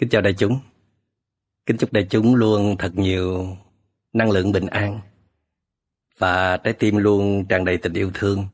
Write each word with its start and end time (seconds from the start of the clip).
Kính 0.00 0.08
chào 0.08 0.22
đại 0.22 0.34
chúng. 0.38 0.58
Kính 1.66 1.76
chúc 1.76 1.92
đại 1.92 2.06
chúng 2.10 2.34
luôn 2.34 2.76
thật 2.78 2.92
nhiều 2.94 3.46
năng 4.12 4.30
lượng 4.30 4.52
bình 4.52 4.66
an 4.66 5.00
và 6.18 6.56
trái 6.56 6.74
tim 6.74 6.96
luôn 6.96 7.44
tràn 7.48 7.64
đầy 7.64 7.78
tình 7.78 7.92
yêu 7.92 8.10
thương. 8.14 8.44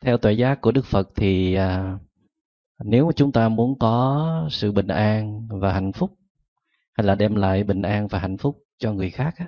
Theo 0.00 0.18
tuệ 0.18 0.32
giác 0.32 0.60
của 0.60 0.72
Đức 0.72 0.84
Phật 0.84 1.08
thì 1.14 1.54
à, 1.54 1.98
nếu 2.84 3.10
chúng 3.16 3.32
ta 3.32 3.48
muốn 3.48 3.78
có 3.78 4.48
sự 4.50 4.72
bình 4.72 4.88
an 4.88 5.48
và 5.50 5.72
hạnh 5.72 5.92
phúc 5.92 6.10
hay 6.92 7.06
là 7.06 7.14
đem 7.14 7.34
lại 7.34 7.64
bình 7.64 7.82
an 7.82 8.08
và 8.08 8.18
hạnh 8.18 8.36
phúc 8.36 8.64
cho 8.78 8.92
người 8.92 9.10
khác 9.10 9.34
á, 9.36 9.46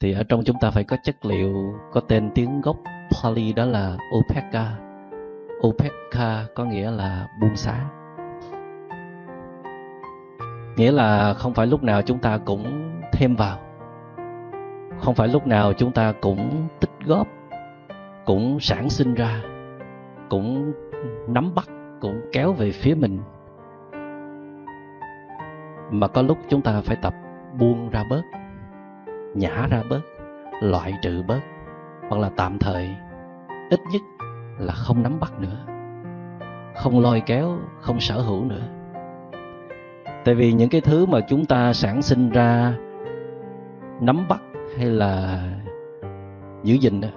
thì 0.00 0.12
ở 0.12 0.22
trong 0.28 0.44
chúng 0.44 0.56
ta 0.60 0.70
phải 0.70 0.84
có 0.84 0.96
chất 1.04 1.24
liệu 1.24 1.74
có 1.92 2.00
tên 2.00 2.30
tiếng 2.34 2.60
gốc 2.60 2.76
Pali 3.10 3.52
đó 3.52 3.64
là 3.64 3.96
Opeka 4.18 4.76
Opeka 5.66 6.46
có 6.54 6.64
nghĩa 6.64 6.90
là 6.90 7.28
buông 7.40 7.56
xả 7.56 7.84
Nghĩa 10.76 10.92
là 10.92 11.34
không 11.34 11.54
phải 11.54 11.66
lúc 11.66 11.82
nào 11.82 12.02
chúng 12.02 12.18
ta 12.18 12.38
cũng 12.38 12.90
thêm 13.12 13.36
vào. 13.36 13.58
Không 14.98 15.14
phải 15.14 15.28
lúc 15.28 15.46
nào 15.46 15.72
chúng 15.72 15.92
ta 15.92 16.12
cũng 16.20 16.68
tích 16.80 16.90
góp, 17.06 17.26
cũng 18.24 18.60
sản 18.60 18.90
sinh 18.90 19.14
ra, 19.14 19.42
cũng 20.28 20.72
nắm 21.28 21.54
bắt, 21.54 21.68
cũng 22.00 22.20
kéo 22.32 22.52
về 22.52 22.70
phía 22.70 22.94
mình. 22.94 23.18
Mà 25.90 26.08
có 26.08 26.22
lúc 26.22 26.38
chúng 26.48 26.62
ta 26.62 26.80
phải 26.80 26.96
tập 27.02 27.14
buông 27.58 27.90
ra 27.90 28.04
bớt 28.10 28.22
nhả 29.36 29.66
ra 29.70 29.82
bớt, 29.90 30.00
loại 30.62 30.92
trừ 31.02 31.22
bớt, 31.26 31.40
hoặc 32.08 32.18
là 32.20 32.30
tạm 32.36 32.58
thời, 32.58 32.96
ít 33.70 33.80
nhất 33.92 34.02
là 34.58 34.72
không 34.72 35.02
nắm 35.02 35.20
bắt 35.20 35.32
nữa. 35.40 35.66
Không 36.76 37.00
lôi 37.00 37.20
kéo, 37.26 37.58
không 37.80 38.00
sở 38.00 38.20
hữu 38.20 38.44
nữa. 38.44 38.68
Tại 40.24 40.34
vì 40.34 40.52
những 40.52 40.68
cái 40.68 40.80
thứ 40.80 41.06
mà 41.06 41.20
chúng 41.28 41.44
ta 41.46 41.72
sản 41.72 42.02
sinh 42.02 42.30
ra, 42.30 42.74
nắm 44.00 44.28
bắt 44.28 44.40
hay 44.76 44.86
là 44.86 45.42
giữ 46.62 46.74
gìn 46.74 47.00
đó 47.00 47.08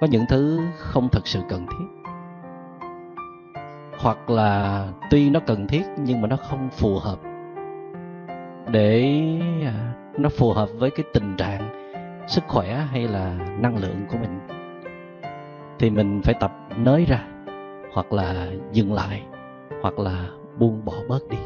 có 0.00 0.06
những 0.10 0.24
thứ 0.28 0.60
không 0.78 1.08
thật 1.12 1.26
sự 1.26 1.40
cần 1.48 1.66
thiết. 1.66 2.10
Hoặc 3.98 4.30
là 4.30 4.84
tuy 5.10 5.30
nó 5.30 5.40
cần 5.40 5.66
thiết 5.66 5.82
nhưng 5.98 6.20
mà 6.20 6.28
nó 6.28 6.36
không 6.36 6.68
phù 6.70 6.98
hợp 6.98 7.18
để 8.70 9.20
à, 9.64 9.92
nó 10.18 10.28
phù 10.28 10.52
hợp 10.52 10.68
với 10.78 10.90
cái 10.90 11.06
tình 11.12 11.36
trạng 11.36 11.68
sức 12.28 12.44
khỏe 12.48 12.74
hay 12.74 13.08
là 13.08 13.56
năng 13.60 13.76
lượng 13.76 14.06
của 14.10 14.16
mình. 14.18 14.40
Thì 15.78 15.90
mình 15.90 16.20
phải 16.24 16.34
tập 16.40 16.52
nới 16.76 17.04
ra, 17.04 17.28
hoặc 17.92 18.12
là 18.12 18.52
dừng 18.72 18.92
lại, 18.92 19.22
hoặc 19.82 19.98
là 19.98 20.28
buông 20.58 20.84
bỏ 20.84 20.94
bớt 21.08 21.28
đi. 21.28 21.38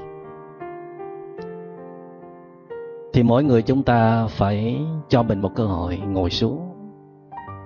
Thì 3.13 3.23
mỗi 3.23 3.45
người 3.45 3.63
chúng 3.63 3.83
ta 3.83 4.27
phải 4.27 4.81
cho 5.09 5.23
mình 5.23 5.41
một 5.41 5.53
cơ 5.55 5.65
hội 5.65 5.97
ngồi 5.97 6.31
xuống 6.31 6.67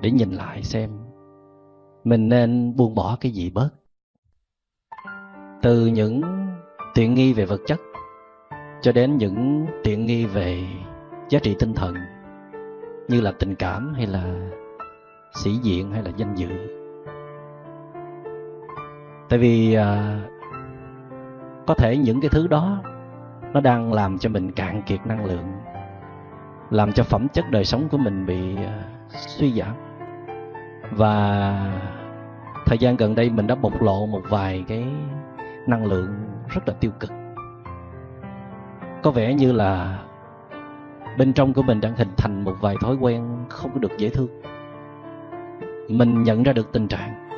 để 0.03 0.11
nhìn 0.11 0.31
lại 0.31 0.63
xem 0.63 0.91
mình 2.05 2.29
nên 2.29 2.77
buông 2.77 2.95
bỏ 2.95 3.17
cái 3.21 3.33
gì 3.33 3.51
bớt. 3.51 3.71
Từ 5.63 5.87
những 5.87 6.23
tiện 6.95 7.15
nghi 7.15 7.33
về 7.33 7.45
vật 7.45 7.61
chất 7.67 7.81
cho 8.83 8.93
đến 8.93 9.17
những 9.17 9.67
tiện 9.85 10.07
nghi 10.07 10.27
về 10.27 10.65
giá 11.29 11.39
trị 11.43 11.57
tinh 11.59 11.75
thần 11.75 11.95
như 13.09 13.21
là 13.21 13.33
tình 13.39 13.55
cảm 13.55 13.95
hay 13.95 14.07
là 14.07 14.25
sĩ 15.35 15.51
diện 15.51 15.93
hay 15.93 16.03
là 16.03 16.11
danh 16.17 16.35
dự. 16.35 16.49
Tại 19.29 19.39
vì 19.39 19.75
à, 19.75 20.21
có 21.67 21.75
thể 21.75 21.97
những 21.97 22.21
cái 22.21 22.29
thứ 22.29 22.47
đó 22.47 22.83
nó 23.53 23.61
đang 23.61 23.93
làm 23.93 24.19
cho 24.19 24.31
mình 24.31 24.53
cạn 24.53 24.83
kiệt 24.87 25.07
năng 25.07 25.25
lượng 25.25 25.53
làm 26.71 26.93
cho 26.93 27.03
phẩm 27.03 27.29
chất 27.29 27.45
đời 27.51 27.65
sống 27.65 27.89
của 27.91 27.99
mình 27.99 28.27
bị 28.27 28.57
à, 28.57 28.85
suy 29.09 29.53
giảm. 29.53 29.75
Và 30.91 31.55
thời 32.67 32.79
gian 32.79 32.97
gần 32.97 33.15
đây 33.15 33.31
mình 33.31 33.47
đã 33.47 33.55
bộc 33.55 33.83
lộ 33.83 34.07
một 34.07 34.23
vài 34.29 34.65
cái 34.69 34.87
năng 35.67 35.87
lượng 35.87 36.15
rất 36.49 36.69
là 36.69 36.75
tiêu 36.81 36.91
cực. 37.01 37.11
Có 39.03 39.11
vẻ 39.11 39.35
như 39.35 39.53
là 39.53 39.99
bên 41.19 41.33
trong 41.33 41.53
của 41.53 41.63
mình 41.63 41.81
đang 41.81 41.97
hình 41.97 42.09
thành 42.17 42.45
một 42.45 42.55
vài 42.61 42.77
thói 42.81 42.97
quen 42.97 43.45
không 43.49 43.71
có 43.75 43.79
được 43.79 43.99
dễ 43.99 44.09
thương. 44.09 44.29
Mình 45.89 46.23
nhận 46.23 46.43
ra 46.43 46.53
được 46.53 46.73
tình 46.73 46.89
trạng. 46.89 47.29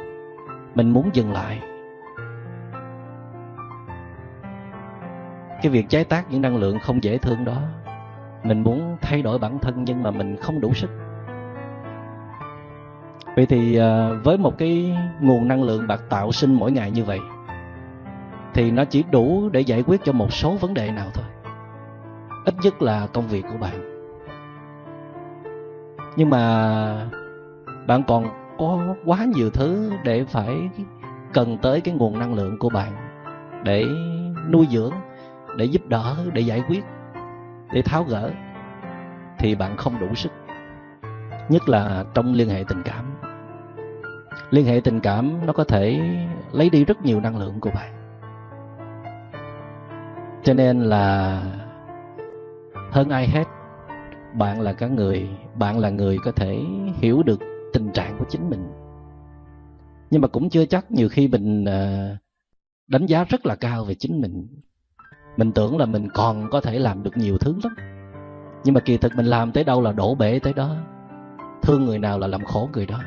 Mình 0.75 0.91
muốn 0.91 1.11
dừng 1.13 1.33
lại. 1.33 1.61
Cái 5.63 5.73
việc 5.73 5.89
chế 5.89 6.05
tác 6.05 6.31
những 6.31 6.43
năng 6.43 6.57
lượng 6.57 6.79
không 6.79 7.05
dễ 7.05 7.19
thương 7.19 7.45
đó, 7.45 7.57
mình 8.45 8.63
muốn 8.63 8.97
thay 9.01 9.23
đổi 9.23 9.39
bản 9.39 9.59
thân 9.59 9.85
nhưng 9.85 10.03
mà 10.03 10.11
mình 10.11 10.37
không 10.37 10.61
đủ 10.61 10.75
sức. 10.75 10.91
Vậy 13.37 13.47
thì 13.47 13.79
à, 13.79 14.09
với 14.25 14.39
một 14.39 14.59
cái 14.59 14.97
nguồn 15.21 15.49
năng 15.49 15.63
lượng 15.63 15.87
bạc 15.89 16.01
tạo 16.11 16.33
sinh 16.33 16.55
mỗi 16.55 16.73
ngày 16.73 16.91
như 16.91 17.05
vậy, 17.05 17.21
thì 18.55 18.71
nó 18.71 18.85
chỉ 18.85 19.05
đủ 19.11 19.49
để 19.49 19.61
giải 19.61 19.83
quyết 19.87 20.01
cho 20.05 20.13
một 20.13 20.33
số 20.33 20.57
vấn 20.57 20.75
đề 20.75 20.91
nào 20.91 21.07
thôi 21.15 21.25
ít 22.47 22.55
nhất 22.63 22.83
là 22.83 23.07
công 23.13 23.27
việc 23.27 23.45
của 23.53 23.59
bạn. 23.61 23.93
Nhưng 26.17 26.31
mà 26.31 27.11
bạn 27.87 28.03
còn 28.07 28.27
có 28.59 28.95
quá 29.05 29.25
nhiều 29.35 29.51
thứ 29.51 29.91
để 30.05 30.25
phải 30.25 30.69
cần 31.33 31.59
tới 31.63 31.81
cái 31.81 31.95
nguồn 31.95 32.19
năng 32.19 32.35
lượng 32.35 32.59
của 32.59 32.69
bạn 32.69 32.93
để 33.65 33.85
nuôi 34.51 34.67
dưỡng, 34.71 34.93
để 35.57 35.65
giúp 35.65 35.83
đỡ, 35.87 36.17
để 36.33 36.41
giải 36.41 36.63
quyết, 36.69 36.85
để 37.73 37.83
tháo 37.83 38.05
gỡ, 38.05 38.31
thì 39.39 39.55
bạn 39.55 39.77
không 39.77 40.01
đủ 40.01 40.15
sức. 40.15 40.33
Nhất 41.49 41.69
là 41.69 42.05
trong 42.15 42.33
liên 42.33 42.49
hệ 42.49 42.65
tình 42.69 42.83
cảm. 42.83 43.05
Liên 44.51 44.67
hệ 44.67 44.81
tình 44.85 45.01
cảm 45.01 45.47
nó 45.47 45.53
có 45.53 45.65
thể 45.65 46.01
lấy 46.53 46.71
đi 46.71 46.85
rất 46.85 47.03
nhiều 47.03 47.21
năng 47.21 47.39
lượng 47.39 47.61
của 47.61 47.71
bạn. 47.75 47.93
Cho 50.43 50.55
nên 50.55 50.81
là 50.81 51.43
hơn 52.97 53.11
ai 53.11 53.29
hết. 53.29 53.45
Bạn 54.35 54.61
là 54.61 54.73
cái 54.73 54.89
người, 54.89 55.29
bạn 55.55 55.79
là 55.79 55.91
người 55.91 56.19
có 56.25 56.33
thể 56.33 56.59
hiểu 56.95 57.23
được 57.23 57.41
tình 57.73 57.93
trạng 57.93 58.17
của 58.19 58.25
chính 58.29 58.51
mình. 58.51 58.67
Nhưng 60.11 60.23
mà 60.23 60.29
cũng 60.29 60.51
chưa 60.51 60.67
chắc 60.67 60.91
nhiều 60.91 61.09
khi 61.09 61.29
mình 61.29 61.65
ờ, 61.65 62.17
đánh 62.89 63.07
giá 63.07 63.25
rất 63.25 63.47
là 63.47 63.57
cao 63.57 63.85
về 63.85 63.95
chính 63.95 64.21
mình. 64.21 64.47
Mình 65.37 65.53
tưởng 65.53 65.79
là 65.79 65.87
mình 65.87 66.09
còn 66.15 66.51
có 66.51 66.61
thể 66.61 66.79
làm 66.79 67.03
được 67.03 67.17
nhiều 67.17 67.39
thứ 67.39 67.59
lắm. 67.65 67.75
Nhưng 68.65 68.75
mà 68.75 68.81
kỳ 68.81 68.97
thực 68.97 69.13
mình 69.17 69.27
làm 69.27 69.53
tới 69.53 69.65
đâu 69.65 69.83
là 69.83 69.93
đổ 69.93 70.15
bể 70.15 70.39
tới 70.39 70.53
đó. 70.53 70.77
Thương 71.63 71.85
người 71.85 71.99
nào 71.99 72.19
là 72.19 72.27
làm 72.27 72.45
khổ 72.45 72.69
người 72.73 72.87
đó. 72.87 73.01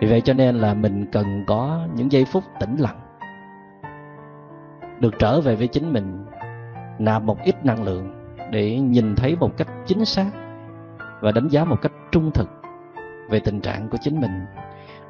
Vì 0.00 0.08
vậy 0.08 0.20
cho 0.20 0.32
nên 0.34 0.54
là 0.54 0.74
mình 0.74 1.06
cần 1.12 1.44
có 1.46 1.86
những 1.94 2.12
giây 2.12 2.24
phút 2.24 2.44
tĩnh 2.60 2.76
lặng. 2.76 3.00
Được 5.00 5.14
trở 5.18 5.40
về 5.40 5.56
với 5.56 5.68
chính 5.68 5.92
mình, 5.92 6.24
nạp 6.98 7.22
một 7.22 7.38
ít 7.44 7.64
năng 7.64 7.82
lượng 7.82 8.23
để 8.50 8.78
nhìn 8.78 9.16
thấy 9.16 9.36
một 9.36 9.56
cách 9.56 9.68
chính 9.86 10.04
xác 10.04 10.30
và 11.20 11.32
đánh 11.32 11.48
giá 11.48 11.64
một 11.64 11.76
cách 11.82 11.92
trung 12.12 12.30
thực 12.34 12.48
về 13.30 13.40
tình 13.40 13.60
trạng 13.60 13.88
của 13.88 13.98
chính 14.00 14.20
mình. 14.20 14.44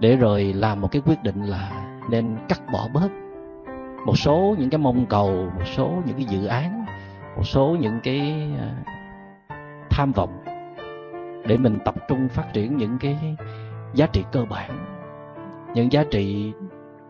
Để 0.01 0.17
rồi 0.17 0.53
làm 0.57 0.81
một 0.81 0.89
cái 0.93 1.03
quyết 1.07 1.23
định 1.23 1.43
là 1.43 1.91
nên 2.11 2.37
cắt 2.49 2.61
bỏ 2.73 2.89
bớt 2.95 3.11
một 4.07 4.19
số 4.19 4.55
những 4.59 4.71
cái 4.71 4.79
mong 4.79 5.07
cầu, 5.07 5.51
một 5.57 5.65
số 5.77 6.03
những 6.07 6.17
cái 6.17 6.25
dự 6.25 6.47
án, 6.47 6.85
một 7.37 7.43
số 7.45 7.77
những 7.81 8.01
cái 8.03 8.51
à, 8.59 8.69
tham 9.91 10.13
vọng 10.13 10.45
để 11.47 11.57
mình 11.57 11.79
tập 11.85 11.95
trung 12.09 12.29
phát 12.29 12.53
triển 12.53 12.77
những 12.77 12.99
cái 12.99 13.37
giá 13.95 14.07
trị 14.07 14.25
cơ 14.33 14.45
bản, 14.51 14.71
những 15.75 15.93
giá 15.93 16.05
trị 16.11 16.53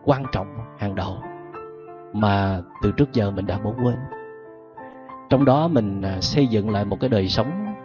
quan 0.03 0.23
trọng 0.31 0.47
hàng 0.77 0.95
đầu 0.95 1.17
mà 2.13 2.61
từ 2.81 2.91
trước 2.91 3.13
giờ 3.13 3.31
mình 3.31 3.45
đã 3.45 3.57
bỏ 3.57 3.71
quên 3.83 3.95
trong 5.29 5.45
đó 5.45 5.67
mình 5.67 6.01
à, 6.01 6.21
xây 6.21 6.47
dựng 6.47 6.69
lại 6.69 6.85
một 6.85 6.97
cái 6.99 7.09
đời 7.09 7.27
sống 7.27 7.75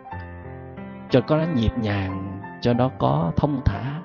cho 1.10 1.20
nó 1.28 1.44
nhịp 1.54 1.72
nhàng, 1.82 2.40
cho 2.60 2.72
nó 2.72 2.90
có 2.98 3.32
thông 3.36 3.60
thả, 3.64 4.02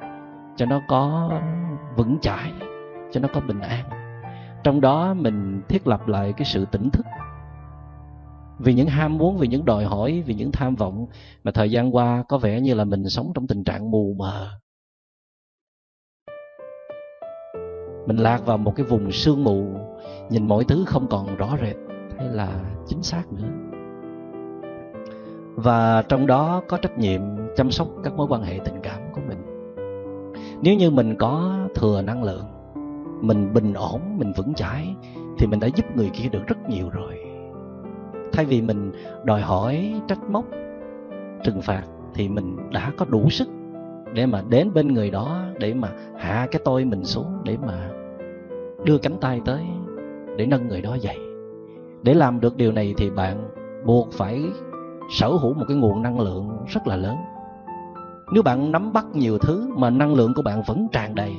cho 0.55 0.65
nó 0.65 0.81
có 0.87 1.31
vững 1.95 2.17
chãi, 2.21 2.51
cho 3.11 3.19
nó 3.19 3.27
có 3.33 3.41
bình 3.41 3.59
an. 3.59 3.85
Trong 4.63 4.81
đó 4.81 5.13
mình 5.13 5.61
thiết 5.69 5.87
lập 5.87 6.07
lại 6.07 6.33
cái 6.33 6.45
sự 6.45 6.65
tỉnh 6.65 6.89
thức. 6.89 7.05
Vì 8.59 8.73
những 8.73 8.87
ham 8.87 9.17
muốn, 9.17 9.37
vì 9.37 9.47
những 9.47 9.65
đòi 9.65 9.85
hỏi, 9.85 10.23
vì 10.25 10.33
những 10.33 10.51
tham 10.51 10.75
vọng 10.75 11.07
mà 11.43 11.51
thời 11.51 11.71
gian 11.71 11.95
qua 11.95 12.23
có 12.29 12.37
vẻ 12.37 12.61
như 12.61 12.73
là 12.73 12.83
mình 12.83 13.09
sống 13.09 13.31
trong 13.35 13.47
tình 13.47 13.63
trạng 13.63 13.91
mù 13.91 14.15
mờ. 14.17 14.49
Mình 18.07 18.17
lạc 18.17 18.45
vào 18.45 18.57
một 18.57 18.73
cái 18.75 18.85
vùng 18.85 19.11
sương 19.11 19.43
mù, 19.43 19.65
nhìn 20.29 20.47
mọi 20.47 20.63
thứ 20.63 20.83
không 20.87 21.07
còn 21.09 21.35
rõ 21.35 21.57
rệt 21.61 21.84
hay 22.17 22.27
là 22.27 22.49
chính 22.87 23.03
xác 23.03 23.23
nữa? 23.33 23.47
Và 25.55 26.01
trong 26.01 26.27
đó 26.27 26.61
có 26.67 26.77
trách 26.77 26.97
nhiệm 26.97 27.21
chăm 27.55 27.71
sóc 27.71 27.87
các 28.03 28.13
mối 28.13 28.27
quan 28.29 28.43
hệ 28.43 28.59
tình 28.65 28.79
cảm 28.83 29.01
của 29.13 29.21
mình. 29.27 29.37
Nếu 30.61 30.75
như 30.75 30.91
mình 30.91 31.15
có 31.15 31.59
thừa 31.75 32.01
năng 32.01 32.23
lượng, 32.23 32.45
mình 33.21 33.53
bình 33.53 33.73
ổn, 33.73 34.01
mình 34.17 34.33
vững 34.37 34.53
chãi, 34.53 34.95
thì 35.37 35.47
mình 35.47 35.59
đã 35.59 35.67
giúp 35.67 35.85
người 35.95 36.09
kia 36.13 36.29
được 36.29 36.47
rất 36.47 36.69
nhiều 36.69 36.89
rồi. 36.89 37.19
Thay 38.33 38.45
vì 38.45 38.61
mình 38.61 38.91
đòi 39.23 39.41
hỏi, 39.41 40.01
trách 40.07 40.29
móc, 40.29 40.45
trừng 41.43 41.61
phạt, 41.61 41.83
thì 42.13 42.29
mình 42.29 42.57
đã 42.71 42.91
có 42.97 43.05
đủ 43.05 43.29
sức 43.29 43.47
để 44.13 44.25
mà 44.25 44.43
đến 44.49 44.73
bên 44.73 44.87
người 44.87 45.11
đó 45.11 45.41
để 45.59 45.73
mà 45.73 45.89
hạ 46.17 46.47
cái 46.51 46.61
tôi 46.65 46.85
mình 46.85 47.03
xuống, 47.03 47.41
để 47.43 47.57
mà 47.67 47.89
đưa 48.83 48.97
cánh 48.97 49.17
tay 49.21 49.41
tới, 49.45 49.63
để 50.37 50.45
nâng 50.45 50.67
người 50.67 50.81
đó 50.81 50.95
dậy 50.95 51.17
để 52.05 52.13
làm 52.13 52.39
được 52.39 52.57
điều 52.57 52.71
này 52.71 52.93
thì 52.97 53.09
bạn 53.09 53.49
buộc 53.85 54.11
phải 54.13 54.43
sở 55.09 55.27
hữu 55.27 55.53
một 55.53 55.65
cái 55.67 55.77
nguồn 55.77 56.01
năng 56.01 56.19
lượng 56.19 56.57
rất 56.67 56.87
là 56.87 56.95
lớn. 56.95 57.15
Nếu 58.33 58.43
bạn 58.43 58.71
nắm 58.71 58.93
bắt 58.93 59.05
nhiều 59.13 59.37
thứ 59.37 59.69
mà 59.77 59.89
năng 59.89 60.13
lượng 60.13 60.33
của 60.35 60.41
bạn 60.41 60.63
vẫn 60.67 60.87
tràn 60.91 61.15
đầy, 61.15 61.35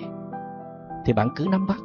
thì 1.04 1.12
bạn 1.12 1.28
cứ 1.36 1.46
nắm 1.50 1.66
bắt. 1.66 1.78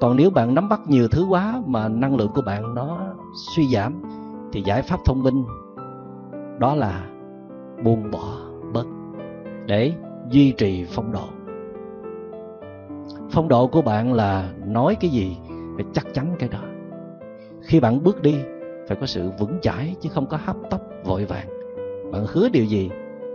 Còn 0.00 0.16
nếu 0.16 0.30
bạn 0.30 0.54
nắm 0.54 0.68
bắt 0.68 0.80
nhiều 0.86 1.08
thứ 1.08 1.26
quá 1.28 1.62
mà 1.66 1.88
năng 1.88 2.16
lượng 2.16 2.30
của 2.34 2.42
bạn 2.42 2.74
nó 2.74 2.98
suy 3.54 3.66
giảm, 3.66 4.02
thì 4.52 4.62
giải 4.62 4.82
pháp 4.82 4.98
thông 5.04 5.22
minh 5.22 5.44
đó 6.58 6.74
là 6.74 7.06
buông 7.84 8.10
bỏ 8.10 8.36
bớt 8.72 8.86
để 9.66 9.92
duy 10.30 10.52
trì 10.52 10.84
phong 10.84 11.12
độ. 11.12 11.24
Phong 13.30 13.48
độ 13.48 13.66
của 13.66 13.82
bạn 13.82 14.12
là 14.12 14.48
nói 14.66 14.96
cái 15.00 15.10
gì 15.10 15.36
phải 15.76 15.84
chắc 15.92 16.14
chắn 16.14 16.36
cái 16.38 16.48
đó 16.48 16.67
khi 17.68 17.80
bạn 17.80 18.02
bước 18.02 18.22
đi, 18.22 18.34
phải 18.88 18.96
có 19.00 19.06
sự 19.06 19.30
vững 19.38 19.58
chãi 19.62 19.94
chứ 20.00 20.08
không 20.12 20.26
có 20.26 20.38
hấp 20.44 20.56
tấp, 20.70 20.80
vội 21.04 21.24
vàng. 21.24 21.48
Bạn 22.12 22.24
hứa 22.28 22.48
điều 22.48 22.64
gì, 22.64 22.90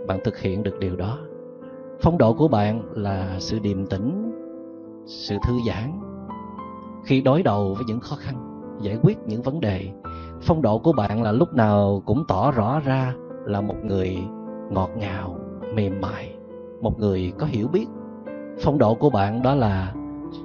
bạn 0.06 0.18
thực 0.24 0.38
hiện 0.38 0.62
được 0.62 0.78
điều 0.80 0.96
đó. 0.96 1.18
Phong 2.00 2.18
độ 2.18 2.34
của 2.34 2.48
bạn 2.48 2.82
là 2.94 3.36
sự 3.38 3.58
điềm 3.58 3.86
tĩnh, 3.86 4.32
sự 5.06 5.36
thư 5.46 5.54
giãn. 5.66 6.00
Khi 7.04 7.20
đối 7.20 7.42
đầu 7.42 7.74
với 7.74 7.84
những 7.86 8.00
khó 8.00 8.16
khăn, 8.16 8.34
giải 8.80 8.98
quyết 9.02 9.18
những 9.26 9.42
vấn 9.42 9.60
đề, 9.60 9.88
phong 10.40 10.62
độ 10.62 10.78
của 10.78 10.92
bạn 10.92 11.22
là 11.22 11.32
lúc 11.32 11.54
nào 11.54 12.02
cũng 12.06 12.24
tỏ 12.28 12.50
rõ 12.50 12.80
ra 12.84 13.14
là 13.44 13.60
một 13.60 13.76
người 13.84 14.18
ngọt 14.70 14.90
ngào, 14.96 15.38
mềm 15.74 16.00
mại, 16.00 16.34
một 16.80 16.98
người 16.98 17.32
có 17.38 17.46
hiểu 17.46 17.68
biết. 17.68 17.86
Phong 18.60 18.78
độ 18.78 18.94
của 18.94 19.10
bạn 19.10 19.42
đó 19.42 19.54
là 19.54 19.94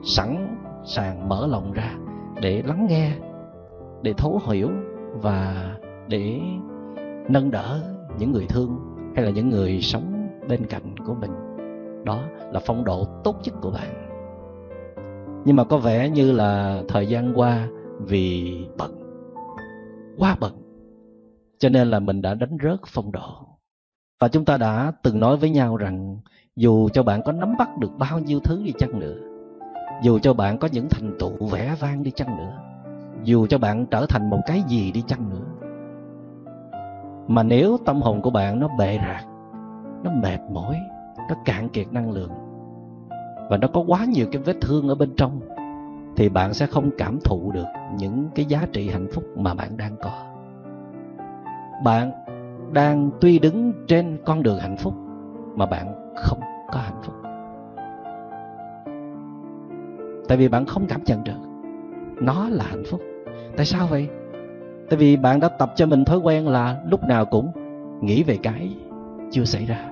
sẵn 0.04 0.58
sàng 0.86 1.30
mở 1.30 1.48
lòng 1.48 1.72
ra 1.72 1.92
để 2.42 2.64
lắng 2.66 2.88
nghe 2.90 3.12
để 4.02 4.14
thấu 4.14 4.42
hiểu 4.48 4.70
và 5.14 5.72
để 6.08 6.40
nâng 7.30 7.52
đỡ 7.52 7.82
những 8.18 8.32
người 8.32 8.46
thương 8.50 8.80
hay 9.16 9.26
là 9.26 9.32
những 9.32 9.50
người 9.50 9.82
sống 9.82 10.30
bên 10.50 10.66
cạnh 10.66 10.98
của 11.06 11.14
mình. 11.14 11.32
Đó 12.06 12.22
là 12.52 12.60
phong 12.66 12.84
độ 12.84 13.08
tốt 13.24 13.36
nhất 13.44 13.56
của 13.62 13.72
bạn. 13.72 14.06
Nhưng 15.46 15.56
mà 15.56 15.64
có 15.64 15.78
vẻ 15.78 16.10
như 16.10 16.32
là 16.32 16.82
thời 16.88 17.08
gian 17.08 17.34
qua 17.36 17.68
vì 18.00 18.58
bận, 18.78 18.92
quá 20.18 20.38
bận, 20.40 20.54
cho 21.58 21.70
nên 21.70 21.88
là 21.88 22.00
mình 22.00 22.22
đã 22.22 22.34
đánh 22.34 22.58
rớt 22.64 22.80
phong 22.88 23.12
độ. 23.12 23.46
Và 24.20 24.28
chúng 24.28 24.46
ta 24.46 24.58
đã 24.58 24.92
từng 25.04 25.20
nói 25.20 25.38
với 25.38 25.50
nhau 25.50 25.78
rằng 25.78 26.18
dù 26.56 26.90
cho 26.90 27.04
bạn 27.04 27.22
có 27.26 27.32
nắm 27.32 27.58
bắt 27.58 27.70
được 27.80 27.92
bao 27.98 28.20
nhiêu 28.20 28.40
thứ 28.40 28.62
đi 28.64 28.74
chăng 28.78 29.00
nữa, 29.00 29.16
dù 30.04 30.20
cho 30.20 30.34
bạn 30.34 30.58
có 30.58 30.68
những 30.72 30.88
thành 30.90 31.16
tựu 31.20 31.48
vẻ 31.48 31.76
vang 31.80 32.04
đi 32.04 32.12
chăng 32.12 32.38
nữa 32.38 32.58
dù 33.24 33.48
cho 33.48 33.58
bạn 33.58 33.86
trở 33.86 34.06
thành 34.10 34.30
một 34.30 34.40
cái 34.46 34.64
gì 34.68 34.92
đi 34.92 35.04
chăng 35.08 35.30
nữa. 35.30 35.46
Mà 37.28 37.44
nếu 37.44 37.78
tâm 37.86 38.02
hồn 38.02 38.22
của 38.22 38.30
bạn 38.30 38.60
nó 38.60 38.68
bệ 38.78 39.00
rạc, 39.02 39.26
nó 40.04 40.12
mệt 40.12 40.40
mỏi, 40.52 40.76
nó 41.30 41.36
cạn 41.46 41.70
kiệt 41.70 41.94
năng 41.94 42.12
lượng, 42.12 42.32
và 43.50 43.58
nó 43.58 43.68
có 43.74 43.84
quá 43.88 44.06
nhiều 44.06 44.28
cái 44.32 44.42
vết 44.42 44.56
thương 44.62 44.88
ở 44.88 44.96
bên 44.96 45.14
trong, 45.18 45.40
thì 46.16 46.30
bạn 46.30 46.54
sẽ 46.54 46.66
không 46.66 46.90
cảm 46.98 47.20
thụ 47.24 47.52
được 47.52 47.66
những 47.98 48.30
cái 48.36 48.46
giá 48.46 48.68
trị 48.74 48.90
hạnh 48.90 49.08
phúc 49.14 49.24
mà 49.38 49.54
bạn 49.54 49.78
đang 49.78 49.96
có. 50.02 50.12
Bạn 51.84 52.12
đang 52.74 53.10
tuy 53.22 53.40
đứng 53.40 53.74
trên 53.88 54.18
con 54.26 54.44
đường 54.44 54.60
hạnh 54.60 54.78
phúc 54.78 54.94
mà 55.56 55.66
bạn 55.66 56.14
không 56.16 56.40
có 56.72 56.80
hạnh 56.80 57.02
phúc. 57.02 57.16
Tại 60.28 60.38
vì 60.38 60.48
bạn 60.48 60.66
không 60.66 60.86
cảm 60.88 61.02
nhận 61.06 61.24
được, 61.24 61.40
nó 62.22 62.50
là 62.50 62.64
hạnh 62.68 62.84
phúc 62.92 63.02
tại 63.60 63.66
sao 63.66 63.88
vậy? 63.88 64.10
Tại 64.90 65.00
vì 65.00 65.18
bạn 65.18 65.40
đã 65.40 65.50
tập 65.50 65.72
cho 65.76 65.86
mình 65.86 66.06
thói 66.06 66.18
quen 66.18 66.48
là 66.48 66.82
lúc 66.90 67.04
nào 67.04 67.26
cũng 67.26 67.52
nghĩ 68.02 68.24
về 68.24 68.38
cái 68.44 68.76
chưa 69.32 69.44
xảy 69.44 69.66
ra. 69.66 69.90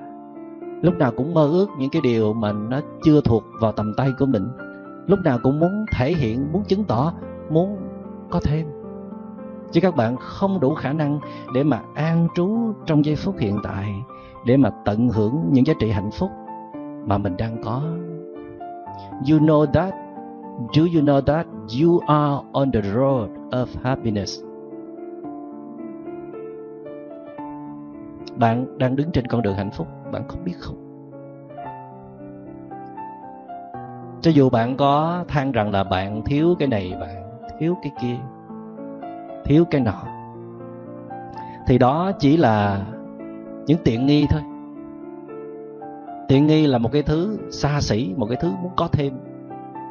Lúc 0.82 0.94
nào 0.94 1.12
cũng 1.16 1.34
mơ 1.34 1.46
ước 1.46 1.66
những 1.78 1.90
cái 1.90 2.02
điều 2.04 2.32
mà 2.32 2.52
nó 2.52 2.80
chưa 3.04 3.20
thuộc 3.20 3.44
vào 3.60 3.72
tầm 3.72 3.94
tay 3.96 4.12
của 4.18 4.26
mình. 4.26 4.48
Lúc 5.06 5.18
nào 5.24 5.38
cũng 5.42 5.60
muốn 5.60 5.86
thể 5.96 6.12
hiện, 6.12 6.52
muốn 6.52 6.64
chứng 6.64 6.84
tỏ, 6.84 7.12
muốn 7.50 7.78
có 8.30 8.40
thêm. 8.44 8.66
Chứ 9.72 9.80
các 9.80 9.96
bạn 9.96 10.16
không 10.16 10.60
đủ 10.60 10.74
khả 10.74 10.92
năng 10.92 11.20
để 11.54 11.64
mà 11.64 11.80
an 11.94 12.28
trú 12.34 12.72
trong 12.86 13.04
giây 13.04 13.16
phút 13.16 13.34
hiện 13.38 13.58
tại, 13.62 13.94
để 14.46 14.56
mà 14.56 14.70
tận 14.84 15.08
hưởng 15.08 15.48
những 15.52 15.66
giá 15.66 15.74
trị 15.80 15.90
hạnh 15.90 16.10
phúc 16.10 16.30
mà 17.06 17.18
mình 17.18 17.36
đang 17.36 17.62
có. 17.62 17.82
You 19.30 19.38
know 19.38 19.66
that? 19.66 19.94
Do 20.72 20.82
you 20.82 21.02
know 21.02 21.20
that? 21.20 21.46
You 21.68 22.00
are 22.06 22.46
on 22.52 22.72
the 22.72 22.80
road 22.82 23.30
of 23.50 23.66
happiness. 23.82 24.40
Bạn 28.36 28.78
đang 28.78 28.96
đứng 28.96 29.10
trên 29.12 29.26
con 29.26 29.42
đường 29.42 29.54
hạnh 29.54 29.70
phúc, 29.70 29.86
bạn 30.12 30.22
có 30.28 30.36
biết 30.44 30.54
không? 30.58 30.76
Cho 34.20 34.30
dù 34.30 34.50
bạn 34.50 34.76
có 34.76 35.24
than 35.28 35.52
rằng 35.52 35.70
là 35.70 35.84
bạn 35.84 36.22
thiếu 36.24 36.54
cái 36.58 36.68
này, 36.68 36.92
bạn 37.00 37.40
thiếu 37.58 37.76
cái 37.82 37.92
kia, 38.02 38.16
thiếu 39.44 39.64
cái 39.70 39.80
nọ, 39.80 40.04
thì 41.66 41.78
đó 41.78 42.12
chỉ 42.18 42.36
là 42.36 42.86
những 43.66 43.78
tiện 43.84 44.06
nghi 44.06 44.26
thôi. 44.30 44.40
Tiện 46.28 46.46
nghi 46.46 46.66
là 46.66 46.78
một 46.78 46.92
cái 46.92 47.02
thứ 47.02 47.38
xa 47.50 47.80
xỉ, 47.80 48.14
một 48.16 48.26
cái 48.26 48.38
thứ 48.40 48.52
muốn 48.62 48.72
có 48.76 48.88
thêm 48.92 49.12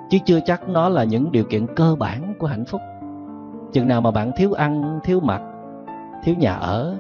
chứ 0.10 0.18
chưa 0.26 0.40
chắc 0.40 0.70
nó 0.70 0.90
là 0.90 1.04
những 1.04 1.32
điều 1.32 1.44
kiện 1.44 1.68
cơ 1.76 1.96
bản 2.00 2.34
của 2.40 2.48
hạnh 2.48 2.66
phúc. 2.66 2.82
Chừng 3.72 3.88
nào 3.88 4.02
mà 4.02 4.12
bạn 4.12 4.32
thiếu 4.36 4.54
ăn, 4.54 5.00
thiếu 5.04 5.20
mặc, 5.20 5.42
thiếu 6.24 6.36
nhà 6.40 6.54
ở, 6.54 6.98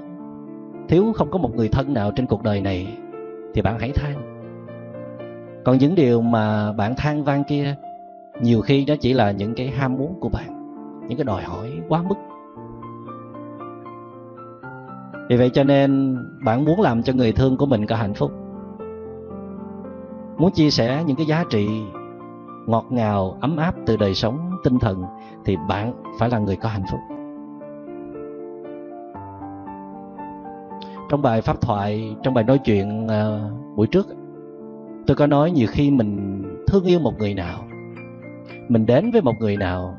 thiếu 0.87 1.13
không 1.15 1.31
có 1.31 1.37
một 1.37 1.55
người 1.55 1.69
thân 1.69 1.93
nào 1.93 2.11
trên 2.11 2.25
cuộc 2.25 2.43
đời 2.43 2.61
này, 2.61 2.97
thì 3.53 3.61
bạn 3.61 3.79
hãy 3.79 3.91
than. 3.91 4.13
Còn 5.65 5.77
những 5.77 5.95
điều 5.95 6.21
mà 6.21 6.71
bạn 6.71 6.95
than 6.97 7.23
van 7.23 7.43
kia, 7.43 7.75
nhiều 8.41 8.61
khi 8.61 8.85
nó 8.85 8.93
chỉ 8.99 9.13
là 9.13 9.31
những 9.31 9.55
cái 9.55 9.67
ham 9.67 9.97
muốn 9.97 10.19
của 10.19 10.29
bạn, 10.29 10.47
những 11.07 11.17
cái 11.17 11.25
đòi 11.25 11.43
hỏi 11.43 11.71
quá 11.89 12.03
mức. 12.09 12.15
Vì 15.29 15.37
vậy 15.37 15.49
cho 15.53 15.63
nên, 15.63 16.17
bạn 16.45 16.65
muốn 16.65 16.81
làm 16.81 17.03
cho 17.03 17.13
người 17.13 17.31
thương 17.31 17.57
của 17.57 17.65
mình 17.65 17.85
có 17.85 17.95
hạnh 17.95 18.13
phúc. 18.13 18.31
Muốn 20.37 20.51
chia 20.51 20.69
sẻ 20.69 21.03
những 21.07 21.15
cái 21.17 21.25
giá 21.25 21.43
trị 21.49 21.67
ngọt 22.67 22.85
ngào 22.89 23.37
ấm 23.41 23.57
áp 23.57 23.75
từ 23.85 23.97
đời 23.97 24.13
sống 24.13 24.51
tinh 24.63 24.79
thần 24.79 25.03
thì 25.45 25.57
bạn 25.69 25.93
phải 26.19 26.29
là 26.29 26.39
người 26.39 26.55
có 26.55 26.69
hạnh 26.69 26.85
phúc. 26.91 26.99
Trong 31.09 31.21
bài 31.21 31.41
pháp 31.41 31.61
thoại 31.61 32.15
trong 32.23 32.33
bài 32.33 32.43
nói 32.43 32.57
chuyện 32.57 33.05
uh, 33.05 33.77
buổi 33.77 33.87
trước 33.87 34.07
tôi 35.07 35.15
có 35.15 35.27
nói 35.27 35.51
nhiều 35.51 35.67
khi 35.71 35.91
mình 35.91 36.43
thương 36.67 36.83
yêu 36.83 36.99
một 36.99 37.13
người 37.19 37.33
nào 37.33 37.63
mình 38.67 38.85
đến 38.85 39.11
với 39.11 39.21
một 39.21 39.33
người 39.39 39.57
nào 39.57 39.97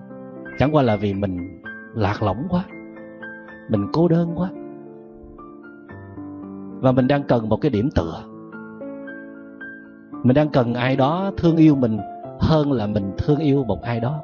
chẳng 0.58 0.74
qua 0.74 0.82
là 0.82 0.96
vì 0.96 1.14
mình 1.14 1.60
lạc 1.94 2.22
lõng 2.22 2.46
quá 2.48 2.64
mình 3.68 3.86
cô 3.92 4.08
đơn 4.08 4.38
quá 4.38 4.50
và 6.80 6.92
mình 6.92 7.06
đang 7.06 7.22
cần 7.22 7.48
một 7.48 7.56
cái 7.60 7.70
điểm 7.70 7.90
tựa. 7.94 8.24
Mình 10.22 10.34
đang 10.34 10.48
cần 10.48 10.74
ai 10.74 10.96
đó 10.96 11.30
thương 11.36 11.56
yêu 11.56 11.74
mình 11.74 11.98
hơn 12.40 12.72
là 12.72 12.86
mình 12.86 13.12
thương 13.18 13.38
yêu 13.38 13.64
một 13.64 13.82
ai 13.82 14.00
đó. 14.00 14.22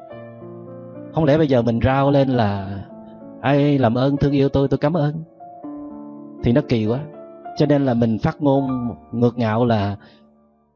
Không 1.15 1.25
lẽ 1.25 1.39
bây 1.39 1.49
giờ 1.49 1.63
mình 1.63 1.81
rao 1.85 2.11
lên 2.11 2.29
là, 2.29 2.79
ai 3.41 3.79
làm 3.79 3.95
ơn 3.95 4.17
thương 4.17 4.33
yêu 4.33 4.49
tôi 4.49 4.69
tôi 4.69 4.79
cảm 4.79 4.97
ơn. 4.97 5.15
Thì 6.43 6.53
nó 6.53 6.61
kỳ 6.69 6.87
quá. 6.87 7.01
Cho 7.57 7.67
nên 7.67 7.85
là 7.85 7.95
mình 7.95 8.19
phát 8.19 8.43
ngôn 8.43 8.95
ngược 9.13 9.39
ngạo 9.39 9.65
là, 9.65 9.97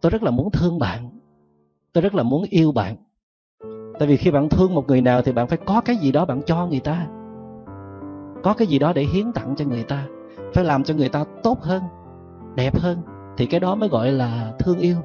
tôi 0.01 0.11
rất 0.11 0.23
là 0.23 0.31
muốn 0.31 0.51
thương 0.51 0.79
bạn. 0.79 1.11
Tôi 1.93 2.03
rất 2.03 2.15
là 2.15 2.23
muốn 2.23 2.45
yêu 2.51 2.73
bạn. 2.73 2.97
Tại 3.99 4.09
vì 4.09 4.17
khi 4.17 4.31
bạn 4.31 4.49
thương 4.49 4.75
một 4.75 4.87
người 4.89 5.01
nào 5.01 5.23
thì 5.23 5.33
bạn 5.33 5.47
phải 5.47 5.59
có 5.67 5.81
cái 5.81 5.97
gì 5.97 6.13
đó 6.13 6.25
bạn 6.25 6.43
cho 6.47 6.67
người 6.67 6.81
ta. 6.81 7.07
Có 8.43 8.55
cái 8.55 8.67
gì 8.67 8.79
đó 8.79 8.93
để 8.93 9.03
hiến 9.03 9.33
tặng 9.33 9.55
cho 9.57 9.65
người 9.65 9.83
ta. 9.83 10.07
Phải 10.55 10.65
làm 10.65 10.85
cho 10.85 10.95
người 10.95 11.09
ta 11.09 11.25
tốt 11.43 11.59
hơn, 11.61 11.83
đẹp 12.55 12.79
hơn. 12.79 12.99
Thì 13.37 13.47
cái 13.47 13.61
đó 13.61 13.75
mới 13.75 13.89
gọi 13.89 14.13
là 14.13 14.53
thương 14.59 14.79
yêu 14.79 14.97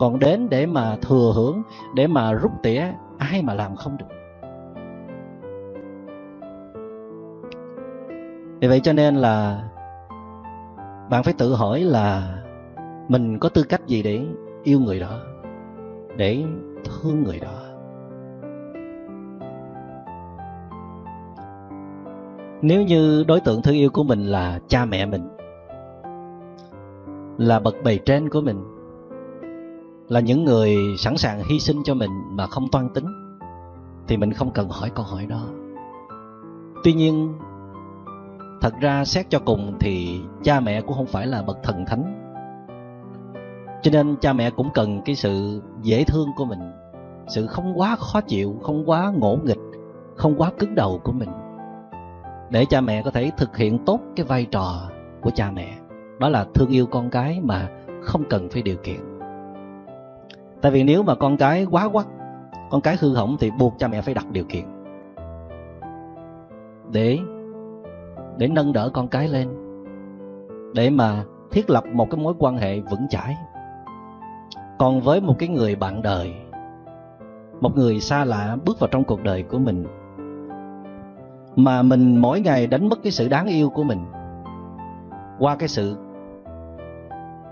còn 0.00 0.18
đến 0.18 0.48
để 0.50 0.66
mà 0.66 0.96
thừa 1.02 1.32
hưởng, 1.34 1.62
để 1.94 2.06
mà 2.06 2.32
rút 2.32 2.52
tỉa, 2.62 2.82
ai 3.18 3.42
mà 3.42 3.54
làm 3.54 3.76
không 3.76 3.96
được. 3.96 4.06
Vì 8.60 8.68
vậy 8.68 8.80
cho 8.80 8.92
nên 8.92 9.16
là 9.16 9.62
bạn 11.10 11.22
phải 11.22 11.34
tự 11.38 11.54
hỏi 11.54 11.80
là 11.80 12.36
mình 13.08 13.38
có 13.38 13.48
tư 13.48 13.62
cách 13.62 13.86
gì 13.86 14.02
để 14.02 14.20
yêu 14.62 14.80
người 14.80 15.00
đó, 15.00 15.18
để 16.16 16.44
thương 16.84 17.22
người 17.22 17.40
đó? 17.40 17.62
Nếu 22.62 22.82
như 22.82 23.24
đối 23.28 23.40
tượng 23.40 23.62
thương 23.62 23.74
yêu 23.74 23.90
của 23.90 24.04
mình 24.04 24.20
là 24.20 24.58
cha 24.68 24.84
mẹ 24.84 25.06
mình, 25.06 25.28
là 27.38 27.60
bậc 27.60 27.74
bề 27.84 27.98
trên 27.98 28.28
của 28.28 28.40
mình 28.40 28.79
là 30.10 30.20
những 30.20 30.44
người 30.44 30.76
sẵn 30.98 31.16
sàng 31.16 31.42
hy 31.44 31.60
sinh 31.60 31.82
cho 31.84 31.94
mình 31.94 32.10
mà 32.30 32.46
không 32.46 32.68
toan 32.68 32.88
tính, 32.88 33.06
thì 34.08 34.16
mình 34.16 34.32
không 34.32 34.50
cần 34.50 34.68
hỏi 34.68 34.90
câu 34.94 35.04
hỏi 35.04 35.26
đó. 35.26 35.42
Tuy 36.84 36.92
nhiên, 36.92 37.34
thật 38.60 38.74
ra 38.80 39.04
xét 39.04 39.30
cho 39.30 39.38
cùng 39.38 39.76
thì 39.80 40.20
cha 40.42 40.60
mẹ 40.60 40.80
cũng 40.80 40.96
không 40.96 41.06
phải 41.06 41.26
là 41.26 41.42
bậc 41.42 41.58
thần 41.62 41.84
thánh. 41.86 42.16
Cho 43.82 43.90
nên 43.90 44.16
cha 44.16 44.32
mẹ 44.32 44.50
cũng 44.50 44.70
cần 44.74 45.00
cái 45.04 45.14
sự 45.14 45.62
dễ 45.82 46.04
thương 46.04 46.28
của 46.36 46.44
mình, 46.44 46.72
sự 47.28 47.46
không 47.46 47.80
quá 47.80 47.96
khó 47.96 48.20
chịu, 48.20 48.56
không 48.62 48.90
quá 48.90 49.12
ngỗ 49.16 49.38
nghịch, 49.44 49.60
không 50.16 50.34
quá 50.38 50.50
cứng 50.58 50.74
đầu 50.74 51.00
của 51.04 51.12
mình, 51.12 51.30
để 52.50 52.64
cha 52.64 52.80
mẹ 52.80 53.02
có 53.02 53.10
thể 53.10 53.30
thực 53.36 53.56
hiện 53.56 53.84
tốt 53.84 54.00
cái 54.16 54.26
vai 54.26 54.44
trò 54.44 54.90
của 55.20 55.30
cha 55.34 55.50
mẹ. 55.50 55.78
Đó 56.18 56.28
là 56.28 56.46
thương 56.54 56.68
yêu 56.68 56.86
con 56.86 57.10
cái 57.10 57.40
mà 57.42 57.68
không 58.02 58.24
cần 58.30 58.48
phải 58.50 58.62
điều 58.62 58.76
kiện 58.76 59.09
tại 60.62 60.72
vì 60.72 60.82
nếu 60.82 61.02
mà 61.02 61.14
con 61.14 61.36
cái 61.36 61.66
quá 61.70 61.88
quắc, 61.88 62.06
con 62.70 62.80
cái 62.80 62.96
hư 63.00 63.14
hỏng 63.14 63.36
thì 63.40 63.50
buộc 63.58 63.74
cha 63.78 63.88
mẹ 63.88 64.00
phải 64.00 64.14
đặt 64.14 64.26
điều 64.30 64.44
kiện. 64.44 64.64
Để 66.92 67.18
để 68.38 68.48
nâng 68.48 68.72
đỡ 68.72 68.90
con 68.94 69.08
cái 69.08 69.28
lên. 69.28 69.48
Để 70.74 70.90
mà 70.90 71.24
thiết 71.50 71.70
lập 71.70 71.84
một 71.92 72.10
cái 72.10 72.20
mối 72.20 72.34
quan 72.38 72.56
hệ 72.56 72.80
vững 72.80 73.08
chãi. 73.08 73.36
Còn 74.78 75.00
với 75.00 75.20
một 75.20 75.34
cái 75.38 75.48
người 75.48 75.76
bạn 75.76 76.02
đời, 76.02 76.34
một 77.60 77.76
người 77.76 78.00
xa 78.00 78.24
lạ 78.24 78.56
bước 78.64 78.80
vào 78.80 78.88
trong 78.88 79.04
cuộc 79.04 79.22
đời 79.22 79.42
của 79.42 79.58
mình, 79.58 79.86
mà 81.56 81.82
mình 81.82 82.16
mỗi 82.16 82.40
ngày 82.40 82.66
đánh 82.66 82.88
mất 82.88 82.98
cái 83.02 83.12
sự 83.12 83.28
đáng 83.28 83.46
yêu 83.46 83.70
của 83.70 83.82
mình, 83.82 83.98
qua 85.38 85.56
cái 85.56 85.68
sự 85.68 85.96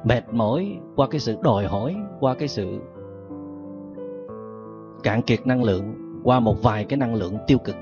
mệt 0.05 0.23
mỏi, 0.33 0.79
qua 0.97 1.07
cái 1.11 1.21
sự 1.21 1.37
đòi 1.43 1.67
hỏi, 1.67 1.97
qua 2.21 2.35
cái 2.35 2.49
sự 2.49 2.81
cạn 5.03 5.23
kiệt 5.23 5.47
năng 5.47 5.63
lượng 5.63 5.95
qua 6.25 6.41
một 6.41 6.63
vài 6.63 6.85
cái 6.85 6.97
năng 6.97 7.15
lượng 7.15 7.39
tiêu 7.47 7.59
cực. 7.59 7.77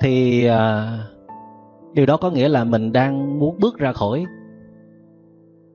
Thì 0.00 0.46
à, 0.46 0.92
điều 1.92 2.06
đó 2.06 2.16
có 2.16 2.30
nghĩa 2.30 2.48
là 2.48 2.64
mình 2.64 2.92
đang 2.92 3.38
muốn 3.38 3.58
bước 3.60 3.78
ra 3.78 3.92
khỏi 3.92 4.24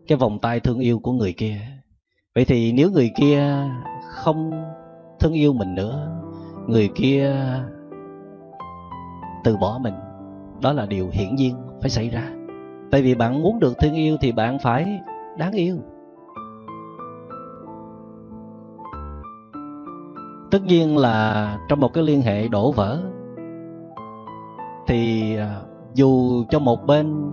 cái 0.07 0.17
vòng 0.17 0.39
tay 0.39 0.59
thương 0.59 0.79
yêu 0.79 0.99
của 0.99 1.11
người 1.11 1.33
kia. 1.33 1.57
Vậy 2.35 2.45
thì 2.45 2.71
nếu 2.71 2.91
người 2.91 3.11
kia 3.15 3.43
không 4.09 4.51
thương 5.19 5.33
yêu 5.33 5.53
mình 5.53 5.75
nữa 5.75 6.19
người 6.67 6.89
kia 6.95 7.35
từ 9.43 9.57
bỏ 9.57 9.79
mình 9.81 9.93
đó 10.61 10.73
là 10.73 10.85
điều 10.85 11.09
hiển 11.11 11.35
nhiên 11.35 11.55
phải 11.81 11.89
xảy 11.89 12.09
ra. 12.09 12.31
Tại 12.91 13.01
vì 13.01 13.15
bạn 13.15 13.43
muốn 13.43 13.59
được 13.59 13.77
thương 13.79 13.93
yêu 13.93 14.17
thì 14.21 14.31
bạn 14.31 14.59
phải 14.59 14.99
đáng 15.37 15.51
yêu. 15.51 15.77
Tất 20.51 20.63
nhiên 20.65 20.97
là 20.97 21.57
trong 21.69 21.79
một 21.79 21.93
cái 21.93 22.03
liên 22.03 22.21
hệ 22.21 22.47
đổ 22.47 22.71
vỡ 22.71 22.99
thì 24.87 25.35
à, 25.37 25.61
dù 25.93 26.43
cho 26.49 26.59
một 26.59 26.85
bên 26.85 27.31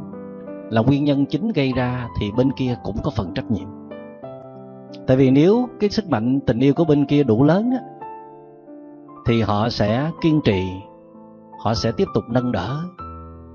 là 0.71 0.81
nguyên 0.81 1.05
nhân 1.05 1.27
chính 1.27 1.53
gây 1.53 1.73
ra 1.77 2.09
thì 2.21 2.33
bên 2.37 2.53
kia 2.53 2.77
cũng 2.85 2.97
có 3.05 3.11
phần 3.11 3.35
trách 3.35 3.51
nhiệm. 3.51 3.69
Tại 5.07 5.17
vì 5.17 5.31
nếu 5.31 5.69
cái 5.81 5.91
sức 5.91 6.11
mạnh 6.11 6.41
tình 6.41 6.61
yêu 6.61 6.75
của 6.75 6.85
bên 6.85 7.07
kia 7.07 7.23
đủ 7.23 7.45
lớn 7.45 7.71
á, 7.71 7.79
thì 9.27 9.43
họ 9.43 9.69
sẽ 9.69 10.11
kiên 10.21 10.41
trì 10.45 10.63
họ 11.59 11.75
sẽ 11.75 11.93
tiếp 11.93 12.09
tục 12.15 12.25
nâng 12.29 12.53
đỡ 12.53 12.81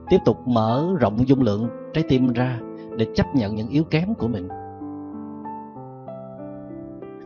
tiếp 0.10 0.18
tục 0.26 0.48
mở 0.48 0.88
rộng 1.00 1.28
dung 1.28 1.42
lượng 1.42 1.70
trái 1.94 2.04
tim 2.10 2.34
ra 2.34 2.60
để 2.98 3.08
chấp 3.16 3.36
nhận 3.36 3.56
những 3.56 3.70
yếu 3.70 3.84
kém 3.84 4.14
của 4.16 4.28
mình 4.28 4.48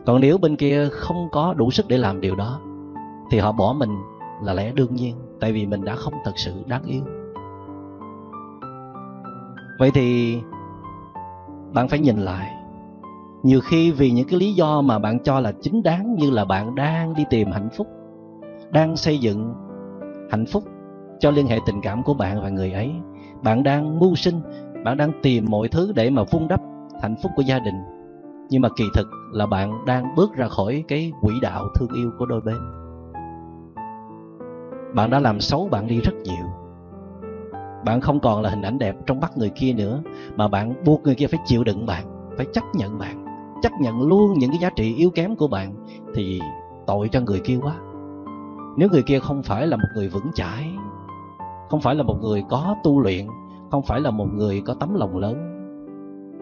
còn 0.06 0.20
nếu 0.20 0.38
bên 0.38 0.56
kia 0.56 0.88
không 0.92 1.28
có 1.32 1.54
đủ 1.54 1.70
sức 1.70 1.88
để 1.88 1.98
làm 1.98 2.20
điều 2.20 2.36
đó, 2.36 2.60
thì 3.30 3.38
họ 3.38 3.52
bỏ 3.52 3.74
mình 3.78 3.90
là 4.42 4.52
lẽ 4.52 4.72
đương 4.72 4.94
nhiên, 4.94 5.16
tại 5.40 5.52
vì 5.52 5.66
mình 5.66 5.84
đã 5.84 5.94
không 5.96 6.12
thật 6.24 6.32
sự 6.36 6.52
đáng 6.66 6.82
yêu. 6.84 7.02
Vậy 9.78 9.90
thì 9.94 10.38
bạn 11.72 11.88
phải 11.88 11.98
nhìn 11.98 12.16
lại. 12.16 12.52
Nhiều 13.42 13.60
khi 13.60 13.90
vì 13.90 14.10
những 14.10 14.28
cái 14.28 14.40
lý 14.40 14.52
do 14.52 14.80
mà 14.80 14.98
bạn 14.98 15.18
cho 15.18 15.40
là 15.40 15.52
chính 15.62 15.82
đáng 15.82 16.14
như 16.14 16.30
là 16.30 16.44
bạn 16.44 16.74
đang 16.74 17.14
đi 17.14 17.24
tìm 17.30 17.50
hạnh 17.50 17.68
phúc, 17.76 17.86
đang 18.70 18.96
xây 18.96 19.18
dựng 19.18 19.54
hạnh 20.30 20.46
phúc 20.46 20.64
cho 21.18 21.30
liên 21.30 21.46
hệ 21.46 21.58
tình 21.66 21.80
cảm 21.80 22.02
của 22.02 22.14
bạn 22.14 22.42
và 22.42 22.48
người 22.48 22.72
ấy, 22.72 22.92
bạn 23.42 23.62
đang 23.62 23.98
mưu 23.98 24.14
sinh, 24.14 24.40
bạn 24.84 24.96
đang 24.96 25.12
tìm 25.22 25.46
mọi 25.48 25.68
thứ 25.68 25.92
để 25.94 26.10
mà 26.10 26.22
vun 26.30 26.48
đắp 26.48 26.60
hạnh 27.02 27.14
phúc 27.22 27.32
của 27.36 27.42
gia 27.42 27.58
đình 27.58 27.95
nhưng 28.50 28.62
mà 28.62 28.68
kỳ 28.76 28.84
thực 28.94 29.06
là 29.32 29.46
bạn 29.46 29.84
đang 29.86 30.14
bước 30.14 30.34
ra 30.36 30.48
khỏi 30.48 30.84
cái 30.88 31.12
quỹ 31.20 31.34
đạo 31.42 31.68
thương 31.74 31.88
yêu 31.94 32.10
của 32.18 32.26
đôi 32.26 32.40
bên. 32.40 32.56
Bạn 34.94 35.10
đã 35.10 35.20
làm 35.20 35.40
xấu 35.40 35.68
bạn 35.68 35.86
đi 35.86 36.00
rất 36.00 36.14
nhiều. 36.24 36.46
Bạn 37.84 38.00
không 38.00 38.20
còn 38.20 38.42
là 38.42 38.50
hình 38.50 38.62
ảnh 38.62 38.78
đẹp 38.78 38.96
trong 39.06 39.20
mắt 39.20 39.32
người 39.36 39.50
kia 39.50 39.72
nữa, 39.72 40.02
mà 40.36 40.48
bạn 40.48 40.84
buộc 40.84 41.02
người 41.02 41.14
kia 41.14 41.26
phải 41.26 41.40
chịu 41.44 41.64
đựng 41.64 41.86
bạn, 41.86 42.04
phải 42.36 42.46
chấp 42.52 42.64
nhận 42.74 42.98
bạn, 42.98 43.24
chấp 43.62 43.72
nhận 43.80 44.02
luôn 44.02 44.38
những 44.38 44.50
cái 44.50 44.58
giá 44.58 44.70
trị 44.70 44.94
yếu 44.94 45.10
kém 45.10 45.36
của 45.36 45.48
bạn 45.48 45.74
thì 46.14 46.40
tội 46.86 47.08
cho 47.08 47.20
người 47.20 47.40
kia 47.40 47.58
quá. 47.62 47.74
Nếu 48.76 48.88
người 48.92 49.02
kia 49.02 49.18
không 49.18 49.42
phải 49.42 49.66
là 49.66 49.76
một 49.76 49.88
người 49.94 50.08
vững 50.08 50.32
chãi, 50.34 50.70
không 51.70 51.80
phải 51.80 51.94
là 51.94 52.02
một 52.02 52.18
người 52.22 52.44
có 52.48 52.76
tu 52.84 53.00
luyện, 53.00 53.26
không 53.70 53.82
phải 53.82 54.00
là 54.00 54.10
một 54.10 54.28
người 54.34 54.62
có 54.66 54.74
tấm 54.74 54.94
lòng 54.94 55.16
lớn, 55.18 55.52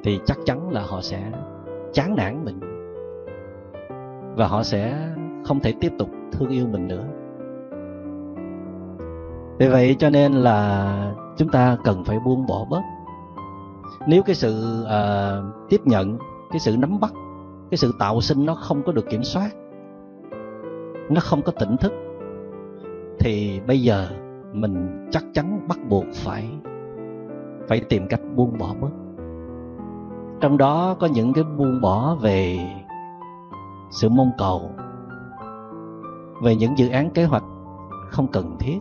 thì 0.03 0.21
chắc 0.27 0.39
chắn 0.47 0.71
là 0.71 0.83
họ 0.83 1.01
sẽ 1.01 1.33
chán 1.95 2.15
nản 2.17 2.45
mình. 2.45 2.61
Và 4.37 4.47
họ 4.47 4.63
sẽ 4.63 5.09
không 5.45 5.61
thể 5.61 5.75
tiếp 5.81 5.93
tục 5.99 6.09
thương 6.33 6.49
yêu 6.49 6.67
mình 6.67 6.89
nữa. 6.89 7.05
Vì 9.59 9.69
vậy 9.69 9.97
cho 9.99 10.11
nên 10.11 10.33
là 10.33 11.15
chúng 11.37 11.49
ta 11.49 11.77
cần 11.85 12.05
phải 12.05 12.19
buông 12.25 12.47
bỏ 12.47 12.67
bớt. 12.71 12.83
Nếu 14.07 14.23
cái 14.23 14.35
sự 14.35 14.85
uh, 14.85 15.69
tiếp 15.71 15.81
nhận 15.85 16.19
cái 16.51 16.61
sự 16.61 16.77
nắm 16.77 17.01
bắt 17.01 17.13
cái 17.71 17.79
sự 17.79 17.95
tạo 17.99 18.21
sinh 18.21 18.47
nó 18.47 18.55
không 18.55 18.83
có 18.83 18.93
được 18.93 19.11
kiểm 19.11 19.23
soát 19.23 19.51
nó 21.09 21.21
không 21.21 21.43
có 21.43 21.53
tỉnh 21.53 21.77
thức 21.77 21.93
thì 23.19 23.61
bây 23.67 23.83
giờ 23.83 24.09
mình 24.53 25.07
chắc 25.11 25.25
chắn 25.35 25.69
bắt 25.69 25.79
buộc 25.89 26.05
phải 26.15 26.49
phải 27.69 27.81
tìm 27.81 28.07
cách 28.09 28.21
buông 28.35 28.59
bỏ 28.59 28.75
bớt 28.81 28.91
trong 30.41 30.57
đó 30.57 30.97
có 31.01 31.07
những 31.07 31.33
cái 31.33 31.45
buông 31.45 31.81
bỏ 31.81 32.15
về 32.15 32.59
sự 33.91 34.09
mong 34.09 34.31
cầu, 34.39 34.71
về 36.43 36.57
những 36.57 36.79
dự 36.79 36.89
án 36.89 37.11
kế 37.11 37.25
hoạch 37.25 37.45
không 38.11 38.27
cần 38.33 38.57
thiết, 38.59 38.79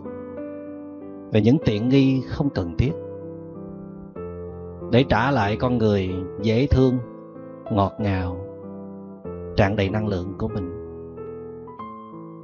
về 1.32 1.42
những 1.42 1.58
tiện 1.66 1.90
nghi 1.90 2.22
không 2.22 2.50
cần 2.50 2.78
thiết, 2.78 2.92
để 4.92 5.04
trả 5.10 5.32
lại 5.32 5.56
con 5.56 5.78
người 5.78 6.10
dễ 6.42 6.68
thương, 6.68 6.98
ngọt 7.72 7.94
ngào, 8.00 8.38
tràn 9.56 9.76
đầy 9.76 9.90
năng 9.90 10.08
lượng 10.08 10.34
của 10.38 10.48
mình. 10.48 10.80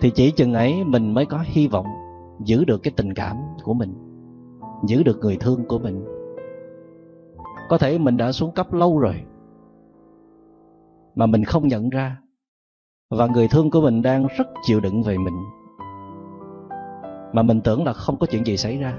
Thì 0.01 0.09
chỉ 0.09 0.31
chừng 0.31 0.53
ấy 0.53 0.83
mình 0.83 1.13
mới 1.13 1.25
có 1.25 1.39
hy 1.43 1.67
vọng 1.67 1.85
giữ 2.39 2.65
được 2.65 2.77
cái 2.83 2.93
tình 2.97 3.13
cảm 3.13 3.35
của 3.63 3.73
mình, 3.73 3.93
giữ 4.85 5.03
được 5.03 5.19
người 5.21 5.37
thương 5.39 5.65
của 5.65 5.79
mình 5.79 6.18
có 7.69 7.77
thể 7.77 7.97
mình 7.97 8.17
đã 8.17 8.31
xuống 8.31 8.51
cấp 8.51 8.73
lâu 8.73 8.99
rồi, 8.99 9.15
mà 11.15 11.25
mình 11.25 11.43
không 11.43 11.67
nhận 11.67 11.89
ra. 11.89 12.17
Và 13.09 13.27
người 13.27 13.47
thương 13.47 13.71
của 13.71 13.81
mình 13.81 14.01
đang 14.01 14.27
rất 14.37 14.47
chịu 14.63 14.79
đựng 14.79 15.03
về 15.03 15.17
mình, 15.17 15.33
mà 17.33 17.41
mình 17.41 17.61
tưởng 17.61 17.85
là 17.85 17.93
không 17.93 18.17
có 18.17 18.27
chuyện 18.27 18.45
gì 18.45 18.57
xảy 18.57 18.77
ra. 18.77 18.93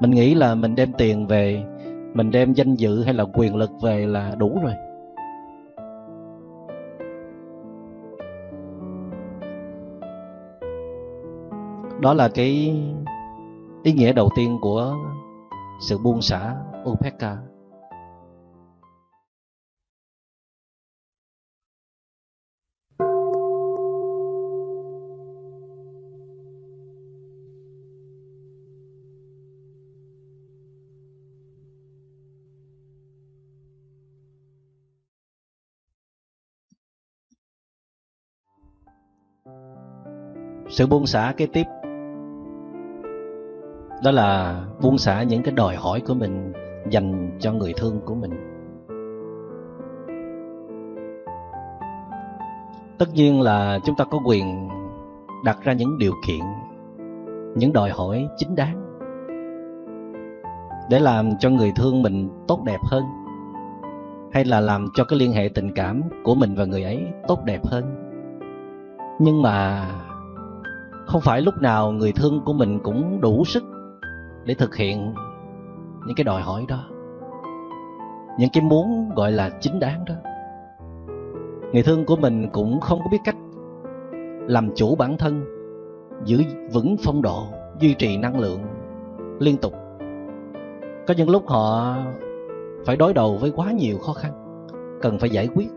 Mình 0.00 0.10
nghĩ 0.10 0.34
là 0.34 0.54
mình 0.54 0.74
đem 0.74 0.92
tiền 0.98 1.26
về, 1.26 1.64
mình 2.14 2.30
đem 2.30 2.52
danh 2.52 2.74
dự 2.74 3.02
hay 3.02 3.14
là 3.14 3.24
quyền 3.34 3.56
lực 3.56 3.70
về 3.82 4.06
là 4.06 4.34
đủ 4.34 4.58
rồi. 4.62 4.72
Đó 12.00 12.14
là 12.14 12.28
cái 12.28 12.82
ý 13.82 13.92
nghĩa 13.92 14.12
đầu 14.12 14.28
tiên 14.36 14.58
của 14.60 14.94
sự 15.80 15.98
buông 15.98 16.22
xả 16.22 16.56
upeka 16.84 17.36
sự 40.78 40.86
buông 40.86 41.06
xả 41.06 41.32
kế 41.36 41.46
tiếp. 41.46 41.64
Đó 44.04 44.10
là 44.10 44.60
buông 44.82 44.98
xả 44.98 45.22
những 45.22 45.42
cái 45.42 45.54
đòi 45.54 45.76
hỏi 45.76 46.00
của 46.00 46.14
mình 46.14 46.52
dành 46.90 47.36
cho 47.40 47.52
người 47.52 47.72
thương 47.76 48.00
của 48.04 48.14
mình. 48.14 48.30
Tất 52.98 53.06
nhiên 53.14 53.40
là 53.40 53.78
chúng 53.84 53.96
ta 53.96 54.04
có 54.04 54.18
quyền 54.26 54.68
đặt 55.44 55.58
ra 55.62 55.72
những 55.72 55.98
điều 55.98 56.12
kiện, 56.26 56.40
những 57.56 57.72
đòi 57.72 57.90
hỏi 57.90 58.28
chính 58.36 58.54
đáng 58.54 58.98
để 60.90 61.00
làm 61.00 61.30
cho 61.38 61.50
người 61.50 61.72
thương 61.76 62.02
mình 62.02 62.30
tốt 62.48 62.60
đẹp 62.64 62.80
hơn, 62.82 63.04
hay 64.32 64.44
là 64.44 64.60
làm 64.60 64.88
cho 64.94 65.04
cái 65.04 65.18
liên 65.18 65.32
hệ 65.32 65.48
tình 65.54 65.72
cảm 65.74 66.02
của 66.24 66.34
mình 66.34 66.54
và 66.54 66.64
người 66.64 66.82
ấy 66.82 67.06
tốt 67.28 67.44
đẹp 67.44 67.60
hơn. 67.66 67.84
Nhưng 69.18 69.42
mà 69.42 69.86
không 71.08 71.20
phải 71.20 71.42
lúc 71.42 71.54
nào 71.62 71.92
người 71.92 72.12
thương 72.12 72.40
của 72.44 72.52
mình 72.52 72.78
cũng 72.82 73.20
đủ 73.20 73.44
sức 73.44 73.64
để 74.44 74.54
thực 74.54 74.76
hiện 74.76 75.14
những 76.06 76.16
cái 76.16 76.24
đòi 76.24 76.42
hỏi 76.42 76.64
đó. 76.68 76.84
Những 78.38 78.50
cái 78.52 78.62
muốn 78.62 79.10
gọi 79.16 79.32
là 79.32 79.50
chính 79.60 79.80
đáng 79.80 80.04
đó. 80.04 80.14
Người 81.72 81.82
thương 81.82 82.04
của 82.04 82.16
mình 82.16 82.48
cũng 82.52 82.80
không 82.80 82.98
có 82.98 83.06
biết 83.10 83.18
cách 83.24 83.36
làm 84.46 84.70
chủ 84.74 84.96
bản 84.96 85.18
thân, 85.18 85.44
giữ 86.24 86.42
vững 86.72 86.96
phong 87.04 87.22
độ, 87.22 87.46
duy 87.78 87.94
trì 87.94 88.16
năng 88.16 88.40
lượng 88.40 88.60
liên 89.38 89.56
tục. 89.56 89.72
Có 91.06 91.14
những 91.16 91.30
lúc 91.30 91.48
họ 91.48 91.96
phải 92.86 92.96
đối 92.96 93.14
đầu 93.14 93.36
với 93.40 93.50
quá 93.50 93.72
nhiều 93.72 93.98
khó 93.98 94.12
khăn, 94.12 94.32
cần 95.02 95.18
phải 95.18 95.30
giải 95.30 95.48
quyết. 95.54 95.68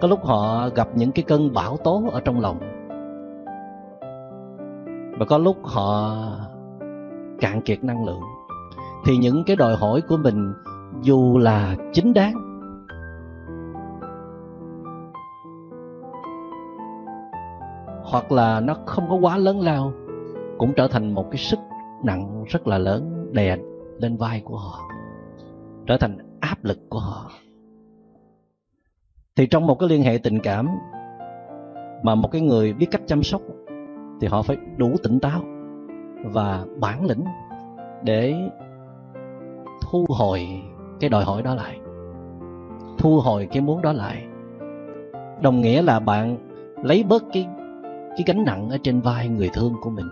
Có 0.00 0.08
lúc 0.08 0.24
họ 0.24 0.68
gặp 0.68 0.88
những 0.94 1.12
cái 1.12 1.24
cơn 1.28 1.52
bão 1.52 1.76
tố 1.76 2.04
ở 2.12 2.20
trong 2.20 2.40
lòng 2.40 2.77
và 5.18 5.26
có 5.26 5.38
lúc 5.38 5.56
họ 5.62 6.16
cạn 7.40 7.60
kiệt 7.60 7.84
năng 7.84 8.04
lượng. 8.04 8.22
Thì 9.04 9.16
những 9.16 9.44
cái 9.46 9.56
đòi 9.56 9.76
hỏi 9.76 10.00
của 10.08 10.16
mình 10.16 10.52
dù 11.02 11.38
là 11.38 11.76
chính 11.92 12.14
đáng, 12.14 12.34
hoặc 18.04 18.32
là 18.32 18.60
nó 18.60 18.74
không 18.86 19.08
có 19.08 19.16
quá 19.16 19.36
lớn 19.36 19.60
lao, 19.60 19.92
cũng 20.58 20.72
trở 20.76 20.88
thành 20.88 21.14
một 21.14 21.30
cái 21.30 21.38
sức 21.38 21.58
nặng 22.04 22.44
rất 22.48 22.66
là 22.66 22.78
lớn 22.78 23.28
đè 23.32 23.56
lên 23.98 24.16
vai 24.16 24.40
của 24.44 24.56
họ, 24.56 24.88
trở 25.86 25.96
thành 25.96 26.18
áp 26.40 26.64
lực 26.64 26.78
của 26.88 26.98
họ. 26.98 27.30
Thì 29.36 29.46
trong 29.46 29.66
một 29.66 29.78
cái 29.78 29.88
liên 29.88 30.02
hệ 30.02 30.18
tình 30.18 30.40
cảm 30.40 30.68
mà 32.02 32.14
một 32.14 32.28
cái 32.32 32.40
người 32.40 32.72
biết 32.72 32.86
cách 32.90 33.02
chăm 33.06 33.22
sóc 33.22 33.42
thì 34.20 34.28
họ 34.28 34.42
phải 34.42 34.56
đủ 34.76 34.96
tỉnh 35.02 35.20
táo 35.20 35.40
và 36.24 36.64
bản 36.80 37.04
lĩnh 37.06 37.24
để 38.02 38.34
thu 39.80 40.06
hồi 40.08 40.48
cái 41.00 41.10
đòi 41.10 41.24
hỏi 41.24 41.42
đó 41.42 41.54
lại, 41.54 41.80
thu 42.98 43.20
hồi 43.20 43.48
cái 43.52 43.62
muốn 43.62 43.82
đó 43.82 43.92
lại. 43.92 44.26
Đồng 45.42 45.60
nghĩa 45.60 45.82
là 45.82 46.00
bạn 46.00 46.36
lấy 46.82 47.04
bớt 47.08 47.24
cái 47.32 47.48
cái 48.10 48.24
gánh 48.26 48.44
nặng 48.44 48.70
ở 48.70 48.78
trên 48.82 49.00
vai 49.00 49.28
người 49.28 49.50
thương 49.54 49.74
của 49.80 49.90
mình. 49.90 50.06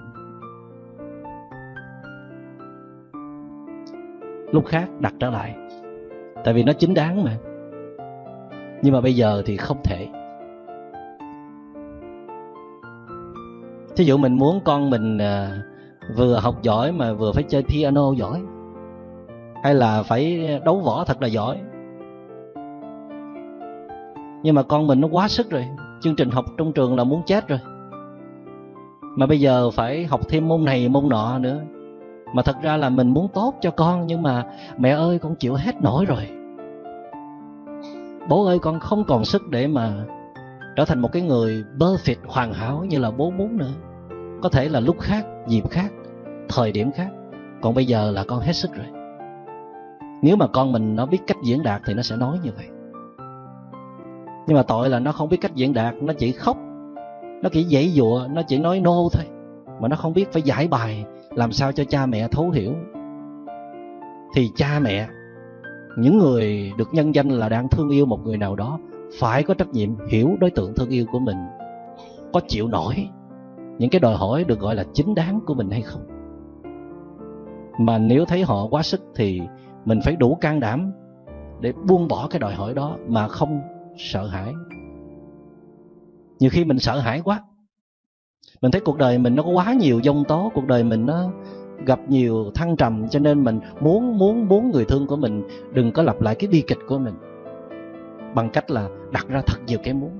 Lúc 4.53 4.67
khác 4.67 4.89
đặt 5.01 5.15
trở 5.21 5.31
lại, 5.31 5.57
tại 6.45 6.55
vì 6.55 6.65
nó 6.65 6.73
chính 6.73 6.95
đáng 6.95 7.25
mà. 7.25 7.37
Nhưng 8.83 8.95
mà 8.95 9.01
bây 9.01 9.15
giờ 9.17 9.43
thì 9.47 9.57
không 9.57 9.79
thể. 9.85 10.09
Thí 13.97 14.05
dụ 14.05 14.17
mình 14.17 14.35
muốn 14.35 14.61
con 14.65 14.91
mình 14.91 15.19
à, 15.19 15.63
vừa 16.17 16.39
học 16.39 16.63
giỏi 16.63 16.93
mà 16.93 17.13
vừa 17.13 17.33
phải 17.33 17.43
chơi 17.43 17.63
piano 17.63 18.13
giỏi 18.13 18.43
hay 19.63 19.75
là 19.75 20.03
phải 20.03 20.49
đấu 20.65 20.81
võ 20.81 21.05
thật 21.05 21.23
là 21.23 21.29
giỏi? 21.29 21.57
Nhưng 24.43 24.55
mà 24.55 24.63
con 24.63 24.87
mình 24.87 25.01
nó 25.01 25.09
quá 25.09 25.29
sức 25.29 25.51
rồi 25.51 25.67
chương 26.01 26.17
trình 26.17 26.31
học 26.31 26.45
trong 26.59 26.73
trường 26.73 26.97
là 26.97 27.05
muốn 27.05 27.23
chết 27.27 27.49
rồi. 27.49 27.59
Mà 29.17 29.27
bây 29.27 29.41
giờ 29.41 29.71
phải 29.71 30.07
học 30.07 30.21
thêm 30.29 30.49
môn 30.49 30.65
này 30.65 30.89
môn 30.89 31.09
nọ 31.09 31.39
nữa. 31.39 31.61
Mà 32.35 32.43
thật 32.43 32.57
ra 32.63 32.77
là 32.77 32.89
mình 32.89 33.09
muốn 33.09 33.29
tốt 33.35 33.55
cho 33.61 33.71
con 33.71 34.07
nhưng 34.07 34.23
mà 34.23 34.45
mẹ 34.79 34.91
ơi 34.91 35.19
con 35.19 35.35
chịu 35.35 35.55
hết 35.55 35.83
nổi 35.83 36.05
rồi. 36.05 36.29
Bố 38.29 38.47
ơi 38.47 38.59
con 38.59 38.81
không 38.81 39.05
còn 39.05 39.25
sức 39.25 39.43
để 39.51 39.67
mà 39.67 39.93
trở 40.77 40.85
thành 40.85 40.99
một 40.99 41.13
cái 41.13 41.23
người 41.23 41.65
perfect 41.79 42.27
hoàn 42.27 42.53
hảo 42.53 42.85
như 42.85 42.99
là 42.99 43.11
bố 43.11 43.31
muốn 43.31 43.57
nữa. 43.57 43.73
Có 44.43 44.49
thể 44.49 44.69
là 44.69 44.81
lúc 44.81 45.01
khác, 45.01 45.27
dịp 45.47 45.71
khác, 45.71 45.93
thời 46.49 46.73
điểm 46.73 46.91
khác. 46.93 47.09
Còn 47.63 47.75
bây 47.75 47.85
giờ 47.85 48.11
là 48.11 48.25
con 48.29 48.41
hết 48.41 48.53
sức 48.53 48.71
rồi. 48.75 48.87
Nếu 50.23 50.37
mà 50.37 50.47
con 50.47 50.73
mình 50.73 50.97
nó 50.97 51.07
biết 51.07 51.19
cách 51.27 51.37
diễn 51.45 51.63
đạt 51.63 51.83
thì 51.87 51.95
nó 51.95 52.03
sẽ 52.03 52.17
nói 52.17 52.39
như 52.45 52.51
vậy. 52.57 52.67
Nhưng 54.47 54.57
mà 54.57 54.63
tội 54.63 54.89
là 54.89 54.99
nó 54.99 55.13
không 55.13 55.29
biết 55.29 55.37
cách 55.41 55.55
diễn 55.55 55.73
đạt, 55.75 55.95
nó 55.95 56.13
chỉ 56.13 56.33
khóc, 56.33 56.57
nó 57.43 57.49
chỉ 57.53 57.65
dãy 57.65 57.89
dụa, 57.89 58.27
nó 58.31 58.43
chỉ 58.49 58.59
nói 58.59 58.81
nô 58.81 59.09
thôi. 59.13 59.27
Mà 59.81 59.89
nó 59.89 59.97
không 59.97 60.13
biết 60.13 60.33
phải 60.33 60.43
giải 60.43 60.69
bài, 60.69 61.05
làm 61.31 61.53
sao 61.53 61.73
cho 61.73 61.85
cha 61.85 62.07
mẹ 62.07 62.29
thấu 62.29 62.51
hiểu. 62.51 62.73
Thì 64.35 64.51
cha 64.57 64.79
mẹ, 64.83 65.09
những 65.99 66.19
người 66.19 66.73
được 66.79 66.89
nhân 66.93 67.15
danh 67.15 67.29
là 67.29 67.49
đang 67.49 67.69
thương 67.69 67.89
yêu 67.89 68.07
một 68.07 68.21
người 68.25 68.37
nào 68.37 68.57
đó 68.57 68.79
phải 69.19 69.43
có 69.43 69.55
trách 69.55 69.69
nhiệm 69.69 69.91
hiểu 70.09 70.37
đối 70.41 70.51
tượng 70.51 70.75
thương 70.75 70.89
yêu 70.89 71.05
của 71.13 71.19
mình. 71.19 71.37
Có 72.33 72.41
chịu 72.49 72.69
nổi 72.69 73.09
những 73.79 73.91
cái 73.91 74.01
đòi 74.01 74.17
hỏi 74.17 74.45
được 74.45 74.61
gọi 74.61 74.75
là 74.75 74.85
chính 74.93 75.15
đáng 75.15 75.41
của 75.47 75.55
mình 75.55 75.71
hay 75.71 75.83
không? 75.83 76.07
Mà 77.79 77.99
nếu 77.99 78.25
thấy 78.25 78.43
họ 78.43 78.67
quá 78.71 78.83
sức 78.83 79.01
thì 79.15 79.41
mình 79.85 80.01
phải 80.05 80.17
đủ 80.17 80.39
can 80.41 80.61
đảm 80.61 80.93
để 81.61 81.73
buông 81.89 82.09
bỏ 82.09 82.27
cái 82.31 82.39
đòi 82.39 82.55
hỏi 82.55 82.75
đó 82.75 82.97
mà 83.09 83.29
không 83.29 83.61
sợ 83.97 84.27
hãi. 84.27 84.53
Nhiều 86.39 86.51
khi 86.51 86.65
mình 86.65 86.79
sợ 86.79 86.99
hãi 86.99 87.21
quá. 87.25 87.43
Mình 88.63 88.71
thấy 88.73 88.81
cuộc 88.81 88.99
đời 88.99 89.19
mình 89.19 89.35
nó 89.35 89.43
có 89.43 89.51
quá 89.51 89.73
nhiều 89.73 90.01
dông 90.05 90.25
tố, 90.25 90.51
cuộc 90.55 90.67
đời 90.67 90.85
mình 90.85 91.07
nó 91.07 91.31
gặp 91.87 92.01
nhiều 92.09 92.51
thăng 92.55 92.77
trầm, 92.77 93.09
cho 93.09 93.19
nên 93.19 93.45
mình 93.45 93.61
muốn 93.81 94.19
muốn 94.19 94.49
muốn 94.49 94.71
người 94.71 94.85
thương 94.85 95.07
của 95.07 95.17
mình 95.17 95.43
đừng 95.75 95.93
có 95.93 96.03
lặp 96.03 96.21
lại 96.21 96.35
cái 96.35 96.49
bi 96.49 96.65
kịch 96.67 96.79
của 96.89 96.99
mình 96.99 97.15
bằng 98.37 98.51
cách 98.51 98.71
là 98.71 98.89
đặt 99.11 99.29
ra 99.29 99.43
thật 99.47 99.59
nhiều 99.67 99.79
cái 99.83 99.95
muốn. 99.95 100.11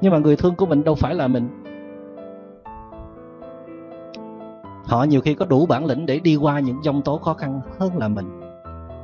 Nhưng 0.00 0.12
mà 0.12 0.18
người 0.18 0.36
thương 0.36 0.54
của 0.54 0.66
mình 0.66 0.84
đâu 0.84 0.94
phải 0.94 1.14
là 1.14 1.28
mình. 1.28 1.48
Họ 4.84 5.04
nhiều 5.04 5.20
khi 5.20 5.34
có 5.34 5.46
đủ 5.46 5.66
bản 5.66 5.84
lĩnh 5.84 6.06
để 6.06 6.18
đi 6.18 6.36
qua 6.36 6.60
những 6.60 6.82
dông 6.82 7.02
tố 7.02 7.18
khó 7.18 7.34
khăn 7.34 7.60
hơn 7.78 7.98
là 7.98 8.08
mình. 8.08 8.40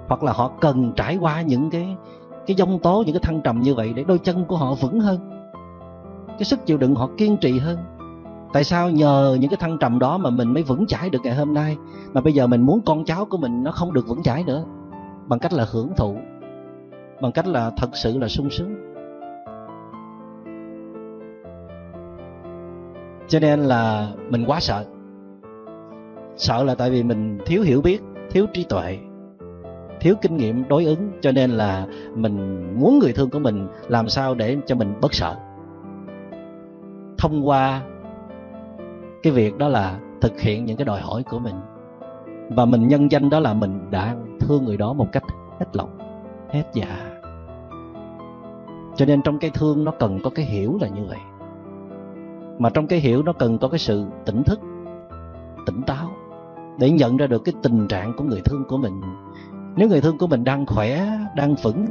Hoặc 0.09 0.23
là 0.23 0.33
họ 0.33 0.51
cần 0.61 0.93
trải 0.97 1.16
qua 1.16 1.43
những 1.43 1.71
cái 1.71 1.97
cái 2.47 2.57
dông 2.57 2.79
tố, 2.79 3.03
những 3.07 3.14
cái 3.14 3.21
thăng 3.23 3.40
trầm 3.40 3.61
như 3.61 3.75
vậy 3.75 3.93
để 3.97 4.05
đôi 4.05 4.19
chân 4.19 4.45
của 4.45 4.57
họ 4.57 4.75
vững 4.75 5.01
hơn. 5.01 5.19
Cái 6.29 6.45
sức 6.45 6.66
chịu 6.66 6.79
đựng 6.79 6.95
họ 6.95 7.09
kiên 7.16 7.37
trì 7.37 7.59
hơn. 7.59 7.79
Tại 8.53 8.64
sao 8.64 8.90
nhờ 8.90 9.37
những 9.40 9.51
cái 9.51 9.57
thăng 9.57 9.79
trầm 9.79 9.99
đó 9.99 10.19
mà 10.19 10.31
mình 10.31 10.55
mới 10.55 10.62
vững 10.62 10.87
chãi 10.87 11.11
được 11.11 11.19
ngày 11.25 11.35
hôm 11.35 11.55
nay, 11.55 11.77
mà 12.12 12.21
bây 12.21 12.33
giờ 12.33 12.47
mình 12.47 12.62
muốn 12.62 12.81
con 12.87 13.05
cháu 13.05 13.25
của 13.25 13.37
mình 13.37 13.62
nó 13.62 13.73
không 13.73 13.93
được 13.93 14.07
vững 14.09 14.23
chãi 14.23 14.45
nữa? 14.45 14.64
Bằng 15.27 15.38
cách 15.38 15.53
là 15.53 15.66
hưởng 15.73 15.93
thụ 15.97 16.16
bằng 17.21 17.33
cách 17.33 17.47
là 17.47 17.71
thật 17.77 17.91
sự 17.93 18.19
là 18.19 18.29
sung 18.29 18.51
sướng. 18.51 18.75
Cho 23.29 23.41
nên 23.41 23.61
là 23.61 24.09
mình 24.29 24.45
quá 24.47 24.61
sợ. 24.61 24.85
Sợ 26.37 26.65
là 26.65 26.75
tại 26.75 26.91
vì 26.91 27.03
mình 27.03 27.39
thiếu 27.47 27.63
hiểu 27.63 27.83
biết, 27.83 28.03
thiếu 28.31 28.47
trí 28.53 28.65
tuệ, 28.65 28.99
thiếu 30.01 30.15
kinh 30.23 30.37
nghiệm 30.37 30.69
đối 30.69 30.85
ứng, 30.85 31.11
cho 31.21 31.33
nên 31.33 31.51
là 31.51 31.87
mình 32.15 32.67
muốn 32.81 32.99
người 32.99 33.13
thương 33.13 33.31
của 33.31 33.39
mình 33.39 33.67
làm 33.89 34.09
sao 34.09 34.35
để 34.35 34.57
cho 34.67 34.75
mình 34.75 34.95
bớt 35.01 35.15
sợ. 35.15 35.37
Thông 37.19 37.49
qua 37.49 37.83
cái 39.23 39.33
việc 39.33 39.59
đó 39.59 39.69
là 39.69 39.99
thực 40.21 40.41
hiện 40.41 40.65
những 40.65 40.77
cái 40.77 40.85
đòi 40.85 41.01
hỏi 41.01 41.23
của 41.31 41.39
mình. 41.39 41.55
Và 42.49 42.65
mình 42.65 42.89
nhân 42.89 43.11
danh 43.11 43.31
đó 43.31 43.41
là 43.41 43.55
mình 43.55 43.91
đã 43.91 44.17
thương 44.41 44.65
người 44.65 44.77
đó 44.77 44.93
một 44.93 45.07
cách 45.13 45.25
hết 45.61 45.67
lòng, 45.73 45.99
hết 46.51 46.65
dạ 46.73 47.10
cho 48.96 49.07
nên 49.07 49.22
trong 49.22 49.38
cái 49.38 49.50
thương 49.55 49.85
nó 49.85 49.92
cần 49.98 50.18
có 50.24 50.31
cái 50.31 50.44
hiểu 50.44 50.79
là 50.81 50.88
như 50.88 51.05
vậy. 51.09 51.18
Mà 52.59 52.70
trong 52.70 52.87
cái 52.87 52.98
hiểu 52.98 53.22
nó 53.22 53.33
cần 53.33 53.59
có 53.59 53.68
cái 53.68 53.79
sự 53.79 54.05
tỉnh 54.24 54.42
thức, 54.42 54.61
tỉnh 55.66 55.83
táo 55.87 56.11
để 56.79 56.90
nhận 56.90 57.16
ra 57.16 57.26
được 57.26 57.44
cái 57.44 57.55
tình 57.62 57.88
trạng 57.88 58.12
của 58.16 58.24
người 58.24 58.40
thương 58.44 58.64
của 58.68 58.76
mình. 58.76 59.00
Nếu 59.76 59.88
người 59.88 60.00
thương 60.00 60.18
của 60.18 60.26
mình 60.26 60.44
đang 60.44 60.66
khỏe, 60.66 61.07
đang 61.37 61.55
vững 61.55 61.87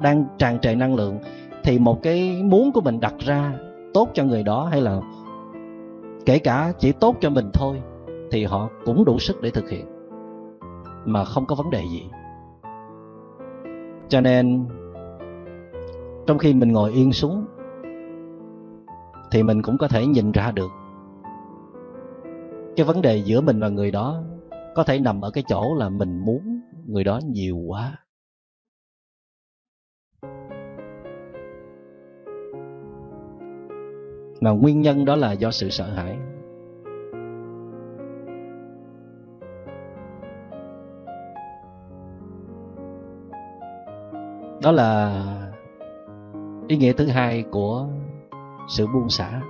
đang 0.00 0.24
tràn 0.38 0.58
trề 0.58 0.74
năng 0.74 0.94
lượng, 0.94 1.18
thì 1.64 1.78
một 1.78 2.02
cái 2.02 2.42
muốn 2.42 2.72
của 2.72 2.80
mình 2.80 3.00
đặt 3.00 3.14
ra 3.18 3.52
tốt 3.94 4.08
cho 4.14 4.24
người 4.24 4.42
đó 4.42 4.68
hay 4.70 4.80
là 4.80 5.00
kể 6.26 6.38
cả 6.38 6.72
chỉ 6.78 6.92
tốt 6.92 7.16
cho 7.20 7.30
mình 7.30 7.50
thôi, 7.52 7.82
thì 8.30 8.44
họ 8.44 8.68
cũng 8.84 9.04
đủ 9.04 9.18
sức 9.18 9.42
để 9.42 9.50
thực 9.50 9.70
hiện. 9.70 9.86
Mà 11.04 11.24
không 11.24 11.46
có 11.46 11.54
vấn 11.54 11.70
đề 11.70 11.82
gì. 11.92 12.10
Cho 14.08 14.20
nên 14.20 14.64
trong 16.26 16.38
khi 16.38 16.54
mình 16.54 16.72
ngồi 16.72 16.90
yên 16.90 17.12
xuống, 17.12 17.46
thì 19.30 19.42
mình 19.42 19.62
cũng 19.62 19.78
có 19.78 19.88
thể 19.88 20.06
nhìn 20.06 20.32
ra 20.32 20.50
được. 20.50 20.70
Cái 22.76 22.86
vấn 22.86 23.02
đề 23.02 23.16
giữa 23.16 23.40
mình 23.40 23.60
và 23.60 23.68
người 23.68 23.90
đó 23.90 24.22
có 24.74 24.84
thể 24.84 24.98
nằm 24.98 25.20
ở 25.20 25.30
cái 25.30 25.44
chỗ 25.48 25.74
là 25.74 25.88
mình 25.88 26.18
muốn 26.18 26.60
người 26.86 27.04
đó 27.04 27.20
nhiều 27.24 27.56
quá. 27.56 27.98
Mà 34.40 34.50
nguyên 34.50 34.80
nhân 34.80 35.04
đó 35.04 35.16
là 35.16 35.32
do 35.32 35.50
sự 35.50 35.70
sợ 35.70 35.84
hãi. 35.84 36.18
Đó 44.62 44.72
là 44.72 45.12
ý 46.72 46.78
nghĩa 46.78 46.92
thứ 46.92 47.06
hai 47.06 47.42
của 47.42 47.86
sự 48.68 48.86
buông 48.86 49.08
xả. 49.08 49.40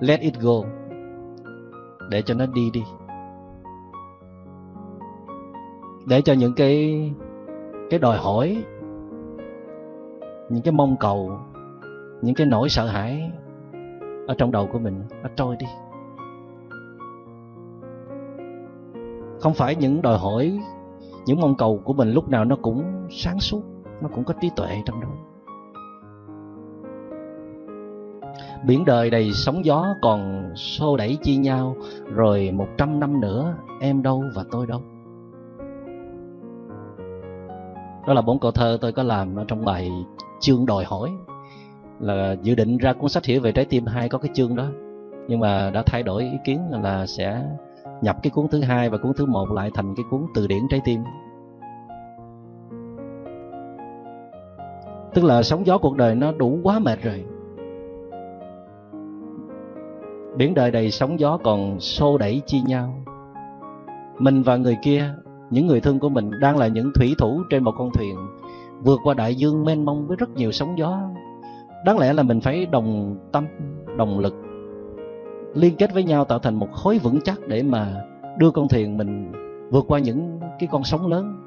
Let 0.00 0.20
it 0.20 0.34
go. 0.40 0.52
Để 2.10 2.22
cho 2.22 2.34
nó 2.34 2.46
đi 2.46 2.70
đi. 2.70 2.84
Để 6.06 6.22
cho 6.22 6.32
những 6.32 6.52
cái 6.56 7.12
cái 7.90 8.00
đòi 8.00 8.18
hỏi, 8.18 8.64
những 10.48 10.62
cái 10.64 10.72
mong 10.72 10.96
cầu, 11.00 11.38
những 12.22 12.34
cái 12.34 12.46
nỗi 12.46 12.68
sợ 12.68 12.86
hãi 12.86 13.30
ở 14.26 14.34
trong 14.38 14.52
đầu 14.52 14.68
của 14.72 14.78
mình 14.78 15.02
nó 15.22 15.28
trôi 15.36 15.56
đi. 15.56 15.66
Không 19.40 19.54
phải 19.54 19.76
những 19.76 20.02
đòi 20.02 20.18
hỏi 20.18 20.58
những 21.26 21.40
mong 21.40 21.54
cầu 21.54 21.80
của 21.84 21.92
mình 21.92 22.12
lúc 22.12 22.28
nào 22.28 22.44
nó 22.44 22.56
cũng 22.62 23.06
sáng 23.10 23.40
suốt, 23.40 23.62
nó 24.00 24.08
cũng 24.14 24.24
có 24.24 24.34
trí 24.40 24.50
tuệ 24.56 24.82
trong 24.86 25.00
đó. 25.00 25.08
Biển 28.66 28.84
đời 28.84 29.10
đầy 29.10 29.32
sóng 29.32 29.64
gió 29.64 29.86
còn 30.02 30.50
xô 30.56 30.96
đẩy 30.96 31.18
chi 31.22 31.36
nhau, 31.36 31.76
rồi 32.14 32.50
một 32.54 32.68
trăm 32.78 33.00
năm 33.00 33.20
nữa 33.20 33.54
em 33.80 34.02
đâu 34.02 34.22
và 34.34 34.44
tôi 34.50 34.66
đâu. 34.66 34.80
Đó 38.06 38.14
là 38.14 38.22
bốn 38.22 38.38
câu 38.38 38.50
thơ 38.50 38.78
tôi 38.80 38.92
có 38.92 39.02
làm 39.02 39.36
ở 39.36 39.44
trong 39.48 39.64
bài 39.64 39.90
chương 40.40 40.66
đòi 40.66 40.84
hỏi. 40.84 41.10
Là 42.00 42.36
dự 42.42 42.54
định 42.54 42.78
ra 42.78 42.92
cuốn 42.92 43.08
sách 43.08 43.24
hiểu 43.24 43.40
về 43.40 43.52
trái 43.52 43.64
tim 43.64 43.86
hai 43.86 44.08
có 44.08 44.18
cái 44.18 44.30
chương 44.34 44.56
đó, 44.56 44.66
nhưng 45.28 45.40
mà 45.40 45.70
đã 45.70 45.82
thay 45.86 46.02
đổi 46.02 46.22
ý 46.22 46.38
kiến 46.44 46.60
là 46.82 47.06
sẽ 47.06 47.42
nhập 48.02 48.16
cái 48.22 48.30
cuốn 48.30 48.48
thứ 48.48 48.60
hai 48.60 48.90
và 48.90 48.98
cuốn 48.98 49.12
thứ 49.16 49.26
một 49.26 49.52
lại 49.52 49.70
thành 49.74 49.94
cái 49.96 50.04
cuốn 50.10 50.20
từ 50.34 50.46
điển 50.46 50.62
trái 50.70 50.80
tim. 50.84 51.00
Tức 55.14 55.24
là 55.24 55.42
sóng 55.42 55.66
gió 55.66 55.78
cuộc 55.78 55.96
đời 55.96 56.14
nó 56.14 56.32
đủ 56.32 56.58
quá 56.62 56.78
mệt 56.78 57.02
rồi. 57.02 57.24
Biển 60.36 60.54
đời 60.54 60.70
đầy 60.70 60.90
sóng 60.90 61.20
gió 61.20 61.38
còn 61.44 61.80
xô 61.80 62.18
đẩy 62.18 62.42
chi 62.46 62.62
nhau. 62.66 62.94
Mình 64.18 64.42
và 64.42 64.56
người 64.56 64.76
kia, 64.82 65.14
những 65.50 65.66
người 65.66 65.80
thương 65.80 65.98
của 65.98 66.08
mình 66.08 66.30
đang 66.40 66.58
là 66.58 66.66
những 66.66 66.90
thủy 66.94 67.14
thủ 67.18 67.42
trên 67.50 67.64
một 67.64 67.72
con 67.78 67.90
thuyền, 67.94 68.16
vượt 68.82 69.00
qua 69.04 69.14
đại 69.14 69.34
dương 69.34 69.64
mênh 69.64 69.84
mông 69.84 70.06
với 70.06 70.16
rất 70.16 70.30
nhiều 70.30 70.52
sóng 70.52 70.78
gió. 70.78 71.00
Đáng 71.84 71.98
lẽ 71.98 72.12
là 72.12 72.22
mình 72.22 72.40
phải 72.40 72.66
đồng 72.66 73.16
tâm, 73.32 73.46
đồng 73.96 74.18
lực 74.18 74.34
liên 75.56 75.76
kết 75.76 75.94
với 75.94 76.04
nhau 76.04 76.24
tạo 76.24 76.38
thành 76.38 76.54
một 76.54 76.72
khối 76.72 76.98
vững 76.98 77.20
chắc 77.20 77.48
để 77.48 77.62
mà 77.62 78.04
đưa 78.38 78.50
con 78.50 78.68
thuyền 78.68 78.96
mình 78.96 79.32
vượt 79.70 79.84
qua 79.88 79.98
những 79.98 80.40
cái 80.58 80.68
con 80.72 80.84
sóng 80.84 81.06
lớn. 81.06 81.46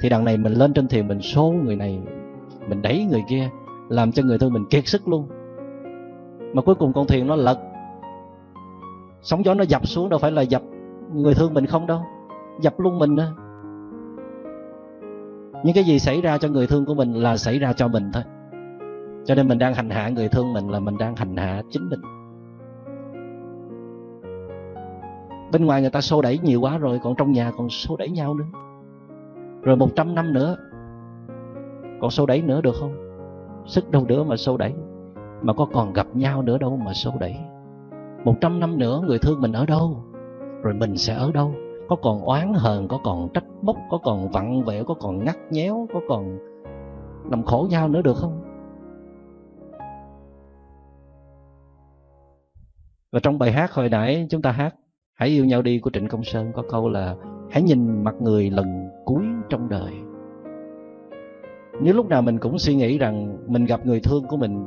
Thì 0.00 0.08
đằng 0.08 0.24
này 0.24 0.36
mình 0.36 0.52
lên 0.52 0.72
trên 0.72 0.88
thuyền 0.88 1.08
mình 1.08 1.20
xô 1.20 1.54
người 1.64 1.76
này, 1.76 2.00
mình 2.68 2.82
đẩy 2.82 3.04
người 3.10 3.22
kia, 3.28 3.50
làm 3.88 4.12
cho 4.12 4.22
người 4.22 4.38
thân 4.38 4.52
mình 4.52 4.64
kiệt 4.70 4.86
sức 4.86 5.08
luôn. 5.08 5.28
Mà 6.52 6.62
cuối 6.62 6.74
cùng 6.74 6.92
con 6.92 7.06
thuyền 7.06 7.26
nó 7.26 7.36
lật. 7.36 7.58
Sóng 9.22 9.44
gió 9.44 9.54
nó 9.54 9.64
dập 9.64 9.88
xuống, 9.88 10.08
đâu 10.08 10.18
phải 10.18 10.32
là 10.32 10.42
dập 10.42 10.62
người 11.14 11.34
thương 11.34 11.54
mình 11.54 11.66
không 11.66 11.86
đâu, 11.86 12.00
dập 12.60 12.80
luôn 12.80 12.98
mình 12.98 13.16
đó. 13.16 13.24
Những 15.64 15.74
cái 15.74 15.84
gì 15.84 15.98
xảy 15.98 16.20
ra 16.20 16.38
cho 16.38 16.48
người 16.48 16.66
thương 16.66 16.86
của 16.86 16.94
mình 16.94 17.12
là 17.12 17.36
xảy 17.36 17.58
ra 17.58 17.72
cho 17.72 17.88
mình 17.88 18.10
thôi. 18.12 18.22
Cho 19.24 19.34
nên 19.34 19.48
mình 19.48 19.58
đang 19.58 19.74
hành 19.74 19.90
hạ 19.90 20.08
người 20.08 20.28
thương 20.28 20.52
mình 20.52 20.68
là 20.68 20.80
mình 20.80 20.98
đang 20.98 21.16
hành 21.16 21.36
hạ 21.36 21.62
chính 21.70 21.88
mình. 21.88 22.00
Bên 25.52 25.64
ngoài 25.64 25.80
người 25.80 25.90
ta 25.90 26.00
xô 26.00 26.22
đẩy 26.22 26.38
nhiều 26.38 26.60
quá 26.60 26.78
rồi, 26.78 27.00
còn 27.02 27.14
trong 27.14 27.32
nhà 27.32 27.52
còn 27.56 27.68
xô 27.68 27.96
đẩy 27.96 28.10
nhau 28.10 28.34
nữa. 28.34 28.44
Rồi 29.62 29.76
một 29.76 29.88
trăm 29.96 30.14
năm 30.14 30.32
nữa, 30.32 30.56
còn 32.00 32.10
xô 32.10 32.26
đẩy 32.26 32.42
nữa 32.42 32.60
được 32.60 32.74
không? 32.80 32.92
Sức 33.66 33.90
đâu 33.90 34.04
nữa 34.04 34.24
mà 34.24 34.36
xô 34.36 34.56
đẩy. 34.56 34.74
Mà 35.42 35.52
có 35.52 35.66
còn 35.72 35.92
gặp 35.92 36.06
nhau 36.14 36.42
nữa 36.42 36.58
đâu 36.58 36.76
mà 36.76 36.92
xô 36.92 37.10
đẩy. 37.20 37.36
Một 38.24 38.34
trăm 38.40 38.60
năm 38.60 38.78
nữa 38.78 39.02
người 39.06 39.18
thương 39.18 39.40
mình 39.40 39.52
ở 39.52 39.66
đâu? 39.66 40.04
Rồi 40.62 40.74
mình 40.74 40.96
sẽ 40.96 41.14
ở 41.14 41.32
đâu? 41.32 41.54
Có 41.88 41.96
còn 41.96 42.20
oán 42.20 42.52
hờn, 42.54 42.88
có 42.88 43.00
còn 43.04 43.28
trách 43.34 43.44
móc, 43.62 43.76
có 43.90 43.98
còn 43.98 44.28
vặn 44.28 44.62
vẹo, 44.62 44.84
có 44.84 44.94
còn 44.94 45.24
ngắt 45.24 45.36
nhéo, 45.50 45.88
có 45.92 46.00
còn 46.08 46.38
làm 47.30 47.42
khổ 47.42 47.66
nhau 47.70 47.88
nữa 47.88 48.02
được 48.02 48.16
không? 48.16 48.42
Và 53.12 53.20
trong 53.22 53.38
bài 53.38 53.52
hát 53.52 53.72
hồi 53.72 53.88
nãy 53.88 54.26
chúng 54.30 54.42
ta 54.42 54.50
hát 54.50 54.74
hãy 55.20 55.28
yêu 55.28 55.44
nhau 55.44 55.62
đi 55.62 55.78
của 55.78 55.90
trịnh 55.90 56.08
công 56.08 56.24
sơn. 56.24 56.52
Có 56.54 56.62
câu 56.70 56.88
là, 56.88 57.16
hãy 57.50 57.62
nhìn 57.62 58.04
mặt 58.04 58.14
người 58.20 58.50
lần 58.50 58.90
cuối 59.04 59.24
trong 59.48 59.68
đời. 59.68 59.92
Nếu 61.80 61.94
lúc 61.94 62.08
nào 62.08 62.22
mình 62.22 62.38
cũng 62.38 62.58
suy 62.58 62.74
nghĩ 62.74 62.98
rằng 62.98 63.38
mình 63.46 63.64
gặp 63.64 63.86
người 63.86 64.00
thương 64.00 64.24
của 64.24 64.36
mình, 64.36 64.66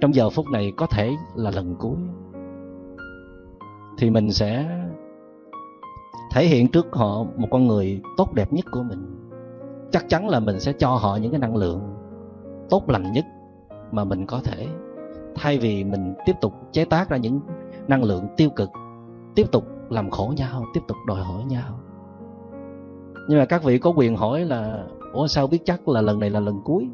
trong 0.00 0.14
giờ 0.14 0.30
phút 0.30 0.46
này 0.52 0.72
có 0.76 0.86
thể 0.86 1.10
là 1.34 1.50
lần 1.50 1.76
cuối, 1.78 1.96
thì 3.98 4.10
mình 4.10 4.30
sẽ 4.30 4.66
thể 6.32 6.46
hiện 6.46 6.68
trước 6.68 6.86
họ 6.92 7.24
một 7.36 7.48
con 7.50 7.66
người 7.66 8.00
tốt 8.16 8.34
đẹp 8.34 8.52
nhất 8.52 8.64
của 8.70 8.82
mình. 8.82 9.28
Chắc 9.90 10.08
chắn 10.08 10.28
là 10.28 10.40
mình 10.40 10.60
sẽ 10.60 10.72
cho 10.72 10.88
họ 10.88 11.16
những 11.16 11.30
cái 11.30 11.40
năng 11.40 11.56
lượng 11.56 11.80
tốt 12.70 12.90
lành 12.90 13.12
nhất 13.12 13.24
mà 13.92 14.04
mình 14.04 14.26
có 14.26 14.40
thể, 14.44 14.66
thay 15.34 15.58
vì 15.58 15.84
mình 15.84 16.14
tiếp 16.26 16.34
tục 16.40 16.52
chế 16.72 16.84
tác 16.84 17.10
ra 17.10 17.16
những 17.16 17.40
năng 17.88 18.04
lượng 18.04 18.26
tiêu 18.36 18.50
cực 18.50 18.70
tiếp 19.36 19.52
tục 19.52 19.64
làm 19.90 20.10
khổ 20.10 20.32
nhau, 20.36 20.64
tiếp 20.74 20.80
tục 20.88 20.96
đòi 21.06 21.20
hỏi 21.20 21.44
nhau. 21.44 21.80
Nhưng 23.28 23.38
mà 23.38 23.44
các 23.44 23.64
vị 23.64 23.78
có 23.78 23.92
quyền 23.96 24.16
hỏi 24.16 24.44
là, 24.44 24.86
ủa, 25.12 25.26
sao 25.26 25.46
biết 25.46 25.58
chắc 25.64 25.88
là 25.88 26.00
lần 26.00 26.20
này 26.20 26.30
là 26.30 26.40
lần 26.40 26.60
cuối? 26.64 26.88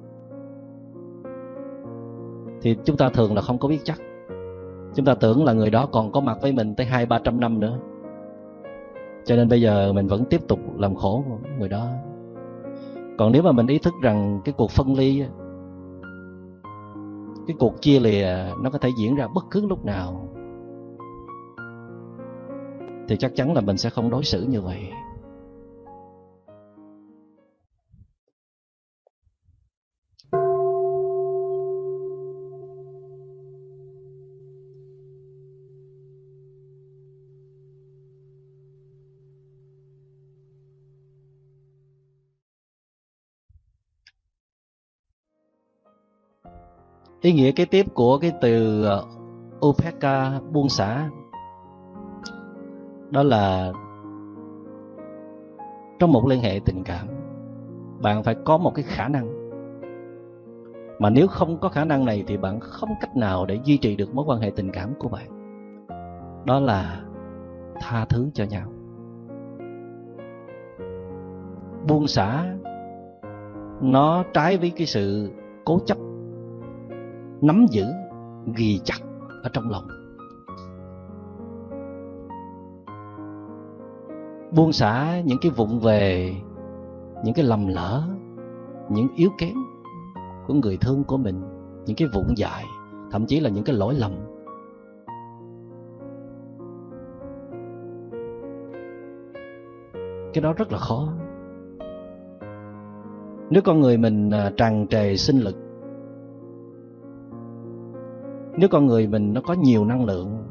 Thì 2.63 2.77
chúng 2.85 2.97
ta 2.97 3.09
thường 3.09 3.35
là 3.35 3.43
không 3.43 3.59
có 3.59 3.69
biết 3.69 3.81
chắc. 3.85 3.99
Chúng 4.95 5.07
ta 5.07 5.15
tưởng 5.15 5.45
là 5.45 5.53
người 5.53 5.71
đó 5.71 5.87
còn 5.93 6.13
có 6.13 6.21
mặt 6.21 6.39
với 6.43 6.53
mình 6.53 6.75
tới 6.75 6.87
hai, 6.87 7.07
ba 7.07 7.19
trăm 7.25 7.41
năm 7.41 7.61
nữa. 7.61 7.79
Cho 9.25 9.37
nên 9.37 9.49
bây 9.49 9.61
giờ 9.61 9.93
mình 9.93 10.07
vẫn 10.07 10.25
tiếp 10.25 10.41
tục 10.49 10.59
làm 10.79 10.95
khổ 10.95 11.25
người 11.59 11.69
đó. 11.69 11.89
Còn 13.19 13.33
nếu 13.33 13.43
mà 13.43 13.53
mình 13.53 13.67
ý 13.67 13.79
thức 13.79 13.95
rằng 14.03 14.41
cái 14.45 14.55
cuộc 14.59 14.71
phân 14.71 14.95
ly 14.95 15.25
cái 17.47 17.57
cuộc 17.59 17.81
chia 17.81 18.01
lìa 18.01 18.27
nó 18.63 18.71
có 18.71 18.79
thể 18.79 18.89
diễn 18.99 19.15
ra 19.17 19.29
bất 19.35 19.45
cứ 19.51 19.67
lúc 19.67 19.85
nào 19.85 20.29
thì 23.13 23.19
chắc 23.19 23.33
chắn 23.37 23.55
là 23.55 23.61
mình 23.61 23.79
sẽ 23.79 23.91
không 23.91 24.11
đối 24.11 24.25
xử 24.25 24.47
như 24.49 24.61
vậy. 24.61 24.81
Ý 47.21 47.33
nghĩa 47.33 47.53
kế 47.53 47.65
tiếp 47.65 47.87
của 47.95 48.19
cái 48.19 48.33
từ 48.41 48.85
ờ, 48.85 49.05
upeka 49.67 50.41
buông 50.53 50.69
xả 50.69 51.09
đó 53.13 53.23
là 53.23 53.73
trong 55.99 56.13
một 56.13 56.27
liên 56.27 56.41
hệ 56.41 56.61
tình 56.65 56.83
cảm, 56.85 57.07
bạn 58.03 58.23
phải 58.23 58.35
có 58.45 58.59
một 58.59 58.73
cái 58.75 58.85
khả 58.89 59.09
năng. 59.09 59.43
Mà 60.99 61.11
nếu 61.11 61.27
không 61.27 61.59
có 61.59 61.69
khả 61.69 61.85
năng 61.85 62.05
này 62.05 62.25
thì 62.27 62.37
bạn 62.37 62.61
không 62.61 62.91
cách 63.01 63.17
nào 63.17 63.47
để 63.47 63.61
duy 63.65 63.77
trì 63.77 63.97
được 63.97 64.15
mối 64.15 64.25
quan 64.29 64.41
hệ 64.41 64.51
tình 64.57 64.71
cảm 64.73 64.95
của 64.99 65.09
bạn. 65.09 65.29
Đó 66.45 66.61
là 66.61 67.01
tha 67.81 68.05
thứ 68.05 68.31
cho 68.35 68.45
nhau. 68.45 68.69
Buông 71.89 72.07
xả, 72.07 72.55
nó 73.81 74.25
trái 74.35 74.57
với 74.57 74.73
cái 74.77 74.87
sự 74.87 75.31
cố 75.65 75.79
chấp, 75.87 75.99
nắm 77.41 77.67
giữ, 77.71 77.85
ghi 78.57 78.81
chặt 78.85 78.99
ở 79.43 79.51
trong 79.53 79.71
lòng. 79.71 80.02
Buông 84.57 84.73
xả 84.73 85.21
những 85.25 85.39
cái 85.41 85.51
vụng 85.51 85.81
về, 85.81 86.35
những 87.25 87.35
cái 87.35 87.45
lầm 87.45 87.69
lỡ, 87.69 88.03
những 88.89 89.09
yếu 89.17 89.31
kém 89.39 89.55
của 90.47 90.55
người 90.55 90.77
thương 90.77 91.05
của 91.05 91.17
mình, 91.17 91.43
những 91.87 91.97
cái 91.97 92.09
vụn 92.15 92.35
dại, 92.37 92.65
thậm 93.11 93.27
chí 93.27 93.41
là 93.41 93.51
những 93.51 93.65
cái 93.65 93.77
lỗi 93.77 93.95
lầm. 93.95 94.13
Cái 100.35 100.43
đó 100.43 100.53
rất 100.53 100.73
là 100.73 100.79
khó. 100.79 101.09
Nếu 103.51 103.63
con 103.65 103.81
người 103.81 103.97
mình 103.97 104.31
à, 104.31 104.53
tràn 104.57 104.87
trề 104.91 105.17
sinh 105.17 105.39
lực, 105.39 105.57
nếu 108.57 108.69
con 108.69 108.87
người 108.87 109.07
mình 109.07 109.33
nó 109.33 109.41
có 109.41 109.55
nhiều 109.55 109.85
năng 109.85 110.05
lượng, 110.05 110.45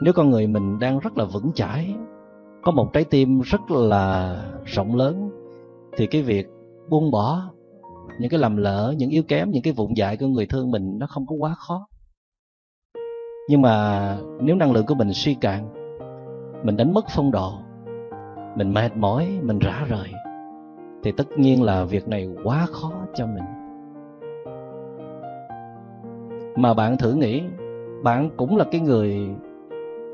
nếu 0.00 0.12
con 0.12 0.30
người 0.30 0.46
mình 0.46 0.78
đang 0.78 0.98
rất 0.98 1.18
là 1.18 1.24
vững 1.24 1.52
chãi 1.54 1.96
có 2.62 2.72
một 2.72 2.92
trái 2.92 3.04
tim 3.04 3.40
rất 3.40 3.70
là 3.70 4.36
rộng 4.64 4.96
lớn, 4.96 5.30
thì 5.96 6.06
cái 6.06 6.22
việc 6.22 6.46
buông 6.88 7.10
bỏ 7.10 7.42
những 8.20 8.30
cái 8.30 8.40
lầm 8.40 8.56
lỡ, 8.56 8.94
những 8.98 9.10
yếu 9.10 9.22
kém, 9.28 9.50
những 9.50 9.62
cái 9.62 9.72
vụn 9.72 9.94
dại 9.94 10.16
của 10.16 10.26
người 10.26 10.46
thương 10.46 10.70
mình 10.70 10.98
nó 10.98 11.06
không 11.06 11.26
có 11.26 11.36
quá 11.38 11.54
khó. 11.54 11.86
Nhưng 13.48 13.62
mà 13.62 14.16
nếu 14.40 14.56
năng 14.56 14.72
lượng 14.72 14.86
của 14.86 14.94
mình 14.94 15.12
suy 15.12 15.34
cạn, 15.34 15.68
mình 16.64 16.76
đánh 16.76 16.94
mất 16.94 17.04
phong 17.08 17.30
độ, 17.30 17.52
mình 18.56 18.74
mệt 18.74 18.96
mỏi, 18.96 19.38
mình 19.42 19.58
rã 19.58 19.84
rời, 19.88 20.08
thì 21.02 21.12
tất 21.12 21.26
nhiên 21.36 21.62
là 21.62 21.84
việc 21.84 22.08
này 22.08 22.28
quá 22.44 22.66
khó 22.70 22.92
cho 23.14 23.26
mình. 23.26 23.44
Mà 26.56 26.74
bạn 26.74 26.96
thử 26.98 27.14
nghĩ, 27.14 27.42
bạn 28.02 28.30
cũng 28.36 28.56
là 28.56 28.64
cái 28.70 28.80
người 28.80 29.28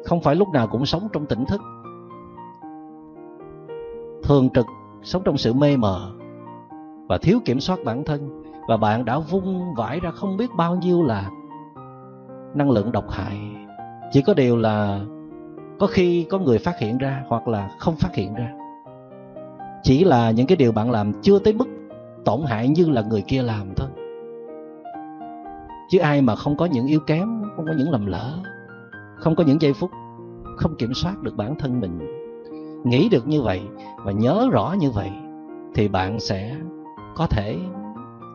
không 0.05 0.21
phải 0.21 0.35
lúc 0.35 0.49
nào 0.49 0.69
cũng 0.69 0.87
sống 0.87 1.09
trong 1.13 1.27
tỉnh 1.27 1.45
thức 1.45 1.61
thường 4.29 4.49
trực, 4.55 4.67
sống 5.03 5.23
trong 5.25 5.39
sự 5.39 5.53
mê 5.53 5.77
mờ 5.77 6.11
và 7.09 7.19
thiếu 7.19 7.39
kiểm 7.45 7.61
soát 7.61 7.79
bản 7.85 8.05
thân. 8.05 8.43
Và 8.69 8.77
bạn 8.77 9.05
đã 9.05 9.19
vung 9.19 9.75
vãi 9.77 10.01
ra 10.01 10.11
không 10.11 10.37
biết 10.37 10.51
bao 10.57 10.77
nhiêu 10.77 11.03
là 11.03 11.31
năng 12.55 12.71
lượng 12.71 12.93
độc 12.93 13.11
hại. 13.11 13.39
Chỉ 14.13 14.23
có 14.23 14.35
điều 14.35 14.57
là 14.57 15.01
có 15.79 15.87
khi 15.87 16.27
có 16.31 16.39
người 16.39 16.59
phát 16.59 16.79
hiện 16.79 16.99
ra 16.99 17.23
hoặc 17.29 17.49
là 17.49 17.71
không 17.79 17.97
phát 17.97 18.15
hiện 18.15 18.35
ra. 18.35 18.53
Chỉ 19.83 20.05
là 20.05 20.31
những 20.31 20.47
cái 20.47 20.57
điều 20.57 20.73
bạn 20.73 20.91
làm 20.91 21.13
chưa 21.23 21.39
tới 21.39 21.53
mức 21.53 21.69
tổn 22.25 22.41
hại 22.47 22.69
như 22.69 22.91
là 22.91 23.03
người 23.03 23.23
kia 23.23 23.43
làm 23.43 23.75
thôi. 23.77 23.89
Chứ 25.91 25.99
ai 25.99 26.23
mà 26.23 26.37
không 26.37 26.57
có 26.57 26.67
những 26.67 26.87
yếu 26.87 27.01
kém, 27.01 27.43
không 27.57 27.67
có 27.67 27.73
những 27.79 27.91
lầm 27.91 28.07
lỡ, 28.07 28.39
không 29.17 29.37
có 29.37 29.45
những 29.45 29.61
giây 29.61 29.73
phút 29.73 29.91
không 30.57 30.75
kiểm 30.79 30.95
soát 30.95 31.23
được 31.23 31.37
bản 31.37 31.55
thân 31.59 31.81
mình 31.81 32.18
nghĩ 32.85 33.09
được 33.09 33.29
như 33.29 33.43
vậy 33.43 33.63
và 34.05 34.13
nhớ 34.13 34.49
rõ 34.53 34.75
như 34.79 34.91
vậy 34.91 35.11
thì 35.75 35.89
bạn 35.89 36.21
sẽ 36.21 36.57
có 37.17 37.27
thể 37.27 37.57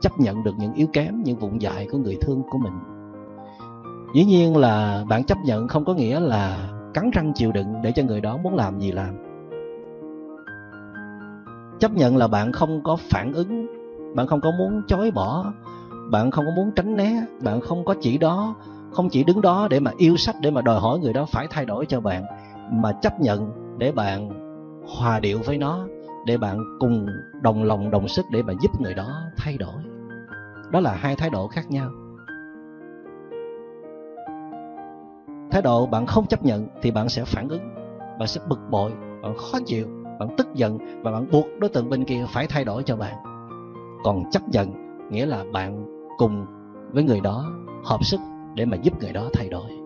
chấp 0.02 0.20
nhận 0.20 0.44
được 0.44 0.56
những 0.58 0.74
yếu 0.74 0.88
kém, 0.94 1.24
những 1.24 1.38
vụn 1.38 1.58
dại 1.58 1.88
của 1.92 1.98
người 1.98 2.18
thương 2.22 2.44
của 2.50 2.58
mình. 2.58 2.74
Dĩ 4.16 4.26
nhiên 4.26 4.58
là 4.58 5.06
bạn 5.10 5.24
chấp 5.24 5.38
nhận 5.46 5.68
không 5.68 5.86
có 5.86 5.94
nghĩa 5.94 6.20
là 6.20 6.70
cắn 6.94 7.12
răng 7.12 7.34
chịu 7.36 7.52
đựng 7.52 7.82
để 7.84 7.92
cho 7.92 8.04
người 8.04 8.22
đó 8.22 8.38
muốn 8.38 8.56
làm 8.56 8.80
gì 8.80 8.92
làm. 8.92 9.16
Chấp 11.80 11.92
nhận 11.92 12.18
là 12.18 12.28
bạn 12.28 12.52
không 12.52 12.84
có 12.84 12.96
phản 12.96 13.34
ứng, 13.34 13.68
bạn 14.16 14.28
không 14.28 14.42
có 14.42 14.52
muốn 14.52 14.82
chối 14.88 15.12
bỏ, 15.12 15.54
bạn 16.12 16.32
không 16.32 16.46
có 16.46 16.52
muốn 16.56 16.72
tránh 16.76 16.96
né, 16.96 17.26
bạn 17.44 17.62
không 17.62 17.86
có 17.86 17.96
chỉ 18.02 18.18
đó, 18.18 18.56
không 18.92 19.10
chỉ 19.10 19.24
đứng 19.24 19.42
đó 19.42 19.68
để 19.70 19.80
mà 19.80 19.92
yêu 19.98 20.18
sách 20.18 20.36
để 20.42 20.52
mà 20.52 20.62
đòi 20.62 20.80
hỏi 20.80 21.00
người 21.00 21.14
đó 21.14 21.26
phải 21.26 21.48
thay 21.50 21.66
đổi 21.66 21.86
cho 21.86 22.02
bạn 22.02 22.24
mà 22.72 22.92
chấp 22.92 23.20
nhận 23.20 23.52
để 23.78 23.92
bạn 23.92 24.30
hòa 24.98 25.20
điệu 25.20 25.40
với 25.46 25.58
nó, 25.58 25.88
để 26.26 26.38
bạn 26.38 26.58
cùng 26.80 27.08
đồng 27.42 27.64
lòng, 27.64 27.92
đồng 27.92 28.08
sức 28.08 28.26
để 28.32 28.42
bạn 28.42 28.58
giúp 28.62 28.82
người 28.82 28.94
đó 28.94 29.22
thay 29.38 29.58
đổi. 29.58 29.84
Đó 30.72 30.80
là 30.80 30.94
hai 30.94 31.16
thái 31.16 31.30
độ 31.30 31.48
khác 31.48 31.72
nhau. 31.72 31.90
Thái 35.52 35.62
độ 35.62 35.86
bạn 35.86 36.06
không 36.06 36.26
chấp 36.26 36.46
nhận 36.46 36.68
thì 36.82 36.92
bạn 36.92 37.10
sẽ 37.10 37.26
phản 37.26 37.50
ứng, 37.50 37.76
bạn 38.20 38.28
sẽ 38.28 38.42
bực 38.48 38.60
bội, 38.70 38.92
bạn 39.22 39.38
khó 39.38 39.60
chịu, 39.66 39.88
bạn 40.20 40.30
tức 40.38 40.48
giận 40.54 40.78
và 41.04 41.12
bạn 41.12 41.32
buộc 41.32 41.46
đối 41.60 41.70
tượng 41.70 41.90
bên 41.90 42.06
kia 42.06 42.26
phải 42.30 42.48
thay 42.48 42.66
đổi 42.66 42.84
cho 42.84 42.96
bạn. 42.96 43.16
Còn 44.04 44.32
chấp 44.32 44.42
nhận 44.50 44.74
nghĩa 45.12 45.26
là 45.26 45.44
bạn 45.54 45.86
cùng 46.18 46.46
với 46.92 47.04
người 47.04 47.20
đó 47.20 47.46
hợp 47.86 48.06
sức 48.06 48.20
để 48.56 48.66
mà 48.66 48.78
giúp 48.78 48.94
người 49.00 49.14
đó 49.14 49.30
thay 49.34 49.50
đổi 49.50 49.83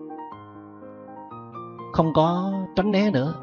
không 1.98 2.12
có 2.12 2.52
tránh 2.76 2.90
né 2.90 3.10
nữa. 3.10 3.34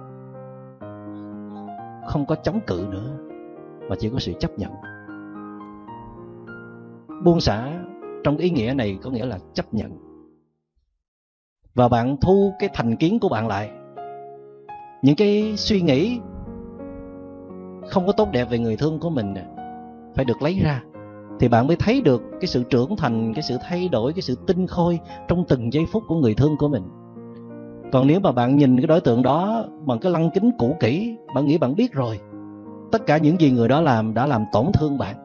Không 2.07 2.25
có 2.27 2.35
chống 2.35 2.59
cự 2.67 2.87
nữa. 2.91 3.17
Mà 3.89 3.95
chỉ 3.99 4.09
có 4.09 4.19
sự 4.19 4.33
chấp 4.39 4.51
nhận. 4.59 4.71
Buông 7.23 7.39
xả 7.39 7.71
trong 8.23 8.37
ý 8.37 8.49
nghĩa 8.49 8.73
này 8.77 8.97
có 9.03 9.09
nghĩa 9.09 9.25
là 9.25 9.39
chấp 9.53 9.73
nhận. 9.73 9.91
Và 11.73 11.87
bạn 11.87 12.17
thu 12.21 12.53
cái 12.59 12.69
thành 12.73 12.95
kiến 12.95 13.19
của 13.19 13.29
bạn 13.29 13.47
lại. 13.47 13.71
Những 15.01 15.15
cái 15.15 15.53
suy 15.57 15.81
nghĩ 15.81 16.19
không 17.89 18.05
có 18.07 18.11
tốt 18.11 18.27
đẹp 18.31 18.49
về 18.49 18.59
người 18.59 18.77
thương 18.77 18.99
của 18.99 19.09
mình 19.09 19.35
phải 20.15 20.25
được 20.25 20.41
lấy 20.41 20.59
ra. 20.63 20.83
Thì 21.39 21.47
bạn 21.47 21.67
mới 21.67 21.75
thấy 21.75 22.01
được 22.01 22.23
cái 22.31 22.47
sự 22.47 22.63
trưởng 22.63 22.95
thành, 22.97 23.33
cái 23.33 23.43
sự 23.43 23.57
thay 23.61 23.89
đổi, 23.89 24.13
cái 24.13 24.21
sự 24.21 24.35
tinh 24.47 24.67
khôi 24.67 24.99
trong 25.27 25.45
từng 25.47 25.73
giây 25.73 25.85
phút 25.91 26.03
của 26.07 26.15
người 26.15 26.33
thương 26.33 26.57
của 26.57 26.67
mình 26.67 26.83
còn 27.91 28.07
nếu 28.07 28.19
mà 28.19 28.31
bạn 28.31 28.57
nhìn 28.57 28.77
cái 28.77 28.87
đối 28.87 29.01
tượng 29.01 29.21
đó 29.21 29.65
bằng 29.85 29.99
cái 29.99 30.11
lăng 30.11 30.29
kính 30.33 30.51
cũ 30.57 30.75
kỹ, 30.79 31.17
bạn 31.35 31.45
nghĩ 31.45 31.57
bạn 31.57 31.75
biết 31.75 31.93
rồi. 31.93 32.19
Tất 32.91 33.05
cả 33.05 33.17
những 33.17 33.41
gì 33.41 33.51
người 33.51 33.67
đó 33.67 33.81
làm 33.81 34.13
đã 34.13 34.25
làm 34.25 34.45
tổn 34.51 34.65
thương 34.73 34.97
bạn. 34.97 35.15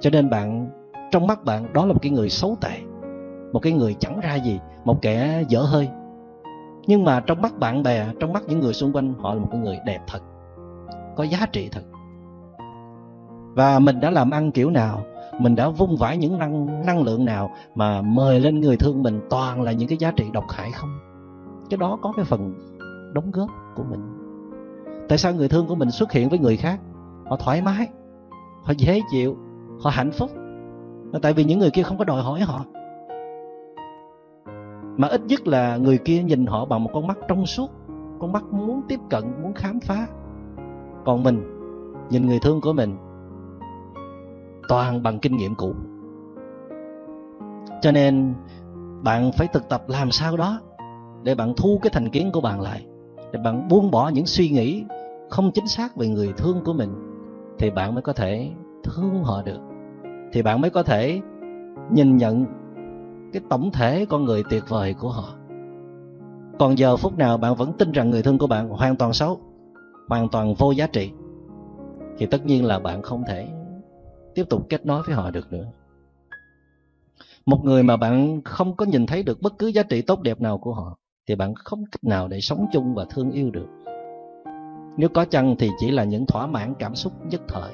Cho 0.00 0.10
nên 0.10 0.30
bạn, 0.30 0.70
trong 1.10 1.26
mắt 1.26 1.44
bạn, 1.44 1.72
đó 1.72 1.86
là 1.86 1.92
một 1.92 1.98
cái 2.02 2.12
người 2.12 2.28
xấu 2.28 2.56
tệ, 2.60 2.78
một 3.52 3.58
cái 3.62 3.72
người 3.72 3.94
chẳng 3.94 4.20
ra 4.20 4.34
gì, 4.34 4.60
một 4.84 5.02
kẻ 5.02 5.44
dở 5.48 5.60
hơi. 5.60 5.88
Nhưng 6.86 7.04
mà 7.04 7.20
trong 7.20 7.42
mắt 7.42 7.58
bạn 7.58 7.82
bè, 7.82 8.06
trong 8.20 8.32
mắt 8.32 8.42
những 8.48 8.60
người 8.60 8.72
xung 8.72 8.92
quanh, 8.92 9.14
họ 9.18 9.34
là 9.34 9.40
một 9.40 9.48
cái 9.50 9.60
người 9.60 9.78
đẹp 9.86 10.00
thật, 10.06 10.20
có 11.16 11.24
giá 11.24 11.46
trị 11.52 11.68
thật. 11.72 11.82
Và 13.54 13.78
mình 13.78 14.00
đã 14.00 14.10
làm 14.10 14.30
ăn 14.30 14.52
kiểu 14.52 14.70
nào, 14.70 15.02
mình 15.38 15.56
đã 15.56 15.68
vung 15.68 15.96
vãi 15.96 16.16
những 16.16 16.38
năng 16.38 16.86
năng 16.86 17.02
lượng 17.02 17.24
nào 17.24 17.50
mà 17.74 18.02
mời 18.02 18.40
lên 18.40 18.60
người 18.60 18.76
thương 18.76 19.02
mình 19.02 19.20
toàn 19.30 19.62
là 19.62 19.72
những 19.72 19.88
cái 19.88 19.98
giá 19.98 20.12
trị 20.16 20.24
độc 20.32 20.44
hại 20.48 20.70
không? 20.70 21.09
Cái 21.70 21.78
đó 21.78 21.98
có 22.02 22.12
cái 22.16 22.24
phần 22.24 22.54
đóng 23.14 23.30
góp 23.30 23.50
của 23.74 23.84
mình. 23.90 24.00
Tại 25.08 25.18
sao 25.18 25.34
người 25.34 25.48
thương 25.48 25.66
của 25.66 25.74
mình 25.74 25.90
xuất 25.90 26.12
hiện 26.12 26.28
với 26.28 26.38
người 26.38 26.56
khác? 26.56 26.80
Họ 27.26 27.36
thoải 27.36 27.62
mái, 27.62 27.88
họ 28.62 28.72
dễ 28.78 29.00
chịu, 29.10 29.36
họ 29.80 29.90
hạnh 29.90 30.10
phúc. 30.12 30.30
Là 31.12 31.18
tại 31.22 31.32
vì 31.32 31.44
những 31.44 31.58
người 31.58 31.70
kia 31.70 31.82
không 31.82 31.98
có 31.98 32.04
đòi 32.04 32.22
hỏi 32.22 32.40
họ. 32.40 32.64
Mà 34.96 35.08
ít 35.08 35.20
nhất 35.26 35.46
là 35.46 35.76
người 35.76 35.98
kia 35.98 36.22
nhìn 36.22 36.46
họ 36.46 36.64
bằng 36.64 36.84
một 36.84 36.90
con 36.94 37.06
mắt 37.06 37.18
trong 37.28 37.46
suốt, 37.46 37.70
con 38.20 38.32
mắt 38.32 38.44
muốn 38.50 38.82
tiếp 38.88 39.00
cận, 39.10 39.24
muốn 39.42 39.52
khám 39.54 39.80
phá. 39.80 40.06
Còn 41.04 41.22
mình, 41.22 41.42
nhìn 42.10 42.26
người 42.26 42.38
thương 42.42 42.60
của 42.60 42.72
mình 42.72 42.96
toàn 44.68 45.02
bằng 45.02 45.18
kinh 45.18 45.36
nghiệm 45.36 45.54
cũ. 45.54 45.74
Cho 47.80 47.92
nên 47.92 48.34
bạn 49.02 49.30
phải 49.32 49.48
thực 49.52 49.68
tập 49.68 49.82
làm 49.88 50.10
sao 50.10 50.36
đó 50.36 50.60
để 51.22 51.34
bạn 51.34 51.54
thu 51.56 51.78
cái 51.82 51.90
thành 51.94 52.08
kiến 52.08 52.30
của 52.32 52.40
bạn 52.40 52.60
lại, 52.60 52.86
để 53.32 53.40
bạn 53.44 53.68
buông 53.68 53.90
bỏ 53.90 54.08
những 54.08 54.26
suy 54.26 54.48
nghĩ 54.48 54.84
không 55.30 55.52
chính 55.52 55.66
xác 55.66 55.96
về 55.96 56.08
người 56.08 56.32
thương 56.36 56.64
của 56.64 56.72
mình, 56.72 56.90
thì 57.58 57.70
bạn 57.70 57.94
mới 57.94 58.02
có 58.02 58.12
thể 58.12 58.50
thương 58.84 59.24
họ 59.24 59.42
được. 59.42 59.60
Thì 60.32 60.42
bạn 60.42 60.60
mới 60.60 60.70
có 60.70 60.82
thể 60.82 61.20
nhìn 61.90 62.16
nhận 62.16 62.46
cái 63.32 63.42
tổng 63.50 63.70
thể 63.70 64.06
con 64.08 64.24
người 64.24 64.42
tuyệt 64.50 64.64
vời 64.68 64.94
của 64.94 65.10
họ. 65.10 65.34
Còn 66.58 66.78
giờ 66.78 66.96
phút 66.96 67.18
nào 67.18 67.38
bạn 67.38 67.54
vẫn 67.54 67.72
tin 67.72 67.92
rằng 67.92 68.10
người 68.10 68.22
thân 68.22 68.38
của 68.38 68.46
bạn 68.46 68.68
hoàn 68.68 68.96
toàn 68.96 69.12
xấu, 69.12 69.40
hoàn 70.08 70.28
toàn 70.28 70.54
vô 70.54 70.70
giá 70.70 70.86
trị, 70.86 71.10
thì 72.18 72.26
tất 72.26 72.46
nhiên 72.46 72.64
là 72.64 72.78
bạn 72.78 73.02
không 73.02 73.24
thể 73.28 73.48
tiếp 74.34 74.44
tục 74.50 74.66
kết 74.68 74.86
nối 74.86 75.02
với 75.06 75.14
họ 75.14 75.30
được 75.30 75.52
nữa. 75.52 75.66
Một 77.46 77.64
người 77.64 77.82
mà 77.82 77.96
bạn 77.96 78.40
không 78.44 78.76
có 78.76 78.86
nhìn 78.86 79.06
thấy 79.06 79.22
được 79.22 79.42
bất 79.42 79.58
cứ 79.58 79.66
giá 79.66 79.82
trị 79.82 80.02
tốt 80.02 80.22
đẹp 80.22 80.40
nào 80.40 80.58
của 80.58 80.74
họ 80.74 80.96
thì 81.30 81.36
bạn 81.36 81.54
không 81.54 81.84
cách 81.84 82.04
nào 82.04 82.28
để 82.28 82.40
sống 82.40 82.66
chung 82.72 82.94
và 82.94 83.04
thương 83.10 83.30
yêu 83.30 83.50
được. 83.50 83.68
Nếu 84.96 85.08
có 85.14 85.24
chăng 85.24 85.56
thì 85.58 85.70
chỉ 85.78 85.90
là 85.90 86.04
những 86.04 86.26
thỏa 86.26 86.46
mãn 86.46 86.74
cảm 86.74 86.94
xúc 86.94 87.12
nhất 87.26 87.40
thời. 87.48 87.72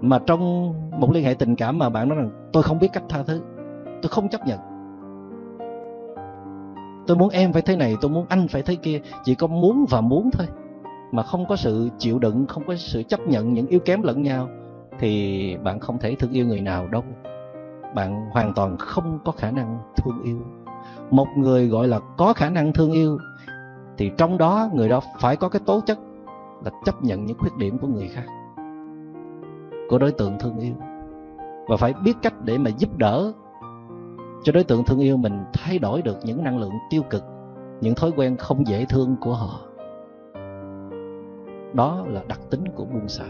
Mà 0.00 0.18
trong 0.26 0.72
một 1.00 1.12
liên 1.12 1.24
hệ 1.24 1.34
tình 1.34 1.56
cảm 1.56 1.78
mà 1.78 1.88
bạn 1.88 2.08
nói 2.08 2.18
rằng, 2.18 2.50
tôi 2.52 2.62
không 2.62 2.78
biết 2.78 2.88
cách 2.92 3.02
tha 3.08 3.22
thứ, 3.22 3.40
tôi 4.02 4.08
không 4.08 4.28
chấp 4.28 4.46
nhận. 4.46 4.58
Tôi 7.06 7.16
muốn 7.16 7.28
em 7.28 7.52
phải 7.52 7.62
thế 7.62 7.76
này, 7.76 7.96
tôi 8.00 8.10
muốn 8.10 8.26
anh 8.28 8.48
phải 8.48 8.62
thế 8.62 8.74
kia, 8.74 9.00
chỉ 9.24 9.34
có 9.34 9.46
muốn 9.46 9.84
và 9.90 10.00
muốn 10.00 10.30
thôi. 10.32 10.46
Mà 11.12 11.22
không 11.22 11.46
có 11.48 11.56
sự 11.56 11.88
chịu 11.98 12.18
đựng, 12.18 12.46
không 12.46 12.62
có 12.66 12.74
sự 12.76 13.02
chấp 13.02 13.20
nhận 13.20 13.52
những 13.52 13.66
yếu 13.66 13.80
kém 13.80 14.02
lẫn 14.02 14.22
nhau, 14.22 14.48
thì 14.98 15.56
bạn 15.56 15.80
không 15.80 15.98
thể 15.98 16.14
thương 16.14 16.32
yêu 16.32 16.46
người 16.46 16.60
nào 16.60 16.88
đâu 16.88 17.04
bạn 17.94 18.30
hoàn 18.30 18.54
toàn 18.54 18.76
không 18.78 19.18
có 19.24 19.32
khả 19.32 19.50
năng 19.50 19.78
thương 19.96 20.22
yêu. 20.22 20.38
Một 21.10 21.26
người 21.36 21.68
gọi 21.68 21.88
là 21.88 22.00
có 22.16 22.32
khả 22.32 22.50
năng 22.50 22.72
thương 22.72 22.92
yêu, 22.92 23.18
thì 23.96 24.10
trong 24.18 24.38
đó 24.38 24.70
người 24.72 24.88
đó 24.88 25.00
phải 25.20 25.36
có 25.36 25.48
cái 25.48 25.60
tố 25.66 25.80
chất 25.86 25.98
là 26.64 26.70
chấp 26.84 27.02
nhận 27.02 27.24
những 27.24 27.38
khuyết 27.38 27.56
điểm 27.56 27.78
của 27.78 27.86
người 27.86 28.08
khác, 28.08 28.26
của 29.88 29.98
đối 29.98 30.12
tượng 30.12 30.38
thương 30.40 30.58
yêu. 30.58 30.74
Và 31.68 31.76
phải 31.76 31.94
biết 32.04 32.16
cách 32.22 32.34
để 32.44 32.58
mà 32.58 32.70
giúp 32.70 32.96
đỡ 32.96 33.32
cho 34.42 34.52
đối 34.52 34.64
tượng 34.64 34.84
thương 34.84 34.98
yêu 34.98 35.16
mình 35.16 35.44
thay 35.52 35.78
đổi 35.78 36.02
được 36.02 36.16
những 36.24 36.44
năng 36.44 36.58
lượng 36.58 36.72
tiêu 36.90 37.02
cực, 37.10 37.24
những 37.80 37.94
thói 37.94 38.10
quen 38.16 38.36
không 38.36 38.66
dễ 38.66 38.84
thương 38.84 39.16
của 39.20 39.34
họ. 39.34 39.60
Đó 41.72 42.04
là 42.08 42.22
đặc 42.28 42.40
tính 42.50 42.64
của 42.74 42.84
buông 42.84 43.08
xả. 43.08 43.24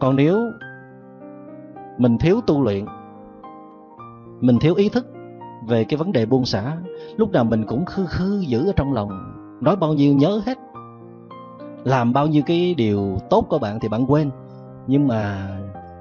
Còn 0.00 0.16
nếu 0.16 0.38
mình 1.98 2.18
thiếu 2.18 2.40
tu 2.46 2.62
luyện, 2.62 2.84
mình 4.40 4.58
thiếu 4.58 4.74
ý 4.74 4.88
thức 4.88 5.06
về 5.68 5.84
cái 5.84 5.96
vấn 5.96 6.12
đề 6.12 6.26
buông 6.26 6.44
xả, 6.44 6.76
lúc 7.16 7.32
nào 7.32 7.44
mình 7.44 7.64
cũng 7.64 7.84
khư 7.84 8.06
khư 8.06 8.40
giữ 8.40 8.66
ở 8.66 8.72
trong 8.76 8.92
lòng, 8.92 9.10
nói 9.60 9.76
bao 9.76 9.94
nhiêu 9.94 10.14
nhớ 10.14 10.40
hết, 10.46 10.58
làm 11.84 12.12
bao 12.12 12.26
nhiêu 12.26 12.42
cái 12.46 12.74
điều 12.74 13.18
tốt 13.30 13.46
của 13.48 13.58
bạn 13.58 13.80
thì 13.80 13.88
bạn 13.88 14.06
quên. 14.08 14.30
Nhưng 14.86 15.08
mà 15.08 15.48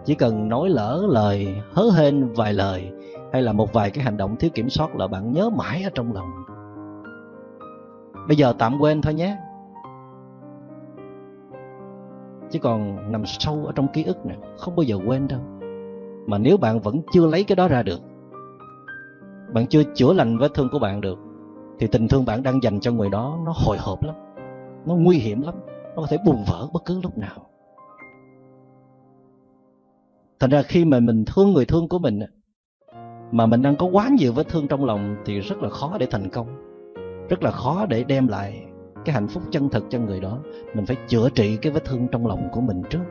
chỉ 0.06 0.16
cần 0.16 0.50
nói 0.50 0.70
lỡ 0.70 1.06
lời, 1.10 1.62
hớ 1.74 1.84
hên 1.98 2.30
vài 2.36 2.54
lời, 2.54 2.92
hay 3.34 3.42
là 3.42 3.54
một 3.54 3.74
vài 3.74 3.92
cái 3.92 4.04
hành 4.04 4.18
động 4.18 4.36
thiếu 4.36 4.52
kiểm 4.54 4.70
soát 4.70 4.96
là 4.96 5.08
bạn 5.08 5.34
nhớ 5.34 5.50
mãi 5.50 5.84
ở 5.84 5.90
trong 5.96 6.14
lòng. 6.14 6.30
Bây 8.28 8.38
giờ 8.38 8.54
tạm 8.58 8.78
quên 8.80 9.02
thôi 9.02 9.14
nhé 9.14 9.38
chứ 12.52 12.60
còn 12.60 13.12
nằm 13.12 13.26
sâu 13.26 13.64
ở 13.66 13.72
trong 13.76 13.88
ký 13.94 14.04
ức 14.04 14.26
nè, 14.26 14.36
không 14.58 14.76
bao 14.76 14.84
giờ 14.84 14.98
quên 15.06 15.28
đâu. 15.28 15.40
Mà 16.26 16.38
nếu 16.38 16.58
bạn 16.58 16.80
vẫn 16.80 17.02
chưa 17.14 17.28
lấy 17.28 17.44
cái 17.44 17.56
đó 17.56 17.68
ra 17.68 17.84
được, 17.84 18.00
bạn 19.54 19.68
chưa 19.68 19.84
chữa 19.84 20.14
lành 20.14 20.38
vết 20.38 20.54
thương 20.54 20.70
của 20.72 20.80
bạn 20.80 21.02
được, 21.02 21.20
thì 21.80 21.88
tình 21.88 22.08
thương 22.08 22.26
bạn 22.26 22.44
đang 22.44 22.64
dành 22.64 22.80
cho 22.80 22.92
người 22.92 23.10
đó 23.10 23.40
nó 23.46 23.54
hồi 23.56 23.78
hộp 23.80 24.04
lắm, 24.04 24.16
nó 24.86 24.96
nguy 24.96 25.18
hiểm 25.18 25.42
lắm, 25.42 25.56
nó 25.96 26.02
có 26.02 26.08
thể 26.10 26.18
bùng 26.26 26.44
vỡ 26.44 26.68
bất 26.74 26.86
cứ 26.86 27.00
lúc 27.04 27.18
nào. 27.18 27.50
Thành 30.40 30.50
ra 30.50 30.62
khi 30.62 30.86
mà 30.86 31.00
mình 31.00 31.26
thương 31.26 31.54
người 31.54 31.66
thương 31.66 31.90
của 31.90 32.00
mình 32.00 32.20
mà 33.32 33.46
mình 33.46 33.62
đang 33.62 33.76
có 33.76 33.86
quá 33.86 34.10
nhiều 34.20 34.34
vết 34.34 34.50
thương 34.50 34.68
trong 34.68 34.86
lòng 34.86 35.16
thì 35.26 35.40
rất 35.40 35.64
là 35.64 35.70
khó 35.70 35.98
để 36.00 36.08
thành 36.12 36.30
công, 36.30 36.48
rất 37.30 37.44
là 37.44 37.52
khó 37.52 37.86
để 37.86 38.04
đem 38.04 38.28
lại 38.28 38.67
cái 39.06 39.14
hạnh 39.14 39.28
phúc 39.28 39.44
chân 39.52 39.70
thực 39.70 39.84
cho 39.90 40.00
người 40.00 40.20
đó, 40.20 40.40
mình 40.74 40.86
phải 40.86 40.98
chữa 41.08 41.30
trị 41.30 41.58
cái 41.62 41.72
vết 41.72 41.86
thương 41.86 42.08
trong 42.08 42.28
lòng 42.28 42.50
của 42.52 42.62
mình 42.62 42.82
trước. 42.90 43.04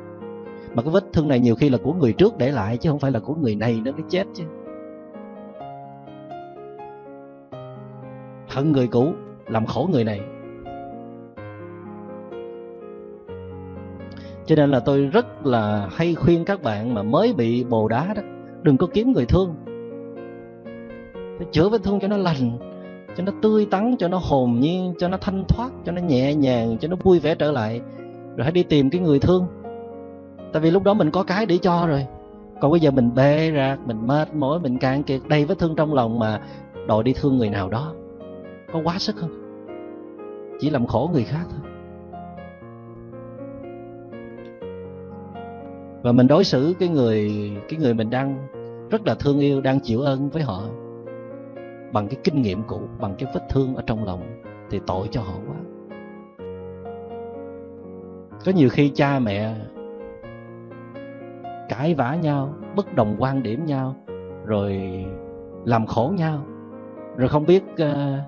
Mà 0.75 0.83
cái 0.83 0.91
vết 0.93 1.05
thương 1.13 1.29
này 1.29 1.41
nhiều 1.41 1.55
khi 1.55 1.69
là 1.69 1.79
của 1.83 1.93
người 1.93 2.13
trước 2.13 2.39
để 2.39 2.53
lại 2.53 2.77
chứ 2.77 2.91
không 2.91 2.99
phải 2.99 3.11
là 3.11 3.21
của 3.21 3.35
người 3.35 3.55
này 3.55 3.81
nó 3.85 3.93
mới 3.93 4.03
chết 4.09 4.27
chứ. 4.35 4.45
Hận 8.49 8.73
người 8.73 8.87
cũ, 8.87 9.13
làm 9.47 9.67
khổ 9.67 9.89
người 9.93 10.05
này. 10.05 10.21
Cho 14.47 14.57
nên 14.57 14.71
là 14.71 14.81
tôi 14.81 15.07
rất 15.07 15.47
là 15.47 15.89
hay 15.93 16.15
khuyên 16.15 16.45
các 16.45 16.63
bạn 16.63 16.95
mà 16.95 17.03
mới 17.03 17.33
bị 17.33 17.65
bồ 17.65 17.89
đá 17.89 18.15
đó, 18.17 18.23
đừng 18.63 18.77
có 18.77 18.87
kiếm 18.93 19.13
người 19.13 19.27
thương. 19.27 19.55
Phải 21.39 21.47
chữa 21.53 21.69
vết 21.69 21.83
thương 21.83 22.01
cho 22.01 22.09
nó 22.09 22.17
lành 22.17 22.59
cho 23.17 23.25
nó 23.25 23.33
tươi 23.43 23.67
tắn, 23.67 23.97
cho 23.99 24.09
nó 24.09 24.21
hồn 24.23 24.61
nhiên, 24.61 24.95
cho 24.99 25.09
nó 25.09 25.17
thanh 25.21 25.45
thoát, 25.49 25.71
cho 25.85 25.93
nó 25.93 26.03
nhẹ 26.03 26.35
nhàng, 26.35 26.79
cho 26.81 26.89
nó 26.89 26.97
vui 27.03 27.19
vẻ 27.19 27.35
trở 27.35 27.53
lại. 27.53 27.81
Rồi 28.37 28.45
hãy 28.45 28.53
đi 28.53 28.63
tìm 28.63 28.91
cái 28.91 29.01
người 29.01 29.19
thương. 29.19 29.47
Tại 30.53 30.63
vì 30.63 30.71
lúc 30.71 30.83
đó 30.83 30.95
mình 30.95 31.11
có 31.11 31.23
cái 31.23 31.47
để 31.47 31.59
cho 31.59 31.87
rồi. 31.87 32.07
Còn 32.61 32.71
bây 32.71 32.81
giờ 32.81 32.91
mình 32.91 33.15
bê 33.15 33.51
ra 33.51 33.79
mình 33.87 34.07
mệt 34.07 34.35
mỏi, 34.35 34.61
mình 34.61 34.79
cạn 34.79 35.03
kiệt 35.03 35.21
đầy 35.29 35.45
vết 35.45 35.59
thương 35.59 35.77
trong 35.77 35.95
lòng 35.95 36.19
mà 36.19 36.41
đòi 36.87 37.03
đi 37.03 37.13
thương 37.13 37.39
người 37.39 37.51
nào 37.51 37.69
đó. 37.69 37.93
Có 38.73 38.81
quá 38.85 38.99
sức 38.99 39.17
không? 39.17 39.31
Chỉ 40.61 40.71
làm 40.71 40.87
khổ 40.87 41.11
người 41.13 41.25
khác 41.25 41.45
thôi. 41.51 41.61
Và 46.03 46.13
mình 46.13 46.27
đối 46.27 46.45
xử 46.45 46.75
cái 46.79 46.89
người 46.89 47.51
cái 47.69 47.81
người 47.81 47.95
mình 47.95 48.11
đang 48.11 48.47
rất 48.91 49.07
là 49.07 49.15
thương 49.15 49.39
yêu, 49.39 49.61
đang 49.61 49.81
chịu 49.81 50.01
ơn 50.01 50.29
với 50.29 50.43
họ 50.43 50.63
bằng 51.93 52.09
cái 52.09 52.17
kinh 52.25 52.43
nghiệm 52.43 52.63
cũ, 52.63 52.81
bằng 53.01 53.15
cái 53.19 53.31
vết 53.35 53.49
thương 53.49 53.75
ở 53.75 53.83
trong 53.87 54.05
lòng 54.05 54.43
thì 54.71 54.81
tội 54.87 55.09
cho 55.11 55.21
họ 55.23 55.35
quá. 55.49 55.57
Có 58.45 58.53
nhiều 58.53 58.69
khi 58.69 58.89
cha 58.95 59.19
mẹ 59.19 59.55
cãi 61.69 61.95
vã 61.95 62.15
nhau, 62.15 62.55
bất 62.77 62.95
đồng 62.95 63.17
quan 63.19 63.43
điểm 63.43 63.65
nhau, 63.65 63.97
rồi 64.45 64.81
làm 65.65 65.87
khổ 65.87 66.13
nhau. 66.17 66.43
Rồi 67.17 67.29
không 67.29 67.47
biết 67.47 67.63
ờ, 67.79 68.19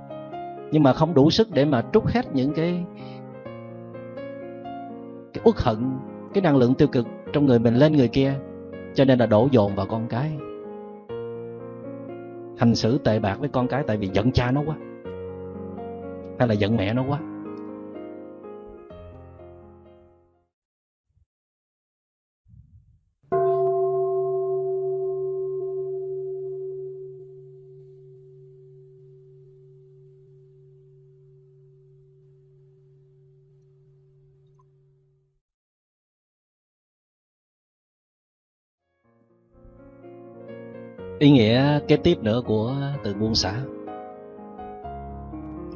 nhưng 0.71 0.83
mà 0.83 0.93
không 0.93 1.15
đủ 1.15 1.31
sức 1.31 1.49
để 1.53 1.65
mà 1.65 1.83
trút 1.93 2.05
hết 2.07 2.35
những 2.35 2.53
cái 2.53 2.85
cái 5.33 5.43
uất 5.45 5.57
hận, 5.57 5.99
cái 6.35 6.43
năng 6.43 6.57
lượng 6.57 6.75
tiêu 6.75 6.89
cực 6.89 7.07
trong 7.33 7.47
người 7.47 7.59
mình 7.59 7.75
lên 7.75 7.93
người 7.93 8.09
kia, 8.09 8.35
cho 8.95 9.05
nên 9.05 9.19
là 9.19 9.27
đổ 9.27 9.49
dồn 9.51 9.75
vào 9.75 9.87
con 9.87 10.07
cái 10.09 10.39
hành 12.59 12.75
xử 12.75 12.99
tệ 12.99 13.19
bạc 13.19 13.37
với 13.41 13.49
con 13.49 13.69
cái 13.69 13.83
tại 13.87 13.97
vì 13.97 14.11
giận 14.13 14.33
cha 14.33 14.51
nó 14.51 14.63
quá, 14.67 14.77
hay 16.39 16.49
là 16.49 16.55
giận 16.55 16.77
mẹ 16.77 16.95
nó 16.95 17.05
quá. 17.09 17.19
Ý 41.19 41.31
nghĩa 41.31 41.81
kế 41.89 41.97
tiếp 41.97 42.19
nữa 42.23 42.43
của 42.47 42.75
từ 43.05 43.15
buông 43.15 43.35
xả. 43.35 43.55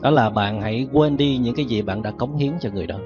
Đó 0.02 0.11
là 0.11 0.31
bạn 0.31 0.61
hãy 0.61 0.88
quên 0.92 1.16
đi 1.16 1.37
những 1.37 1.55
cái 1.55 1.64
gì 1.64 1.83
bạn 1.83 2.02
đã 2.02 2.11
cống 2.11 2.37
hiến 2.37 2.52
cho 2.61 2.70
người 2.74 2.87
đó. 2.87 2.96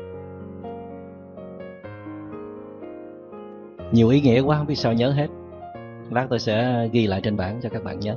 Nhiều 3.92 4.09
ý 4.09 4.20
nghĩa 4.20 4.40
quá, 4.40 4.59
không 4.59 4.66
biết 4.66 4.75
sao 4.75 4.92
nhớ 4.92 5.11
hết. 5.11 5.27
Lát 6.11 6.27
tôi 6.31 6.38
sẽ 6.38 6.88
ghi 6.92 7.07
lại 7.07 7.20
trên 7.20 7.37
bảng 7.37 7.61
cho 7.62 7.68
các 7.68 7.85
bạn 7.85 8.01
nhớ. 8.01 8.16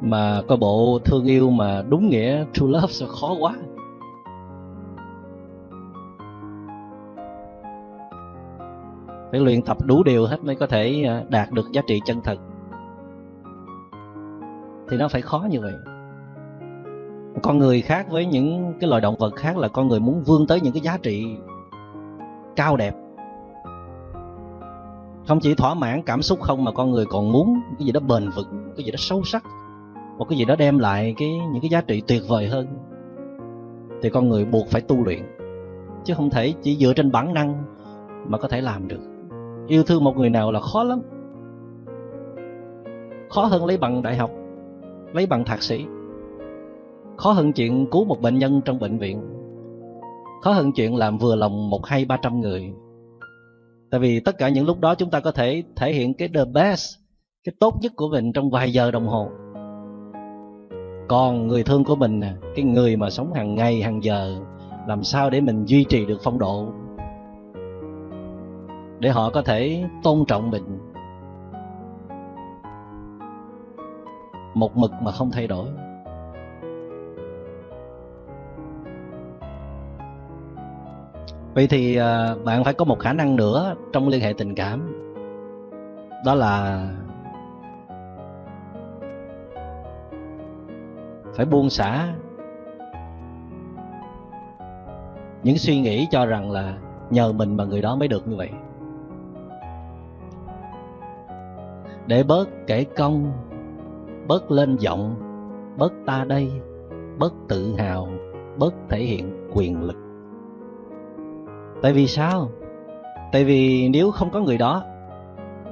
Mà 0.00 0.42
coi 0.48 0.58
bộ 0.58 0.98
thương 1.04 1.24
yêu 1.24 1.50
mà 1.50 1.82
đúng 1.88 2.08
nghĩa 2.08 2.44
true 2.52 2.66
love 2.66 2.86
sẽ 2.88 3.06
khó 3.08 3.36
quá. 3.40 3.54
Phải 9.30 9.40
luyện 9.40 9.62
tập 9.62 9.76
đủ 9.84 10.02
điều 10.02 10.26
hết 10.26 10.44
mới 10.44 10.54
có 10.54 10.66
thể 10.66 11.04
ờ, 11.06 11.24
đạt 11.28 11.50
được 11.52 11.72
giá 11.72 11.82
trị 11.86 12.00
chân 12.04 12.20
thật. 12.24 12.36
Thì 14.88 14.96
nó 14.96 15.08
phải 15.08 15.22
khó 15.22 15.46
như 15.50 15.60
vậy. 15.60 15.74
Con 17.42 17.58
người 17.58 17.80
khác 17.80 18.06
với 18.10 18.26
những 18.26 18.74
cái 18.80 18.90
loài 18.90 19.02
động 19.02 19.16
vật 19.18 19.34
khác 19.36 19.56
là 19.56 19.68
con 19.68 19.88
người 19.88 20.00
muốn 20.00 20.22
vươn 20.22 20.46
tới 20.46 20.60
những 20.60 20.72
cái 20.72 20.82
giá 20.82 20.98
trị 21.02 21.36
cao 22.56 22.76
đẹp. 22.76 22.94
Không 25.28 25.40
chỉ 25.40 25.54
thỏa 25.54 25.74
mãn 25.74 26.02
cảm 26.02 26.22
xúc 26.22 26.40
không, 26.40 26.64
mà 26.64 26.72
con 26.72 26.90
người 26.90 27.06
còn 27.06 27.32
muốn 27.32 27.60
cái 27.78 27.86
gì 27.86 27.92
đó 27.92 28.00
bền 28.00 28.30
vững, 28.36 28.72
cái 28.76 28.84
gì 28.84 28.90
đó 28.90 28.96
sâu 28.98 29.22
sắc, 29.24 29.44
một 30.18 30.24
cái 30.28 30.38
gì 30.38 30.44
đó 30.44 30.56
đem 30.56 30.78
lại 30.78 31.14
cái, 31.16 31.28
những 31.52 31.62
cái 31.62 31.68
giá 31.70 31.80
trị 31.80 32.02
tuyệt 32.06 32.22
vời 32.28 32.48
hơn. 32.48 32.66
Thì 34.02 34.10
con 34.10 34.28
người 34.28 34.44
buộc 34.44 34.68
phải 34.68 34.80
tu 34.80 35.04
luyện, 35.04 35.22
chứ 36.04 36.14
không 36.14 36.30
thể 36.30 36.54
chỉ 36.62 36.76
dựa 36.76 36.92
trên 36.92 37.12
bản 37.12 37.34
năng 37.34 37.64
mà 38.26 38.38
có 38.38 38.48
thể 38.48 38.60
làm 38.60 38.88
được 38.88 39.00
yêu 39.70 39.82
thương 39.82 40.04
một 40.04 40.16
người 40.16 40.30
nào 40.30 40.52
là 40.52 40.60
khó 40.60 40.84
lắm. 40.84 41.02
Khó 43.30 43.44
hơn 43.44 43.66
lấy 43.66 43.76
bằng 43.76 44.02
đại 44.02 44.16
học, 44.16 44.30
lấy 45.12 45.26
bằng 45.26 45.44
thạc 45.44 45.62
sĩ. 45.62 45.84
Khó 47.16 47.32
hơn 47.32 47.52
chuyện 47.52 47.86
cứu 47.90 48.04
một 48.04 48.20
bệnh 48.20 48.38
nhân 48.38 48.60
trong 48.64 48.78
bệnh 48.78 48.98
viện. 48.98 49.22
Khó 50.42 50.52
hơn 50.52 50.72
chuyện 50.72 50.96
làm 50.96 51.18
vừa 51.18 51.36
lòng 51.36 51.70
một 51.70 51.86
hai 51.86 52.04
ba 52.04 52.16
trăm 52.16 52.40
người. 52.40 52.72
Tại 53.90 54.00
vì 54.00 54.20
tất 54.20 54.38
cả 54.38 54.48
những 54.48 54.66
lúc 54.66 54.80
đó 54.80 54.94
chúng 54.94 55.10
ta 55.10 55.20
có 55.20 55.32
thể 55.32 55.62
thể 55.76 55.92
hiện 55.92 56.14
cái 56.14 56.28
the 56.34 56.44
best, 56.44 56.96
cái 57.44 57.54
tốt 57.60 57.74
nhất 57.82 57.92
của 57.96 58.08
mình 58.08 58.32
trong 58.32 58.50
vài 58.50 58.72
giờ 58.72 58.90
đồng 58.90 59.06
hồ. 59.06 59.28
Còn 61.08 61.46
người 61.46 61.62
thương 61.62 61.84
của 61.84 61.96
mình 61.96 62.20
cái 62.56 62.64
người 62.64 62.96
mà 62.96 63.10
sống 63.10 63.32
hàng 63.32 63.54
ngày, 63.54 63.82
hàng 63.82 64.04
giờ, 64.04 64.36
làm 64.88 65.02
sao 65.02 65.30
để 65.30 65.40
mình 65.40 65.64
duy 65.64 65.84
trì 65.84 66.06
được 66.06 66.18
phong 66.22 66.38
độ? 66.38 66.68
Để 69.00 69.10
họ 69.10 69.30
có 69.30 69.42
thể 69.42 69.84
tôn 70.02 70.24
trọng 70.28 70.50
mình. 70.50 70.78
Một 74.54 74.76
mực 74.76 74.92
mà 75.02 75.12
không 75.12 75.30
thay 75.30 75.46
đổi. 75.46 75.68
Vậy 81.54 81.66
thì 81.70 81.96
à, 81.96 82.34
bạn 82.44 82.64
phải 82.64 82.74
có 82.74 82.84
một 82.84 82.98
khả 82.98 83.12
năng 83.12 83.36
nữa 83.36 83.74
trong 83.92 84.08
liên 84.08 84.20
hệ 84.20 84.32
tình 84.32 84.54
cảm. 84.54 84.96
Đó 86.26 86.34
là 86.34 86.86
phải 91.34 91.46
buông 91.46 91.70
xả 91.70 92.08
những 95.42 95.58
suy 95.58 95.80
nghĩ 95.80 96.06
cho 96.10 96.26
rằng 96.26 96.50
là 96.50 96.78
nhờ 97.10 97.32
mình 97.32 97.56
mà 97.56 97.64
người 97.64 97.82
đó 97.82 97.96
mới 97.96 98.08
được 98.08 98.28
như 98.28 98.36
vậy. 98.36 98.50
Để 102.10 102.22
bớt 102.22 102.48
kể 102.66 102.84
công 102.84 103.32
bớt 104.28 104.50
lên 104.50 104.76
giọng, 104.76 105.14
bớt 105.78 105.92
ta 106.06 106.24
đây, 106.28 106.50
bớt 107.18 107.34
tự 107.48 107.74
hào, 107.78 108.08
bớt 108.58 108.74
thể 108.88 108.98
hiện 108.98 109.48
quyền 109.54 109.82
lực. 109.82 109.96
Tại 111.82 111.92
vì 111.92 112.06
sao? 112.06 112.50
Tại 113.32 113.44
vì 113.44 113.88
nếu 113.88 114.10
không 114.10 114.30
có 114.30 114.40
người 114.40 114.58
đó, 114.58 114.84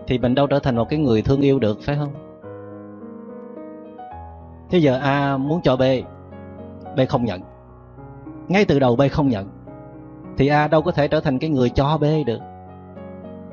thì 0.06 0.18
mình 0.18 0.34
đâu 0.34 0.46
trở 0.46 0.58
thành 0.58 0.76
một 0.76 0.88
cái 0.88 0.98
người 0.98 1.22
thương 1.22 1.40
yêu 1.40 1.58
được, 1.58 1.78
phải 1.82 1.96
không? 1.96 2.12
Thế 4.70 4.78
giờ 4.78 4.98
a 5.02 5.36
muốn 5.36 5.60
cho 5.62 5.76
b 5.76 5.82
b 6.96 7.00
không 7.08 7.24
nhận. 7.24 7.40
Ngay 8.48 8.64
từ 8.64 8.78
đầu 8.78 8.96
b 8.96 9.02
không 9.10 9.28
nhận, 9.28 9.48
thì 10.36 10.48
a 10.48 10.68
đâu 10.68 10.82
có 10.82 10.92
thể 10.92 11.08
trở 11.08 11.20
thành 11.20 11.38
cái 11.38 11.50
người 11.50 11.70
cho 11.70 11.98
b 12.00 12.04
được. 12.26 12.40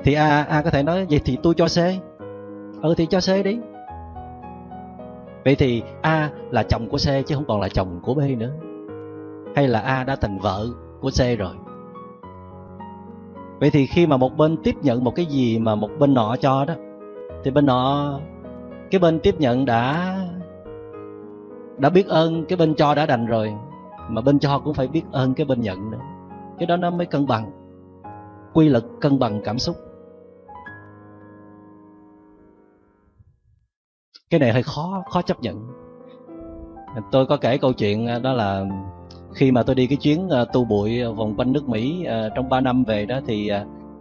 Thì 0.04 0.14
a 0.14 0.42
a 0.42 0.62
có 0.62 0.70
thể 0.70 0.82
nói, 0.82 1.06
vậy 1.10 1.20
thì 1.24 1.38
tôi 1.42 1.54
cho 1.54 1.66
c 1.66 1.78
ừ 2.86 2.94
thì 2.96 3.06
cho 3.06 3.20
c 3.20 3.44
đi. 3.44 3.58
Vậy 5.44 5.54
thì 5.54 5.82
a 6.02 6.30
là 6.50 6.62
chồng 6.62 6.88
của 6.88 6.96
c 6.96 7.26
chứ 7.26 7.34
không 7.34 7.44
còn 7.48 7.60
là 7.60 7.68
chồng 7.68 8.00
của 8.02 8.14
b 8.14 8.18
nữa. 8.38 8.50
Hay 9.56 9.68
là 9.68 9.80
a 9.80 10.04
đã 10.04 10.16
thành 10.16 10.38
vợ 10.38 10.66
của 11.00 11.10
c 11.10 11.38
rồi? 11.38 11.54
Vậy 13.60 13.70
thì 13.70 13.86
khi 13.86 14.06
mà 14.06 14.16
một 14.16 14.36
bên 14.36 14.56
tiếp 14.56 14.74
nhận 14.82 15.04
một 15.04 15.14
cái 15.14 15.26
gì 15.26 15.58
mà 15.58 15.74
một 15.74 15.90
bên 15.98 16.14
nọ 16.14 16.36
cho 16.40 16.64
đó, 16.64 16.74
thì 17.44 17.50
bên 17.50 17.66
nọ, 17.66 18.18
cái 18.90 18.98
bên 18.98 19.20
tiếp 19.20 19.34
nhận 19.38 19.64
đã 19.64 20.14
đã 21.78 21.90
biết 21.90 22.06
ơn, 22.06 22.44
cái 22.44 22.56
bên 22.56 22.74
cho 22.74 22.94
đã 22.94 23.06
đành 23.06 23.26
rồi, 23.26 23.54
mà 24.08 24.20
bên 24.20 24.38
cho 24.38 24.58
cũng 24.58 24.74
phải 24.74 24.88
biết 24.88 25.02
ơn 25.12 25.34
cái 25.34 25.46
bên 25.46 25.60
nhận 25.60 25.90
nữa. 25.90 26.00
Cái 26.58 26.66
đó 26.66 26.76
nó 26.76 26.90
mới 26.90 27.06
cân 27.06 27.26
bằng, 27.26 27.50
quy 28.52 28.68
luật 28.68 28.84
cân 29.00 29.18
bằng 29.18 29.40
cảm 29.44 29.58
xúc. 29.58 29.76
Cái 34.30 34.40
này 34.40 34.52
hơi 34.52 34.62
khó 34.62 35.02
khó 35.10 35.22
chấp 35.22 35.40
nhận. 35.40 35.66
Tôi 37.10 37.26
có 37.26 37.36
kể 37.36 37.58
câu 37.58 37.72
chuyện 37.72 38.06
à, 38.06 38.18
đó 38.18 38.32
là 38.32 38.64
khi 39.34 39.52
mà 39.52 39.62
tôi 39.62 39.74
đi 39.74 39.86
cái 39.86 39.96
chuyến 39.96 40.28
à, 40.28 40.44
tu 40.44 40.64
bụi 40.64 41.04
vòng 41.04 41.34
quanh 41.36 41.52
nước 41.52 41.68
Mỹ 41.68 42.04
à, 42.04 42.28
trong 42.34 42.48
3 42.48 42.60
năm 42.60 42.84
về 42.84 43.06
đó 43.06 43.20
thì 43.26 43.50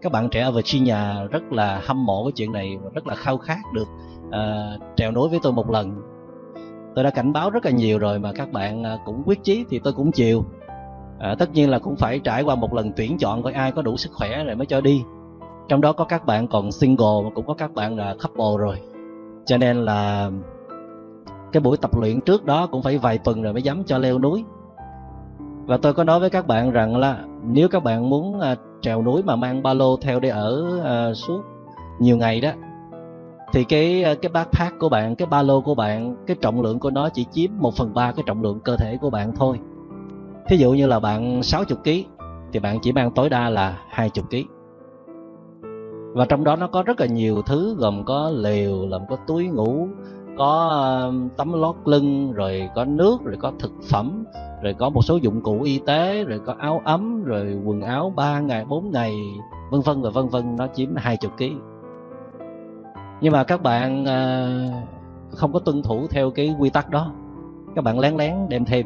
các 0.02 0.12
bạn 0.12 0.30
trẻ 0.30 0.42
ở 0.42 0.52
Virginia 0.52 1.28
rất 1.32 1.44
là 1.52 1.82
hâm 1.86 2.06
mộ 2.06 2.24
cái 2.26 2.32
chuyện 2.32 2.52
này 2.52 2.78
và 2.84 2.90
rất 2.94 3.08
là 3.08 3.16
khao 3.16 3.38
khát 3.38 3.60
được 3.74 3.88
uh, 4.28 4.82
trèo 4.96 5.12
núi 5.12 5.30
với 5.30 5.40
tôi 5.44 5.54
một 5.54 5.70
lần. 5.70 6.02
Tôi 6.96 7.04
đã 7.04 7.10
cảnh 7.10 7.34
báo 7.34 7.50
rất 7.50 7.66
là 7.66 7.72
nhiều 7.72 8.00
rồi 8.00 8.20
mà 8.20 8.32
các 8.34 8.52
bạn 8.52 8.84
cũng 9.06 9.24
quyết 9.26 9.44
chí 9.44 9.66
thì 9.70 9.80
tôi 9.80 9.94
cũng 9.94 10.12
chịu. 10.12 10.46
Uh, 11.18 11.40
tất 11.40 11.54
nhiên 11.54 11.70
là 11.70 11.80
cũng 11.80 11.96
phải 11.96 12.20
trải 12.20 12.44
qua 12.44 12.56
một 12.56 12.74
lần 12.74 12.92
tuyển 12.96 13.18
chọn 13.18 13.44
coi 13.44 13.54
ai 13.54 13.72
có 13.72 13.82
đủ 13.82 13.98
sức 13.98 14.10
khỏe 14.14 14.44
rồi 14.44 14.56
mới 14.56 14.66
cho 14.66 14.82
đi. 14.82 15.04
Trong 15.68 15.82
đó 15.82 15.94
có 15.94 16.06
các 16.06 16.26
bạn 16.26 16.48
còn 16.48 16.72
single 16.72 17.22
mà 17.24 17.30
cũng 17.36 17.46
có 17.46 17.54
các 17.54 17.74
bạn 17.74 17.98
là 17.98 18.16
couple 18.24 18.58
rồi 18.58 18.95
cho 19.46 19.58
nên 19.58 19.86
là 19.86 20.32
cái 21.52 21.62
buổi 21.62 21.78
tập 21.78 21.98
luyện 21.98 22.22
trước 22.22 22.46
đó 22.46 22.68
cũng 22.68 22.82
phải 22.82 22.98
vài 22.98 23.18
tuần 23.18 23.42
rồi 23.42 23.54
mới 23.54 23.62
dám 23.62 23.84
cho 23.84 23.98
leo 23.98 24.20
núi. 24.20 24.44
Và 25.66 25.78
tôi 25.78 25.94
có 25.94 26.04
nói 26.04 26.20
với 26.20 26.30
các 26.30 26.48
bạn 26.48 26.72
rằng 26.72 26.96
là 26.96 27.24
nếu 27.44 27.68
các 27.68 27.84
bạn 27.84 28.10
muốn 28.10 28.40
à, 28.40 28.56
trèo 28.82 29.02
núi 29.02 29.24
mà 29.24 29.36
mang 29.36 29.64
ba 29.64 29.74
lô 29.74 29.98
theo 29.98 30.20
để 30.20 30.30
ở 30.30 30.82
à, 30.84 31.14
suốt 31.14 31.42
nhiều 32.00 32.18
ngày 32.18 32.42
đó 32.42 32.52
thì 33.54 33.64
cái 33.64 34.04
à, 34.04 34.16
cái 34.22 34.30
backpack 34.30 34.80
của 34.80 34.90
bạn 34.90 35.16
cái 35.16 35.26
ba 35.26 35.42
lô 35.42 35.62
của 35.62 35.76
bạn 35.76 36.16
cái 36.28 36.38
trọng 36.42 36.62
lượng 36.62 36.80
của 36.80 36.90
nó 36.90 37.10
chỉ 37.10 37.26
chiếm 37.32 37.50
1 37.58 37.76
phần 37.76 37.94
ba 37.94 38.12
cái 38.12 38.24
trọng 38.26 38.42
lượng 38.42 38.60
cơ 38.60 38.78
thể 38.78 38.98
của 39.02 39.10
bạn 39.10 39.36
thôi. 39.36 39.60
Thí 40.48 40.58
dụ 40.58 40.72
như 40.72 40.88
là 40.88 41.00
bạn 41.00 41.44
60 41.44 41.78
kg 41.84 41.90
thì 42.54 42.60
bạn 42.60 42.80
chỉ 42.82 42.92
mang 42.92 43.12
tối 43.12 43.30
đa 43.30 43.50
là 43.50 43.78
20 43.90 44.24
kg 44.30 44.55
và 46.16 46.26
trong 46.26 46.44
đó 46.44 46.56
nó 46.56 46.68
có 46.68 46.84
rất 46.84 47.00
là 47.00 47.06
nhiều 47.06 47.42
thứ, 47.42 47.76
gồm 47.80 48.04
có 48.06 48.30
lều 48.30 48.88
làm 48.88 49.02
có 49.10 49.16
túi 49.28 49.48
ngủ, 49.48 49.88
có 50.38 50.68
um, 51.08 51.30
tấm 51.38 51.54
lót 51.54 51.76
lưng, 51.86 52.32
rồi 52.32 52.70
có 52.76 52.86
nước, 52.86 53.18
rồi 53.24 53.36
có 53.40 53.52
thực 53.60 53.72
phẩm, 53.90 54.26
rồi 54.64 54.74
có 54.74 54.90
một 54.90 55.02
số 55.02 55.16
dụng 55.16 55.42
cụ 55.42 55.62
y 55.62 55.80
tế, 55.80 56.24
rồi 56.24 56.40
có 56.46 56.56
áo 56.60 56.82
ấm, 56.86 57.24
rồi 57.24 57.62
quần 57.66 57.82
áo 57.82 58.14
3 58.16 58.40
ngày 58.40 58.66
4 58.66 58.92
ngày, 58.92 59.14
vân 59.72 59.82
vân 59.82 60.02
và 60.02 60.10
vân 60.10 60.28
vân, 60.28 60.56
nó 60.56 60.68
chiếm 60.76 60.96
20 60.96 61.32
kg 61.38 61.76
nhưng 63.22 63.34
mà 63.34 63.44
các 63.44 63.62
bạn 63.62 64.06
ờ, 64.06 64.50
không 65.30 65.54
có 65.54 65.60
tuân 65.60 65.82
thủ 65.84 66.08
theo 66.08 66.32
cái 66.32 66.56
quy 66.60 66.70
tắc 66.70 66.90
đó. 66.90 67.12
Các 67.76 67.84
bạn 67.84 68.00
lén 68.00 68.16
lén 68.18 68.36
đem 68.50 68.66
thêm 68.66 68.86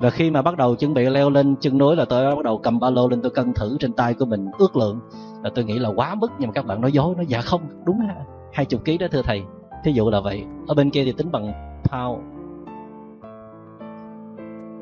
và 0.00 0.10
khi 0.10 0.30
mà 0.30 0.42
bắt 0.42 0.56
đầu 0.56 0.74
chuẩn 0.74 0.94
bị 0.94 1.04
leo 1.04 1.30
lên 1.30 1.56
chân 1.60 1.78
núi 1.78 1.96
là 1.96 2.04
tôi 2.04 2.36
bắt 2.36 2.44
đầu 2.44 2.58
cầm 2.58 2.80
ba 2.80 2.90
lô 2.90 3.08
lên 3.08 3.22
tôi 3.22 3.30
cân 3.30 3.52
thử 3.52 3.76
trên 3.80 3.92
tay 3.92 4.14
của 4.14 4.24
mình 4.24 4.50
ước 4.58 4.76
lượng. 4.76 5.00
Là 5.42 5.50
tôi 5.54 5.64
nghĩ 5.64 5.78
là 5.78 5.88
quá 5.88 6.14
mức 6.14 6.30
nhưng 6.38 6.48
mà 6.48 6.52
các 6.52 6.66
bạn 6.66 6.80
nói 6.80 6.92
dối 6.92 7.14
nó 7.16 7.22
dạ 7.28 7.40
không, 7.40 7.60
đúng 7.84 8.00
hai 8.52 8.66
chục 8.66 8.84
ký 8.84 8.98
đó 8.98 9.06
thưa 9.10 9.22
thầy. 9.22 9.42
Thí 9.84 9.92
dụ 9.92 10.10
là 10.10 10.20
vậy. 10.20 10.44
Ở 10.66 10.74
bên 10.74 10.90
kia 10.90 11.04
thì 11.04 11.12
tính 11.12 11.32
bằng 11.32 11.52
pound 11.82 12.20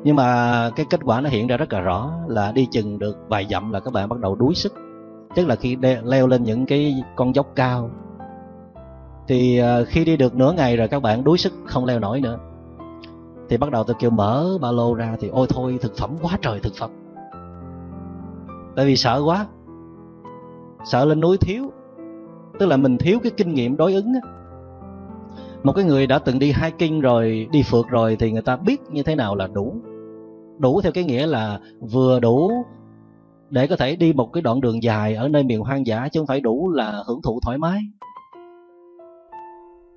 nhưng 0.03 0.15
mà 0.15 0.69
cái 0.75 0.85
kết 0.89 0.99
quả 1.03 1.21
nó 1.21 1.29
hiện 1.29 1.47
ra 1.47 1.57
rất 1.57 1.73
là 1.73 1.79
rõ 1.79 2.11
là 2.27 2.51
đi 2.51 2.67
chừng 2.71 2.99
được 2.99 3.17
vài 3.27 3.47
dặm 3.49 3.71
là 3.71 3.79
các 3.79 3.93
bạn 3.93 4.09
bắt 4.09 4.19
đầu 4.19 4.35
đuối 4.35 4.55
sức. 4.55 4.73
Tức 5.35 5.47
là 5.47 5.55
khi 5.55 5.77
leo 6.03 6.27
lên 6.27 6.43
những 6.43 6.65
cái 6.65 6.95
con 7.15 7.35
dốc 7.35 7.47
cao. 7.55 7.91
Thì 9.27 9.57
ờ, 9.57 9.85
khi 9.85 10.05
đi 10.05 10.17
được 10.17 10.35
nửa 10.35 10.51
ngày 10.51 10.77
rồi 10.77 10.87
các 10.87 10.99
bạn 10.99 11.23
đuối 11.23 11.37
sức 11.37 11.53
không 11.65 11.85
leo 11.85 11.99
nổi 11.99 12.21
nữa 12.21 12.39
thì 13.49 13.57
bắt 13.57 13.71
đầu 13.71 13.83
tôi 13.83 13.95
kêu 13.99 14.09
mở 14.09 14.57
ba 14.61 14.71
lô 14.71 14.93
ra 14.93 15.17
thì 15.19 15.27
ôi 15.27 15.47
thôi, 15.49 15.77
thực 15.81 15.97
phẩm 15.97 16.09
quá 16.21 16.37
trời 16.41 16.59
thực 16.59 16.73
phẩm. 16.79 16.89
Tại 18.75 18.85
vì 18.85 18.95
sợ 18.95 19.21
quá. 19.25 19.47
Sợ 20.85 21.05
lên 21.05 21.19
núi 21.19 21.37
thiếu. 21.37 21.71
Tức 22.59 22.65
là 22.65 22.77
mình 22.77 22.97
thiếu 22.97 23.19
cái 23.23 23.31
kinh 23.37 23.53
nghiệm 23.53 23.77
đối 23.77 23.93
ứng 23.93 24.13
á. 24.13 24.29
Một 25.63 25.73
cái 25.73 25.85
người 25.85 26.07
đã 26.07 26.19
từng 26.19 26.39
đi 26.39 26.53
hiking 26.61 26.99
rồi, 26.99 27.47
đi 27.51 27.63
phượt 27.63 27.87
rồi 27.89 28.15
thì 28.19 28.31
người 28.31 28.41
ta 28.41 28.55
biết 28.55 28.81
như 28.91 29.03
thế 29.03 29.15
nào 29.15 29.35
là 29.35 29.47
đủ. 29.47 29.75
Đủ 30.59 30.81
theo 30.81 30.91
cái 30.91 31.03
nghĩa 31.03 31.27
là 31.27 31.59
vừa 31.91 32.19
đủ 32.19 32.51
để 33.49 33.67
có 33.67 33.75
thể 33.75 33.95
đi 33.95 34.13
một 34.13 34.33
cái 34.33 34.41
đoạn 34.41 34.61
đường 34.61 34.83
dài 34.83 35.15
ở 35.15 35.27
nơi 35.27 35.43
miền 35.43 35.61
hoang 35.61 35.87
dã 35.87 36.07
chứ 36.11 36.19
không 36.19 36.27
phải 36.27 36.41
đủ 36.41 36.69
là 36.69 37.03
hưởng 37.07 37.21
thụ 37.21 37.39
thoải 37.45 37.57
mái 37.57 37.79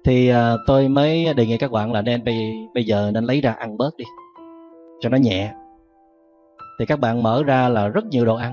thì 0.05 0.33
uh, 0.33 0.37
tôi 0.67 0.89
mới 0.89 1.35
đề 1.37 1.47
nghị 1.47 1.59
các 1.59 1.71
bạn 1.71 1.93
là 1.93 2.03
nên 2.03 2.25
bây, 2.25 2.53
bây 2.75 2.85
giờ 2.85 3.11
nên 3.15 3.25
lấy 3.25 3.41
ra 3.41 3.53
ăn 3.53 3.77
bớt 3.77 3.97
đi 3.97 4.05
cho 5.01 5.09
nó 5.09 5.17
nhẹ. 5.17 5.53
Thì 6.79 6.87
các 6.87 7.01
bạn 7.01 7.23
mở 7.23 7.43
ra 7.47 7.69
là 7.69 7.89
rất 7.89 8.05
nhiều 8.05 8.25
đồ 8.25 8.35
ăn 8.35 8.53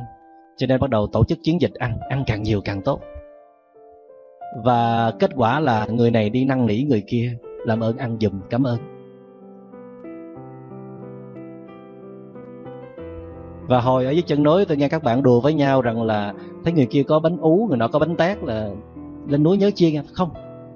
cho 0.58 0.68
nên 0.68 0.80
bắt 0.80 0.90
đầu 0.90 1.08
tổ 1.08 1.24
chức 1.24 1.38
chiến 1.44 1.62
dịch 1.62 1.74
ăn 1.74 1.98
ăn 2.10 2.24
càng 2.28 2.44
nhiều 2.44 2.62
càng 2.66 2.82
tốt. 2.82 3.02
Và 4.64 5.12
kết 5.20 5.32
quả 5.36 5.60
là 5.60 5.86
người 5.86 6.12
này 6.12 6.30
đi 6.30 6.46
năn 6.46 6.66
nỉ 6.66 6.84
người 6.84 7.04
kia 7.08 7.38
làm 7.66 7.80
ơn 7.80 7.98
ăn 7.98 8.18
giùm 8.22 8.42
cảm 8.50 8.64
ơn. 8.64 8.78
Và 13.68 13.82
hồi 13.82 14.06
ở 14.06 14.12
dưới 14.12 14.22
chân 14.22 14.44
núi 14.44 14.66
tôi 14.66 14.78
nghe 14.78 14.90
các 14.90 15.04
bạn 15.04 15.24
đùa 15.24 15.42
với 15.42 15.54
nhau 15.54 15.82
rằng 15.82 16.04
là 16.04 16.34
thấy 16.64 16.74
người 16.74 16.88
kia 16.90 17.04
có 17.04 17.20
bánh 17.20 17.38
ú 17.38 17.66
người 17.70 17.78
nọ 17.78 17.88
có 17.88 18.00
bánh 18.00 18.16
tét 18.16 18.44
là 18.44 18.70
lên 19.28 19.44
núi 19.44 19.58
nhớ 19.58 19.72
chia 19.76 19.92
nha 19.92 20.02
à. 20.02 20.12
không 20.14 20.30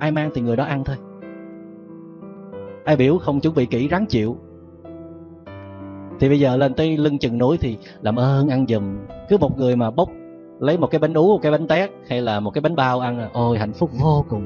ai 0.03 0.11
mang 0.11 0.31
thì 0.33 0.41
người 0.41 0.55
đó 0.55 0.63
ăn 0.63 0.83
thôi. 0.83 0.95
Ai 2.85 2.95
biểu 2.95 3.17
không 3.17 3.39
chuẩn 3.39 3.55
bị 3.55 3.65
kỹ 3.65 3.87
ráng 3.87 4.05
chịu. 4.05 4.37
Thì 6.19 6.29
bây 6.29 6.39
giờ 6.39 6.57
lên 6.57 6.73
tới 6.73 6.97
lưng 6.97 7.17
chừng 7.17 7.37
núi 7.37 7.57
thì 7.57 7.77
làm 8.01 8.15
ơn 8.15 8.49
ăn 8.49 8.65
giùm. 8.67 8.83
Cứ 9.29 9.37
một 9.37 9.57
người 9.57 9.75
mà 9.75 9.91
bốc 9.91 10.09
lấy 10.59 10.77
một 10.77 10.87
cái 10.87 10.99
bánh 10.99 11.13
ú 11.13 11.27
một 11.27 11.39
cái 11.41 11.51
bánh 11.51 11.67
tét 11.67 11.91
hay 12.07 12.21
là 12.21 12.39
một 12.39 12.51
cái 12.51 12.61
bánh 12.61 12.75
bao 12.75 12.99
ăn 12.99 13.29
ôi 13.33 13.57
hạnh 13.57 13.73
phúc 13.73 13.89
vô 14.01 14.25
cùng. 14.29 14.43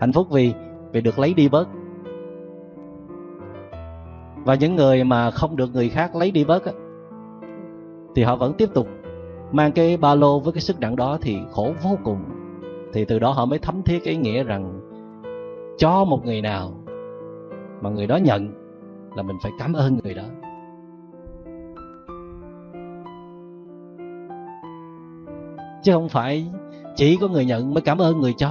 Hạnh 0.00 0.12
phúc 0.12 0.26
vì 0.30 0.52
vì 0.92 1.00
được 1.00 1.18
lấy 1.18 1.34
đi 1.34 1.48
bớt. 1.48 1.68
Và 4.44 4.54
những 4.54 4.76
người 4.76 5.04
mà 5.04 5.30
không 5.30 5.56
được 5.56 5.74
người 5.74 5.88
khác 5.88 6.16
lấy 6.16 6.30
đi 6.30 6.44
bớt 6.44 6.64
á, 6.64 6.72
thì 8.14 8.22
họ 8.22 8.36
vẫn 8.36 8.54
tiếp 8.54 8.68
tục 8.74 8.88
mang 9.52 9.72
cái 9.72 9.96
ba 9.96 10.14
lô 10.14 10.40
với 10.40 10.52
cái 10.52 10.60
sức 10.60 10.80
nặng 10.80 10.96
đó 10.96 11.18
thì 11.20 11.38
khổ 11.52 11.72
vô 11.82 11.98
cùng. 12.04 12.18
Thì 12.92 13.04
từ 13.04 13.18
đó 13.18 13.30
họ 13.30 13.44
mới 13.46 13.58
thấm 13.58 13.82
thiết 13.82 14.04
cái 14.04 14.16
nghĩa 14.16 14.44
rằng 14.44 14.83
cho 15.76 16.04
một 16.04 16.24
người 16.24 16.42
nào 16.42 16.72
mà 17.80 17.90
người 17.90 18.06
đó 18.06 18.16
nhận 18.16 18.52
là 19.16 19.22
mình 19.22 19.36
phải 19.42 19.52
cảm 19.58 19.72
ơn 19.72 19.98
người 20.04 20.14
đó. 20.14 20.24
Chứ 25.82 25.92
không 25.92 26.08
phải 26.08 26.46
chỉ 26.96 27.16
có 27.20 27.28
người 27.28 27.44
nhận 27.44 27.74
mới 27.74 27.82
cảm 27.82 27.98
ơn 27.98 28.20
người 28.20 28.32
cho. 28.32 28.50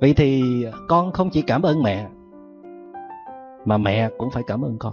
Vậy 0.00 0.14
thì 0.16 0.42
con 0.88 1.12
không 1.12 1.30
chỉ 1.30 1.42
cảm 1.42 1.62
ơn 1.62 1.82
mẹ, 1.82 2.08
mà 3.64 3.78
mẹ 3.78 4.10
cũng 4.18 4.30
phải 4.30 4.42
cảm 4.46 4.64
ơn 4.64 4.76
con. 4.78 4.92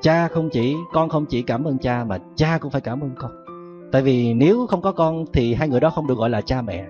Cha 0.00 0.28
không 0.28 0.48
chỉ, 0.52 0.76
con 0.92 1.08
không 1.08 1.26
chỉ 1.26 1.42
cảm 1.42 1.64
ơn 1.64 1.78
cha 1.78 2.04
mà 2.04 2.18
cha 2.36 2.58
cũng 2.60 2.70
phải 2.70 2.80
cảm 2.80 3.00
ơn 3.00 3.10
con 3.18 3.47
tại 3.92 4.02
vì 4.02 4.34
nếu 4.34 4.66
không 4.66 4.82
có 4.82 4.92
con 4.92 5.24
thì 5.32 5.54
hai 5.54 5.68
người 5.68 5.80
đó 5.80 5.90
không 5.90 6.06
được 6.06 6.18
gọi 6.18 6.30
là 6.30 6.40
cha 6.40 6.62
mẹ. 6.62 6.86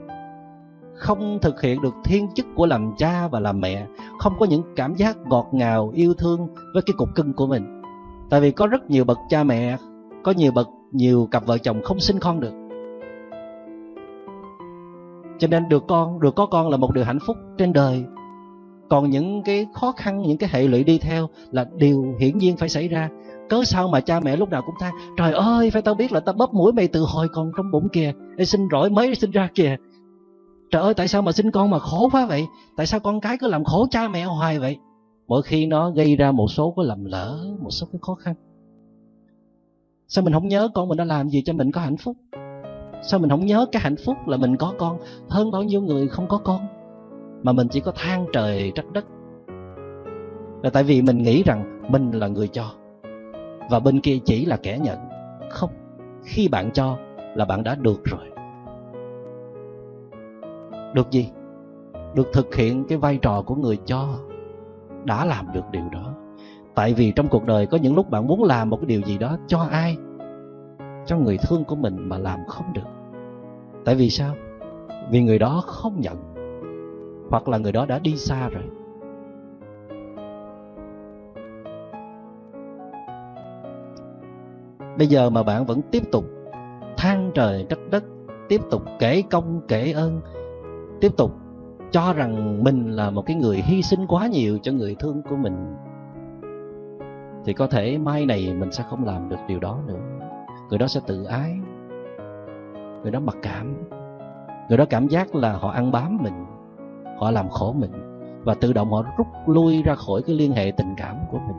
Không 0.94 1.38
thực 1.42 1.62
hiện 1.62 1.82
được 1.82 1.94
thiên 2.04 2.28
chức 2.34 2.46
của 2.54 2.66
làm 2.66 2.92
cha 2.96 3.28
và 3.28 3.40
làm 3.40 3.60
mẹ, 3.60 3.86
không 4.18 4.32
có 4.38 4.46
những 4.46 4.62
cảm 4.76 4.94
giác 4.94 5.16
ngọt 5.26 5.48
ngào, 5.52 5.90
yêu 5.94 6.14
thương 6.14 6.48
với 6.74 6.82
cái 6.86 6.94
cục 6.98 7.08
cưng 7.14 7.32
của 7.32 7.46
mình. 7.46 7.82
Tại 8.30 8.40
vì 8.40 8.50
có 8.50 8.66
rất 8.66 8.90
nhiều 8.90 9.04
bậc 9.04 9.18
cha 9.28 9.44
mẹ, 9.44 9.76
có 10.22 10.32
nhiều 10.32 10.52
bậc, 10.52 10.68
nhiều 10.92 11.28
cặp 11.30 11.46
vợ 11.46 11.58
chồng 11.58 11.82
không 11.82 12.00
sinh 12.00 12.18
con 12.18 12.40
được. 12.40 12.52
Cho 15.38 15.48
nên 15.48 15.68
được 15.68 15.84
con, 15.88 16.20
được 16.20 16.34
có 16.34 16.46
con 16.46 16.68
là 16.68 16.76
một 16.76 16.94
điều 16.94 17.04
hạnh 17.04 17.18
phúc 17.26 17.36
trên 17.58 17.72
đời 17.72 18.04
còn 18.88 19.10
những 19.10 19.42
cái 19.42 19.66
khó 19.74 19.92
khăn 19.92 20.22
những 20.22 20.38
cái 20.38 20.50
hệ 20.52 20.62
lụy 20.62 20.84
đi 20.84 20.98
theo 20.98 21.28
là 21.50 21.66
điều 21.76 22.14
hiển 22.20 22.38
nhiên 22.38 22.56
phải 22.56 22.68
xảy 22.68 22.88
ra. 22.88 23.08
Cớ 23.48 23.64
sao 23.64 23.88
mà 23.88 24.00
cha 24.00 24.20
mẹ 24.20 24.36
lúc 24.36 24.48
nào 24.48 24.62
cũng 24.66 24.74
than 24.80 24.94
trời 25.16 25.32
ơi 25.32 25.70
phải 25.70 25.82
tao 25.82 25.94
biết 25.94 26.12
là 26.12 26.20
tao 26.20 26.32
bóp 26.32 26.54
mũi 26.54 26.72
mày 26.72 26.88
từ 26.88 27.04
hồi 27.08 27.28
còn 27.32 27.52
trong 27.56 27.70
bụng 27.70 27.88
kìa 27.92 28.12
Ê, 28.36 28.44
xin 28.44 28.68
rỗi 28.72 28.90
mới 28.90 29.14
sinh 29.14 29.30
ra 29.30 29.48
kìa. 29.54 29.76
Trời 30.70 30.82
ơi 30.82 30.94
tại 30.94 31.08
sao 31.08 31.22
mà 31.22 31.32
sinh 31.32 31.50
con 31.50 31.70
mà 31.70 31.78
khổ 31.78 32.08
quá 32.12 32.26
vậy? 32.26 32.46
Tại 32.76 32.86
sao 32.86 33.00
con 33.00 33.20
cái 33.20 33.38
cứ 33.38 33.48
làm 33.48 33.64
khổ 33.64 33.86
cha 33.90 34.08
mẹ 34.08 34.24
hoài 34.24 34.58
vậy? 34.58 34.76
Mỗi 35.28 35.42
khi 35.42 35.66
nó 35.66 35.90
gây 35.90 36.16
ra 36.16 36.32
một 36.32 36.46
số 36.48 36.74
cái 36.76 36.86
lầm 36.86 37.04
lỡ 37.04 37.38
một 37.60 37.70
số 37.70 37.86
cái 37.92 37.98
khó 38.02 38.14
khăn. 38.14 38.34
Sao 40.08 40.24
mình 40.24 40.32
không 40.32 40.48
nhớ 40.48 40.68
con 40.74 40.88
mình 40.88 40.98
đã 40.98 41.04
làm 41.04 41.28
gì 41.28 41.42
cho 41.44 41.52
mình 41.52 41.72
có 41.72 41.80
hạnh 41.80 41.96
phúc? 41.96 42.16
Sao 43.02 43.20
mình 43.20 43.30
không 43.30 43.46
nhớ 43.46 43.66
cái 43.72 43.82
hạnh 43.82 43.96
phúc 44.04 44.16
là 44.26 44.36
mình 44.36 44.56
có 44.56 44.74
con? 44.78 44.98
Hơn 45.28 45.50
bao 45.50 45.62
nhiêu 45.62 45.82
người 45.82 46.08
không 46.08 46.28
có 46.28 46.38
con? 46.38 46.77
Mà 47.42 47.52
mình 47.52 47.68
chỉ 47.68 47.80
có 47.80 47.92
than 47.94 48.26
trời 48.32 48.72
trách 48.74 48.92
đất. 48.92 49.04
Là 50.62 50.70
tại 50.70 50.82
vì 50.82 51.02
mình 51.02 51.18
nghĩ 51.18 51.42
rằng 51.42 51.82
mình 51.88 52.10
là 52.10 52.28
người 52.28 52.48
cho, 52.48 52.64
và 53.70 53.80
bên 53.80 54.00
kia 54.00 54.18
chỉ 54.24 54.44
là 54.44 54.56
kẻ 54.62 54.78
nhận. 54.78 54.98
Không, 55.50 55.70
khi 56.24 56.48
bạn 56.48 56.70
cho 56.70 56.98
là 57.34 57.44
bạn 57.44 57.64
đã 57.64 57.74
được 57.74 58.04
rồi. 58.04 58.30
Được 60.94 61.10
gì? 61.10 61.30
Được 62.14 62.28
thực 62.32 62.54
hiện 62.54 62.84
cái 62.88 62.98
vai 62.98 63.18
trò 63.22 63.42
của 63.42 63.54
người 63.54 63.78
cho 63.84 64.08
đã 65.04 65.24
làm 65.24 65.46
được 65.52 65.64
điều 65.72 65.84
đó. 65.92 66.14
Tại 66.74 66.94
vì 66.94 67.12
trong 67.16 67.28
cuộc 67.28 67.44
đời 67.44 67.66
có 67.66 67.78
những 67.78 67.94
lúc 67.94 68.10
bạn 68.10 68.26
muốn 68.26 68.44
làm 68.44 68.70
một 68.70 68.76
cái 68.76 68.86
điều 68.86 69.00
gì 69.00 69.18
đó 69.18 69.36
cho 69.46 69.58
ai? 69.70 69.96
Cho 71.06 71.16
người 71.16 71.38
thương 71.48 71.64
của 71.64 71.76
mình 71.76 72.08
mà 72.08 72.18
làm 72.18 72.40
không 72.48 72.72
được. 72.72 72.88
Tại 73.84 73.94
vì 73.94 74.10
sao? 74.10 74.34
Vì 75.10 75.22
người 75.22 75.38
đó 75.38 75.62
không 75.66 76.00
nhận 76.00 76.16
hoặc 77.30 77.48
là 77.48 77.58
người 77.58 77.72
đó 77.72 77.86
đã 77.86 77.98
đi 77.98 78.16
xa 78.16 78.48
rồi. 78.48 78.62
Bây 84.98 85.06
giờ 85.06 85.30
mà 85.30 85.42
bạn 85.42 85.66
vẫn 85.66 85.80
tiếp 85.90 86.02
tục 86.12 86.24
than 86.96 87.30
trời 87.34 87.66
trách 87.68 87.78
đất, 87.90 88.04
tiếp 88.48 88.60
tục 88.70 88.82
kể 88.98 89.22
công, 89.30 89.60
kể 89.68 89.92
ơn, 89.92 90.20
tiếp 91.00 91.16
tục 91.16 91.32
cho 91.90 92.12
rằng 92.12 92.64
mình 92.64 92.90
là 92.90 93.10
một 93.10 93.22
cái 93.26 93.36
người 93.36 93.56
hy 93.56 93.82
sinh 93.82 94.06
quá 94.06 94.26
nhiều 94.26 94.58
cho 94.62 94.72
người 94.72 94.96
thương 94.98 95.22
của 95.30 95.36
mình, 95.36 95.76
thì 97.44 97.52
có 97.52 97.66
thể 97.66 97.98
mai 97.98 98.26
này 98.26 98.54
mình 98.54 98.72
sẽ 98.72 98.84
không 98.90 99.04
làm 99.04 99.28
được 99.28 99.36
điều 99.48 99.60
đó 99.60 99.78
nữa. 99.86 100.00
Người 100.70 100.78
đó 100.78 100.86
sẽ 100.86 101.00
tự 101.06 101.24
ái, 101.24 101.56
người 103.02 103.10
đó 103.10 103.20
mặc 103.20 103.36
cảm, 103.42 103.74
người 104.68 104.78
đó 104.78 104.84
cảm 104.90 105.08
giác 105.08 105.34
là 105.34 105.52
họ 105.52 105.70
ăn 105.70 105.92
bám 105.92 106.18
mình 106.20 106.44
họ 107.18 107.30
làm 107.30 107.48
khổ 107.48 107.72
mình 107.72 107.90
và 108.44 108.54
tự 108.54 108.72
động 108.72 108.92
họ 108.92 109.04
rút 109.18 109.26
lui 109.46 109.82
ra 109.82 109.94
khỏi 109.94 110.22
cái 110.26 110.36
liên 110.36 110.52
hệ 110.52 110.72
tình 110.76 110.94
cảm 110.96 111.16
của 111.30 111.38
mình. 111.38 111.56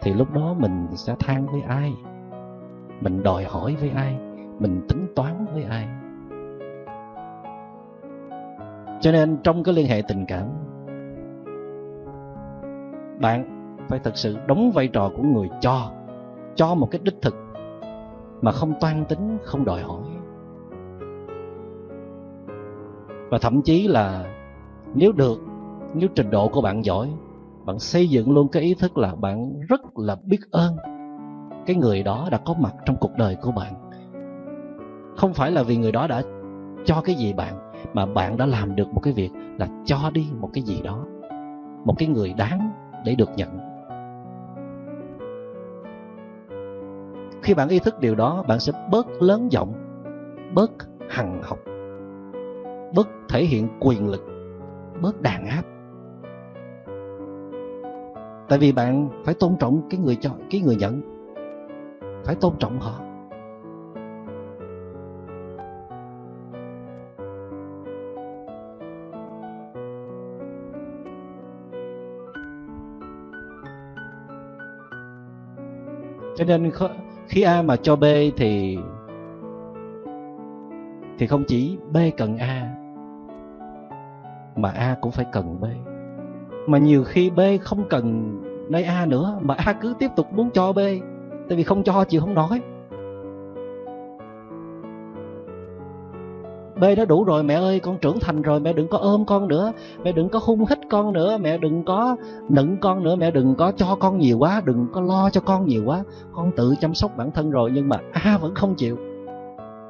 Thì 0.00 0.12
lúc 0.12 0.32
đó 0.32 0.54
mình 0.58 0.86
sẽ 0.94 1.14
than 1.18 1.46
với 1.46 1.62
ai? 1.62 1.94
Mình 3.00 3.22
đòi 3.22 3.44
hỏi 3.44 3.76
với 3.80 3.90
ai? 3.90 4.18
Mình 4.58 4.80
tính 4.88 5.06
toán 5.16 5.46
với 5.52 5.62
ai? 5.62 5.88
Cho 9.00 9.12
nên 9.12 9.36
trong 9.42 9.62
cái 9.62 9.74
liên 9.74 9.86
hệ 9.86 10.02
tình 10.08 10.24
cảm, 10.28 10.48
bạn 13.20 13.44
phải 13.88 13.98
thật 13.98 14.16
sự 14.16 14.36
đóng 14.46 14.70
vai 14.70 14.88
trò 14.88 15.10
của 15.16 15.22
người 15.22 15.48
cho 15.60 15.90
cho 16.54 16.74
một 16.74 16.88
cái 16.90 17.00
đích 17.04 17.22
thực 17.22 17.34
mà 18.40 18.52
không 18.52 18.74
toan 18.80 19.04
tính, 19.04 19.38
không 19.42 19.64
đòi 19.64 19.82
hỏi. 19.82 20.02
Và 23.30 23.38
thậm 23.38 23.62
chí 23.62 23.88
là 23.88 24.33
nếu 24.94 25.12
được, 25.12 25.42
nếu 25.94 26.08
trình 26.14 26.30
độ 26.30 26.48
của 26.48 26.60
bạn 26.60 26.84
giỏi, 26.84 27.08
bạn 27.64 27.78
xây 27.78 28.08
dựng 28.08 28.32
luôn 28.32 28.48
cái 28.48 28.62
ý 28.62 28.74
thức 28.74 28.98
là 28.98 29.14
bạn 29.14 29.60
rất 29.68 29.98
là 29.98 30.16
biết 30.24 30.40
ơn 30.50 30.76
cái 31.66 31.76
người 31.76 32.02
đó 32.02 32.28
đã 32.30 32.38
có 32.44 32.54
mặt 32.54 32.74
trong 32.84 32.96
cuộc 33.00 33.12
đời 33.18 33.36
của 33.42 33.50
bạn. 33.50 33.74
Không 35.16 35.34
phải 35.34 35.50
là 35.50 35.62
vì 35.62 35.76
người 35.76 35.92
đó 35.92 36.06
đã 36.06 36.22
cho 36.84 37.00
cái 37.04 37.14
gì 37.14 37.32
bạn, 37.32 37.72
mà 37.94 38.06
bạn 38.06 38.36
đã 38.36 38.46
làm 38.46 38.76
được 38.76 38.88
một 38.94 39.00
cái 39.00 39.12
việc 39.12 39.30
là 39.58 39.68
cho 39.84 40.10
đi 40.14 40.26
một 40.40 40.50
cái 40.52 40.62
gì 40.62 40.82
đó, 40.82 41.04
một 41.84 41.94
cái 41.98 42.08
người 42.08 42.34
đáng 42.36 42.70
để 43.04 43.14
được 43.14 43.30
nhận. 43.36 43.58
Khi 47.42 47.54
bạn 47.54 47.68
ý 47.68 47.78
thức 47.78 48.00
điều 48.00 48.14
đó, 48.14 48.44
bạn 48.48 48.60
sẽ 48.60 48.72
bớt 48.90 49.06
lớn 49.22 49.52
giọng, 49.52 49.72
bớt 50.54 50.70
hằng 51.08 51.42
học, 51.42 51.58
bớt 52.94 53.08
thể 53.28 53.44
hiện 53.44 53.68
quyền 53.80 54.08
lực 54.08 54.33
bớt 55.02 55.22
đàn 55.22 55.46
áp. 55.46 55.62
Tại 58.48 58.58
vì 58.58 58.72
bạn 58.72 59.08
phải 59.24 59.34
tôn 59.34 59.56
trọng 59.60 59.82
cái 59.90 60.00
người 60.00 60.16
cho, 60.16 60.30
cái 60.50 60.60
người 60.60 60.76
nhận 60.76 61.00
phải 62.24 62.34
tôn 62.34 62.52
trọng 62.58 62.80
họ. 62.80 63.00
Cho 76.36 76.44
nên 76.44 76.70
khi 77.28 77.42
A 77.42 77.62
mà 77.62 77.76
cho 77.76 77.96
B 77.96 78.04
thì 78.36 78.78
thì 81.18 81.26
không 81.26 81.44
chỉ 81.46 81.78
B 81.92 81.96
cần 82.16 82.36
A 82.36 82.83
mà 84.56 84.70
A 84.70 84.96
cũng 85.00 85.12
phải 85.12 85.26
cần 85.32 85.60
B. 85.60 85.64
Mà 86.66 86.78
nhiều 86.78 87.04
khi 87.04 87.30
B 87.30 87.40
không 87.62 87.84
cần 87.88 88.34
nơi 88.68 88.82
A 88.82 89.06
nữa, 89.06 89.38
mà 89.40 89.54
A 89.54 89.72
cứ 89.72 89.94
tiếp 89.98 90.10
tục 90.16 90.32
muốn 90.32 90.50
cho 90.50 90.72
B, 90.72 90.78
tại 91.48 91.56
vì 91.56 91.62
không 91.62 91.82
cho 91.82 92.04
chịu 92.04 92.20
không 92.20 92.34
nói. 92.34 92.60
B 96.80 96.84
đã 96.96 97.04
đủ 97.04 97.24
rồi, 97.24 97.42
mẹ 97.42 97.54
ơi, 97.54 97.80
con 97.80 97.98
trưởng 97.98 98.20
thành 98.20 98.42
rồi, 98.42 98.60
mẹ 98.60 98.72
đừng 98.72 98.88
có 98.88 98.98
ôm 98.98 99.24
con 99.26 99.48
nữa, 99.48 99.72
mẹ 100.04 100.12
đừng 100.12 100.28
có 100.28 100.40
hung 100.42 100.64
hít 100.68 100.78
con 100.90 101.12
nữa, 101.12 101.38
mẹ 101.40 101.58
đừng 101.58 101.84
có 101.84 102.16
nựng 102.48 102.76
con 102.80 103.02
nữa, 103.02 103.16
mẹ 103.16 103.30
đừng 103.30 103.54
có 103.54 103.72
cho 103.76 103.96
con 104.00 104.18
nhiều 104.18 104.38
quá, 104.38 104.62
đừng 104.64 104.86
có 104.92 105.00
lo 105.00 105.30
cho 105.30 105.40
con 105.40 105.66
nhiều 105.66 105.82
quá. 105.86 106.02
Con 106.32 106.50
tự 106.56 106.74
chăm 106.80 106.94
sóc 106.94 107.16
bản 107.16 107.30
thân 107.30 107.50
rồi, 107.50 107.70
nhưng 107.74 107.88
mà 107.88 107.96
A 108.12 108.38
vẫn 108.38 108.54
không 108.54 108.74
chịu. 108.74 108.98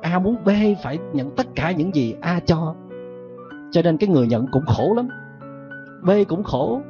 A 0.00 0.18
muốn 0.18 0.36
B 0.44 0.48
phải 0.82 0.98
nhận 1.12 1.30
tất 1.30 1.46
cả 1.54 1.70
những 1.70 1.94
gì 1.94 2.14
A 2.20 2.40
cho 2.46 2.74
cho 3.74 3.82
nên 3.82 3.96
cái 3.96 4.08
người 4.08 4.26
nhận 4.26 4.46
cũng 4.52 4.64
khổ 4.66 4.94
lắm. 4.96 5.08
B 6.04 6.10
cũng 6.28 6.42
khổ. 6.42 6.80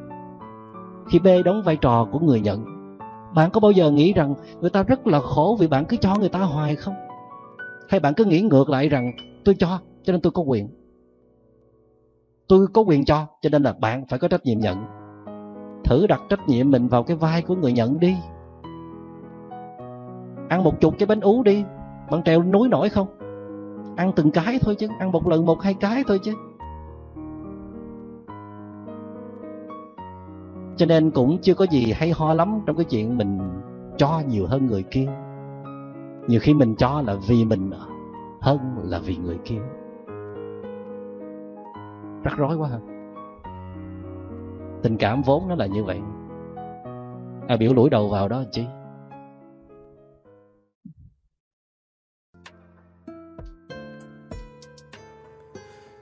Khi 1.08 1.18
B 1.18 1.26
đóng 1.44 1.62
vai 1.62 1.76
trò 1.76 2.08
của 2.12 2.18
người 2.18 2.40
nhận, 2.40 2.64
bạn 3.34 3.50
có 3.50 3.60
bao 3.60 3.70
giờ 3.70 3.90
nghĩ 3.90 4.12
rằng 4.12 4.34
người 4.60 4.70
ta 4.70 4.82
rất 4.82 5.06
là 5.06 5.20
khổ 5.20 5.56
vì 5.60 5.66
bạn 5.66 5.84
cứ 5.84 5.96
cho 5.96 6.14
người 6.20 6.28
ta 6.28 6.38
hoài 6.38 6.76
không? 6.76 6.94
Hay 7.88 8.00
bạn 8.00 8.14
cứ 8.14 8.24
nghĩ 8.24 8.40
ngược 8.40 8.70
lại 8.70 8.88
rằng, 8.88 9.12
tôi 9.44 9.54
cho 9.58 9.78
cho 10.02 10.12
nên 10.12 10.20
tôi 10.20 10.30
có 10.30 10.42
quyền. 10.42 10.68
Tôi 12.48 12.66
có 12.72 12.82
quyền 12.82 13.04
cho 13.04 13.26
cho 13.42 13.48
nên 13.52 13.62
là 13.62 13.72
bạn 13.72 14.06
phải 14.06 14.18
có 14.18 14.28
trách 14.28 14.44
nhiệm 14.44 14.58
nhận. 14.58 14.84
Thử 15.84 16.06
đặt 16.06 16.20
trách 16.28 16.48
nhiệm 16.48 16.70
mình 16.70 16.88
vào 16.88 17.02
cái 17.02 17.16
vai 17.16 17.42
của 17.42 17.54
người 17.54 17.72
nhận 17.72 18.00
đi. 18.00 18.16
Ăn 20.48 20.64
một 20.64 20.80
chục 20.80 20.94
cái 20.98 21.06
bánh 21.06 21.20
ú 21.20 21.42
đi. 21.42 21.64
Bạn 22.10 22.22
trèo 22.22 22.42
núi 22.42 22.68
nổi 22.68 22.88
không? 22.88 23.06
Ăn 23.96 24.12
từng 24.16 24.30
cái 24.30 24.58
thôi 24.62 24.74
chứ, 24.74 24.88
ăn 24.98 25.12
một 25.12 25.28
lần 25.28 25.46
một 25.46 25.62
hai 25.62 25.74
cái 25.74 26.04
thôi 26.06 26.18
chứ. 26.22 26.34
Cho 30.76 30.86
nên 30.86 31.10
cũng 31.10 31.38
chưa 31.42 31.54
có 31.54 31.66
gì 31.70 31.92
hay 31.92 32.12
ho 32.16 32.34
lắm 32.34 32.60
trong 32.66 32.76
cái 32.76 32.84
chuyện 32.84 33.18
mình 33.18 33.38
cho 33.96 34.22
nhiều 34.28 34.46
hơn 34.46 34.66
người 34.66 34.82
kia. 34.82 35.06
Nhiều 36.28 36.40
khi 36.40 36.54
mình 36.54 36.74
cho 36.76 37.02
là 37.06 37.16
vì 37.28 37.44
mình 37.44 37.70
hơn 38.40 38.58
là 38.84 38.98
vì 38.98 39.16
người 39.16 39.38
kia. 39.44 39.60
Rắc 42.24 42.36
rối 42.36 42.56
quá 42.56 42.68
hả? 42.68 42.78
tình 44.84 44.96
cảm 44.96 45.22
vốn 45.22 45.48
nó 45.48 45.54
là 45.54 45.66
như 45.66 45.84
vậy. 45.84 46.00
À, 47.48 47.56
biểu 47.56 47.74
lũi 47.74 47.90
đầu 47.90 48.08
vào 48.08 48.28
đó 48.28 48.44
chi? 48.52 48.66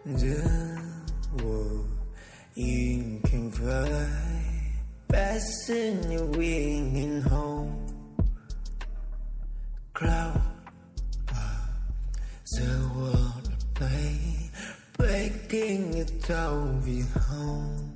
Giữa 0.04 0.44
you 2.56 3.20
can 3.24 3.50
cry 3.50 4.41
passing 5.12 6.10
your 6.10 6.26
wing 6.26 6.96
in 6.96 7.22
home 7.22 7.76
cloud 9.94 10.40
the 12.56 12.90
world 12.96 13.48
may 13.80 14.50
break 14.98 15.48
can 15.48 15.96
you 15.96 16.04
tell 16.22 16.64
me 16.84 17.02
home? 17.28 17.92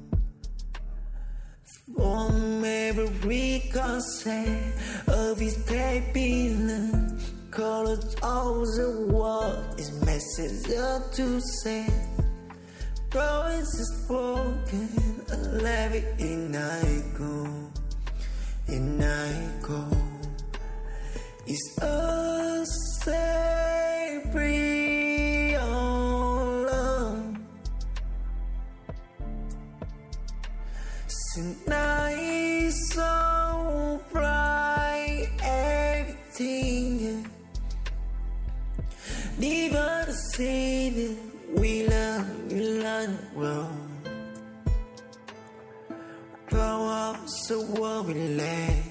From 1.94 2.64
every 2.64 3.70
concept 3.72 4.78
of 5.08 5.38
his 5.38 5.56
taping, 5.64 6.70
uh, 6.70 7.18
colors 7.50 8.14
of 8.22 8.66
the 8.76 9.08
world 9.10 9.64
is 9.78 9.90
message 10.04 10.70
up 10.76 11.12
to 11.12 11.40
say. 11.40 11.86
Promise 13.16 13.80
is 13.80 13.92
broken, 14.06 15.24
a 15.32 15.36
levy 15.64 16.04
in 16.18 16.54
I 16.54 17.02
go, 17.16 17.48
in 18.68 19.02
I 19.02 19.32
go. 19.62 19.88
It's 21.46 21.78
a 21.80 22.66
sacred 23.00 24.36
love. 26.68 27.38
Tonight 31.34 32.70
so 32.92 33.98
bright, 34.12 35.28
everything. 35.42 37.26
Never 39.38 40.04
the 40.04 40.12
same. 40.34 41.16
We 41.54 41.86
love, 41.88 42.35
unwell. 42.86 43.76
Grow 46.46 46.86
up 46.86 47.28
so 47.28 47.60
worldly. 47.78 48.82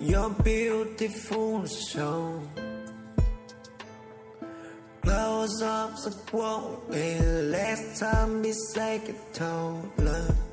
You're 0.00 0.30
beautiful, 0.30 1.66
soul. 1.66 2.42
close 5.48 5.62
up 5.62 5.96
so 5.96 6.10
worldly. 6.32 7.18
Last 7.56 8.00
time 8.00 8.44
it's 8.44 8.74
like 8.76 9.08
a 9.08 9.14
Love. 9.98 10.47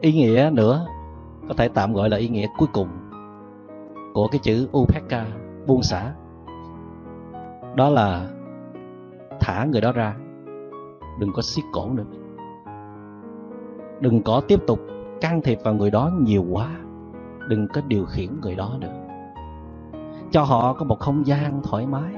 Ý 0.00 0.12
nghĩa 0.12 0.50
nữa, 0.52 0.86
có 1.48 1.54
thể 1.54 1.68
tạm 1.68 1.92
gọi 1.92 2.10
là 2.10 2.16
ý 2.16 2.28
nghĩa 2.28 2.46
cuối 2.58 2.68
cùng 2.72 2.88
của 4.14 4.28
cái 4.28 4.38
chữ 4.42 4.68
upeka, 4.78 5.26
buông 5.66 5.82
xả. 5.82 6.12
Đó 7.74 7.88
là 7.88 8.30
thả 9.40 9.64
người 9.64 9.80
đó 9.80 9.92
ra. 9.92 10.16
Đừng 11.18 11.32
có 11.32 11.42
siết 11.42 11.64
cổ 11.72 11.90
nữa. 11.92 12.04
Đừng 14.00 14.22
có 14.22 14.40
tiếp 14.48 14.60
tục 14.66 14.80
can 15.20 15.40
thiệp 15.42 15.58
vào 15.64 15.74
người 15.74 15.90
đó 15.90 16.10
nhiều 16.20 16.44
quá. 16.50 16.70
Đừng 17.48 17.68
có 17.68 17.80
điều 17.86 18.04
khiển 18.04 18.40
người 18.42 18.54
đó 18.54 18.72
nữa. 18.80 19.02
Cho 20.30 20.42
họ 20.42 20.72
có 20.72 20.84
một 20.84 21.00
không 21.00 21.26
gian 21.26 21.62
thoải 21.62 21.86
mái. 21.86 22.14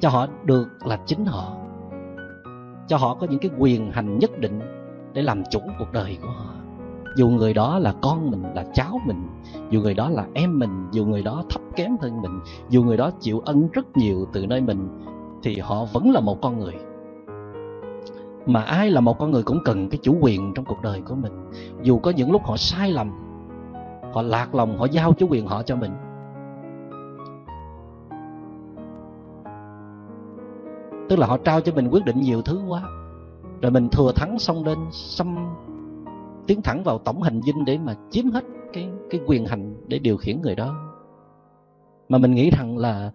Cho 0.00 0.08
họ 0.08 0.26
được 0.44 0.68
là 0.84 0.98
chính 1.06 1.24
họ. 1.24 1.56
Cho 2.86 2.96
họ 2.96 3.14
có 3.14 3.26
những 3.30 3.40
cái 3.40 3.50
quyền 3.58 3.90
hành 3.92 4.18
nhất 4.18 4.30
định 4.38 4.60
để 5.14 5.22
làm 5.22 5.42
chủ 5.50 5.60
cuộc 5.78 5.92
đời 5.92 6.18
của 6.22 6.28
họ. 6.28 6.54
Dù 7.16 7.28
người 7.28 7.54
đó 7.54 7.78
là 7.78 7.94
con 8.02 8.30
mình, 8.30 8.42
là 8.54 8.64
cháu 8.74 9.00
mình, 9.06 9.28
dù 9.70 9.80
người 9.80 9.94
đó 9.94 10.08
là 10.08 10.26
em 10.34 10.58
mình, 10.58 10.88
dù 10.92 11.04
người 11.04 11.22
đó 11.22 11.44
thấp 11.50 11.62
kém 11.76 11.96
hơn 12.00 12.22
mình, 12.22 12.40
dù 12.68 12.82
người 12.82 12.96
đó 12.96 13.10
chịu 13.20 13.40
ân 13.40 13.68
rất 13.72 13.96
nhiều 13.96 14.26
từ 14.32 14.46
nơi 14.46 14.60
mình, 14.60 14.88
thì 15.42 15.58
họ 15.58 15.84
vẫn 15.84 16.10
là 16.10 16.20
một 16.20 16.40
con 16.42 16.58
người. 16.58 16.74
Mà 18.46 18.62
ai 18.62 18.90
là 18.90 19.00
một 19.00 19.18
con 19.18 19.30
người 19.30 19.42
cũng 19.42 19.58
cần 19.64 19.88
cái 19.88 19.98
chủ 20.02 20.16
quyền 20.20 20.54
trong 20.54 20.64
cuộc 20.64 20.82
đời 20.82 21.00
của 21.00 21.14
mình. 21.14 21.32
Dù 21.82 21.98
có 21.98 22.10
những 22.10 22.32
lúc 22.32 22.44
họ 22.44 22.56
sai 22.56 22.92
lầm, 22.92 23.10
họ 24.12 24.22
lạc 24.22 24.54
lòng, 24.54 24.78
họ 24.78 24.84
giao 24.84 25.12
chủ 25.12 25.26
quyền 25.30 25.46
họ 25.46 25.62
cho 25.62 25.76
mình. 25.76 25.92
Tức 31.08 31.18
là 31.18 31.26
họ 31.26 31.36
trao 31.36 31.60
cho 31.60 31.72
mình 31.72 31.88
quyết 31.88 32.04
định 32.04 32.20
nhiều 32.20 32.42
thứ 32.42 32.60
quá 32.68 32.82
rồi 33.62 33.70
mình 33.70 33.88
thừa 33.88 34.12
thắng 34.16 34.38
xông 34.38 34.64
lên 34.64 34.78
xâm 34.90 35.36
tiến 36.46 36.62
thẳng 36.62 36.82
vào 36.84 36.98
tổng 36.98 37.22
hành 37.22 37.40
dinh 37.42 37.64
để 37.64 37.78
mà 37.78 37.94
chiếm 38.10 38.30
hết 38.30 38.44
cái 38.72 38.88
cái 39.10 39.20
quyền 39.26 39.46
hành 39.46 39.74
để 39.88 39.98
điều 39.98 40.16
khiển 40.16 40.40
người 40.40 40.54
đó. 40.54 40.76
Mà 42.08 42.18
mình 42.18 42.34
nghĩ 42.34 42.50
rằng 42.50 42.78
là 42.78 43.12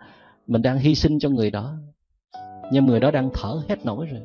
mình 0.47 0.61
đang 0.61 0.77
hy 0.77 0.95
sinh 0.95 1.19
cho 1.19 1.29
người 1.29 1.51
đó, 1.51 1.73
nhưng 2.71 2.85
người 2.85 2.99
đó 2.99 3.11
đang 3.11 3.29
thở 3.33 3.61
hết 3.69 3.85
nổi 3.85 4.05
rồi. 4.05 4.21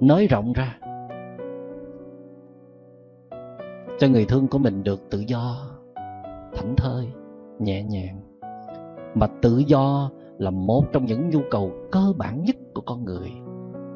Nới 0.00 0.26
rộng 0.26 0.52
ra, 0.52 0.78
cho 3.98 4.08
người 4.08 4.24
thương 4.24 4.48
của 4.48 4.58
mình 4.58 4.82
được 4.82 5.10
tự 5.10 5.18
do, 5.18 5.56
thảnh 6.54 6.74
thơi, 6.76 7.08
nhẹ 7.58 7.82
nhàng. 7.82 8.20
Mà 9.14 9.26
tự 9.42 9.58
do 9.66 10.10
là 10.38 10.50
một 10.50 10.84
trong 10.92 11.04
những 11.04 11.30
nhu 11.30 11.40
cầu 11.50 11.72
cơ 11.92 12.12
bản 12.18 12.44
nhất 12.44 12.56
của 12.74 12.82
con 12.86 13.04
người 13.04 13.30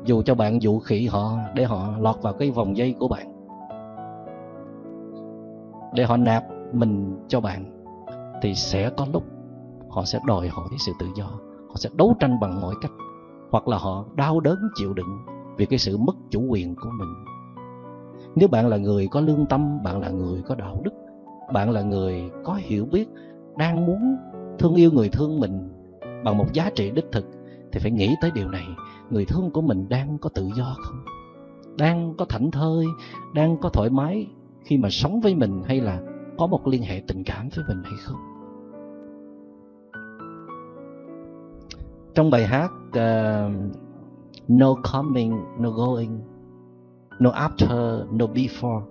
dù 0.06 0.22
cho 0.22 0.34
bạn 0.34 0.62
dụ 0.62 0.78
khỉ 0.78 1.06
họ 1.06 1.38
để 1.54 1.64
họ 1.64 1.88
lọt 1.98 2.22
vào 2.22 2.32
cái 2.32 2.50
vòng 2.50 2.76
dây 2.76 2.94
của 2.98 3.08
bạn. 3.08 3.32
Để 5.94 6.04
họ 6.04 6.16
nạp 6.16 6.44
mình 6.72 7.18
cho 7.28 7.40
bạn, 7.40 7.64
thì 8.42 8.54
sẽ 8.54 8.90
có 8.96 9.06
lúc 9.12 9.22
họ 9.90 10.04
sẽ 10.04 10.18
đòi 10.26 10.48
hỏi 10.48 10.68
sự 10.86 10.92
tự 10.98 11.06
do. 11.16 11.26
Họ 11.68 11.74
sẽ 11.74 11.90
đấu 11.94 12.14
tranh 12.20 12.40
bằng 12.40 12.60
mọi 12.60 12.74
cách, 12.82 12.90
hoặc 13.50 13.68
là 13.68 13.78
họ 13.78 14.04
đau 14.14 14.40
đớn 14.40 14.58
chịu 14.74 14.94
đựng 14.94 15.18
vì 15.56 15.66
cái 15.66 15.78
sự 15.78 15.98
mất 15.98 16.16
chủ 16.30 16.40
quyền 16.48 16.74
của 16.74 16.90
mình. 16.98 17.08
Nếu 18.34 18.48
bạn 18.48 18.68
là 18.68 18.76
người 18.76 19.08
có 19.10 19.20
lương 19.20 19.46
tâm, 19.46 19.82
bạn 19.82 20.00
là 20.00 20.10
người 20.10 20.42
có 20.42 20.54
đạo 20.54 20.80
đức, 20.84 20.90
bạn 21.52 21.70
là 21.70 21.82
người 21.82 22.30
có 22.44 22.54
hiểu 22.54 22.86
biết, 22.86 23.08
đang 23.56 23.86
muốn 23.86 24.16
thương 24.58 24.74
yêu 24.74 24.90
người 24.92 25.08
thương 25.08 25.40
mình 25.40 25.68
bằng 26.24 26.38
một 26.38 26.52
giá 26.52 26.70
trị 26.74 26.90
đích 26.90 27.12
thực, 27.12 27.24
thì 27.72 27.80
phải 27.80 27.90
nghĩ 27.90 28.14
tới 28.20 28.30
điều 28.34 28.48
này 28.48 28.64
người 29.10 29.24
thương 29.24 29.50
của 29.50 29.60
mình 29.60 29.88
đang 29.88 30.18
có 30.18 30.28
tự 30.34 30.48
do 30.56 30.76
không? 30.82 31.04
Đang 31.78 32.14
có 32.18 32.24
thảnh 32.24 32.50
thơi 32.50 32.86
đang 33.34 33.56
có 33.60 33.68
thoải 33.68 33.90
mái 33.90 34.26
khi 34.64 34.76
mà 34.76 34.90
sống 34.90 35.20
với 35.20 35.34
mình 35.34 35.62
hay 35.66 35.80
là 35.80 36.00
có 36.38 36.46
một 36.46 36.66
liên 36.66 36.82
hệ 36.82 37.02
tình 37.06 37.24
cảm 37.24 37.48
với 37.56 37.64
mình 37.68 37.82
hay 37.84 37.94
không? 38.04 38.18
Trong 42.14 42.30
bài 42.30 42.46
hát 42.46 42.70
uh, 42.88 43.52
no 44.48 44.74
coming 44.92 45.40
no 45.58 45.70
going 45.70 46.20
no 47.20 47.30
after 47.30 48.04
no 48.16 48.26
before 48.26 48.82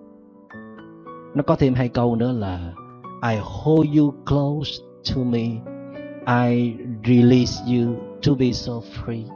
nó 1.36 1.44
có 1.48 1.56
thêm 1.56 1.74
hai 1.74 1.90
câu 1.90 2.16
nữa 2.16 2.32
là 2.32 2.74
I 3.32 3.38
hold 3.42 3.98
you 3.98 4.14
close 4.26 4.72
to 5.16 5.24
me 5.24 5.62
I 6.28 6.74
release 7.06 7.64
you 7.68 7.96
to 8.28 8.34
be 8.40 8.52
so 8.52 8.74
free 8.74 9.35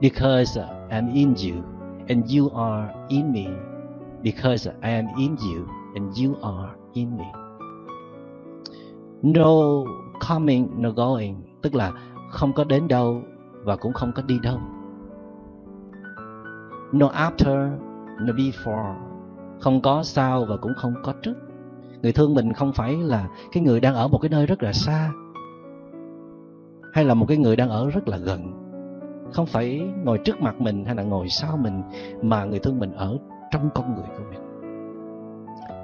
because 0.00 0.60
I'm 0.90 1.12
in 1.14 1.34
you 1.34 1.62
and 2.08 2.24
you 2.36 2.50
are 2.50 2.94
in 3.08 3.32
me. 3.32 3.46
Because 4.22 4.70
I 4.82 4.90
am 4.90 5.06
in 5.18 5.36
you 5.36 5.66
and 5.94 6.16
you 6.16 6.34
are 6.42 6.74
in 6.92 7.16
me. 7.16 7.24
No 9.22 9.84
coming, 10.28 10.68
no 10.82 10.90
going. 10.90 11.34
Tức 11.62 11.74
là 11.74 11.92
không 12.30 12.52
có 12.52 12.64
đến 12.64 12.88
đâu 12.88 13.22
và 13.64 13.76
cũng 13.76 13.92
không 13.92 14.12
có 14.14 14.22
đi 14.22 14.38
đâu. 14.42 14.58
No 16.92 17.08
after, 17.08 17.70
no 18.20 18.32
before. 18.32 18.94
Không 19.60 19.80
có 19.80 20.02
sau 20.02 20.44
và 20.44 20.56
cũng 20.56 20.72
không 20.76 20.94
có 21.02 21.12
trước. 21.22 21.34
Người 22.02 22.12
thương 22.12 22.34
mình 22.34 22.52
không 22.52 22.72
phải 22.72 22.96
là 22.96 23.28
cái 23.52 23.62
người 23.62 23.80
đang 23.80 23.94
ở 23.94 24.08
một 24.08 24.18
cái 24.18 24.28
nơi 24.28 24.46
rất 24.46 24.62
là 24.62 24.72
xa, 24.72 25.10
hay 26.92 27.04
là 27.04 27.14
một 27.14 27.26
cái 27.28 27.36
người 27.36 27.56
đang 27.56 27.68
ở 27.68 27.90
rất 27.90 28.08
là 28.08 28.16
gần 28.16 28.65
không 29.32 29.46
phải 29.46 29.80
ngồi 30.04 30.18
trước 30.18 30.40
mặt 30.40 30.60
mình 30.60 30.84
hay 30.84 30.94
là 30.94 31.02
ngồi 31.02 31.28
sau 31.28 31.56
mình, 31.56 31.82
mà 32.22 32.44
người 32.44 32.58
thương 32.58 32.78
mình 32.78 32.92
ở 32.92 33.18
trong 33.50 33.70
con 33.74 33.94
người 33.94 34.08
của 34.18 34.24
mình. 34.30 34.40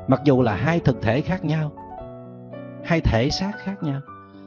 Mặc 0.09 0.21
dù 0.25 0.43
là 0.43 0.55
hai 0.55 0.81
thực 0.81 1.03
thể 1.03 1.21
khác 1.21 1.45
nhau, 1.45 1.73
hai 2.85 3.01
thể 3.01 3.31
xác 3.31 3.53
khác 3.59 3.83
nhau, 3.83 4.01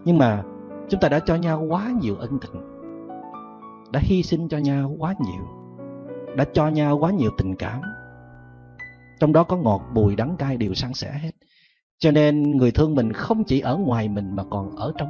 nhưng 0.05 0.17
mà 0.17 0.43
chúng 0.89 0.99
ta 0.99 1.09
đã 1.09 1.19
cho 1.19 1.35
nhau 1.35 1.65
quá 1.69 1.91
nhiều 2.01 2.15
ân 2.15 2.39
tình, 2.39 2.61
đã 3.91 3.99
hy 4.03 4.23
sinh 4.23 4.49
cho 4.49 4.57
nhau 4.57 4.95
quá 4.99 5.13
nhiều, 5.19 5.45
đã 6.35 6.45
cho 6.53 6.67
nhau 6.67 6.97
quá 6.97 7.11
nhiều 7.11 7.31
tình 7.37 7.55
cảm. 7.55 7.81
Trong 9.19 9.33
đó 9.33 9.43
có 9.43 9.57
ngọt, 9.57 9.81
bùi, 9.93 10.15
đắng 10.15 10.35
cay 10.37 10.57
đều 10.57 10.73
san 10.73 10.93
sẻ 10.93 11.11
hết. 11.21 11.31
Cho 11.99 12.11
nên 12.11 12.57
người 12.57 12.71
thương 12.71 12.95
mình 12.95 13.13
không 13.13 13.43
chỉ 13.43 13.59
ở 13.59 13.77
ngoài 13.77 14.09
mình 14.09 14.35
mà 14.35 14.43
còn 14.49 14.75
ở 14.75 14.93
trong 14.97 15.09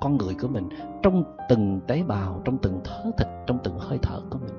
con 0.00 0.16
người 0.16 0.34
của 0.34 0.48
mình 0.48 0.68
trong 1.02 1.24
từng 1.48 1.80
tế 1.86 2.02
bào, 2.02 2.42
trong 2.44 2.58
từng 2.58 2.80
thớ 2.84 3.02
thịt, 3.18 3.28
trong 3.46 3.58
từng 3.64 3.78
hơi 3.78 3.98
thở 4.02 4.20
của 4.30 4.38
mình. 4.38 4.54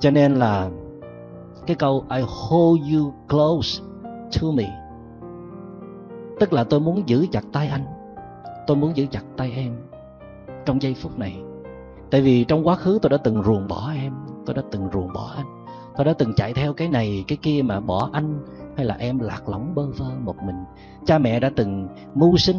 Cho 0.00 0.10
nên 0.10 0.34
là 0.34 0.70
cái 1.66 1.76
câu 1.76 2.04
I 2.10 2.20
hold 2.20 2.80
you 2.94 3.12
close 3.28 3.82
to 4.40 4.46
me 4.54 4.80
tức 6.40 6.52
là 6.52 6.64
tôi 6.64 6.80
muốn 6.80 7.08
giữ 7.08 7.26
chặt 7.32 7.44
tay 7.52 7.68
anh, 7.68 7.84
tôi 8.66 8.76
muốn 8.76 8.96
giữ 8.96 9.06
chặt 9.10 9.24
tay 9.36 9.52
em 9.52 9.76
trong 10.66 10.82
giây 10.82 10.94
phút 10.94 11.18
này. 11.18 11.36
Tại 12.10 12.20
vì 12.20 12.44
trong 12.44 12.66
quá 12.66 12.76
khứ 12.76 12.98
tôi 13.02 13.10
đã 13.10 13.16
từng 13.16 13.42
ruồng 13.42 13.68
bỏ 13.68 13.92
em, 13.94 14.12
tôi 14.46 14.54
đã 14.54 14.62
từng 14.70 14.88
ruồng 14.92 15.12
bỏ 15.12 15.32
anh, 15.36 15.46
tôi 15.96 16.04
đã 16.04 16.12
từng 16.18 16.34
chạy 16.34 16.54
theo 16.54 16.72
cái 16.72 16.88
này, 16.88 17.24
cái 17.28 17.38
kia 17.42 17.62
mà 17.64 17.80
bỏ 17.80 18.10
anh 18.12 18.38
hay 18.76 18.86
là 18.86 18.94
em 18.98 19.18
lạc 19.18 19.48
lõng 19.48 19.74
bơ 19.74 19.86
vơ 19.86 20.06
một 20.20 20.36
mình. 20.42 20.56
Cha 21.06 21.18
mẹ 21.18 21.40
đã 21.40 21.50
từng 21.56 21.88
mưu 22.14 22.36
sinh 22.36 22.56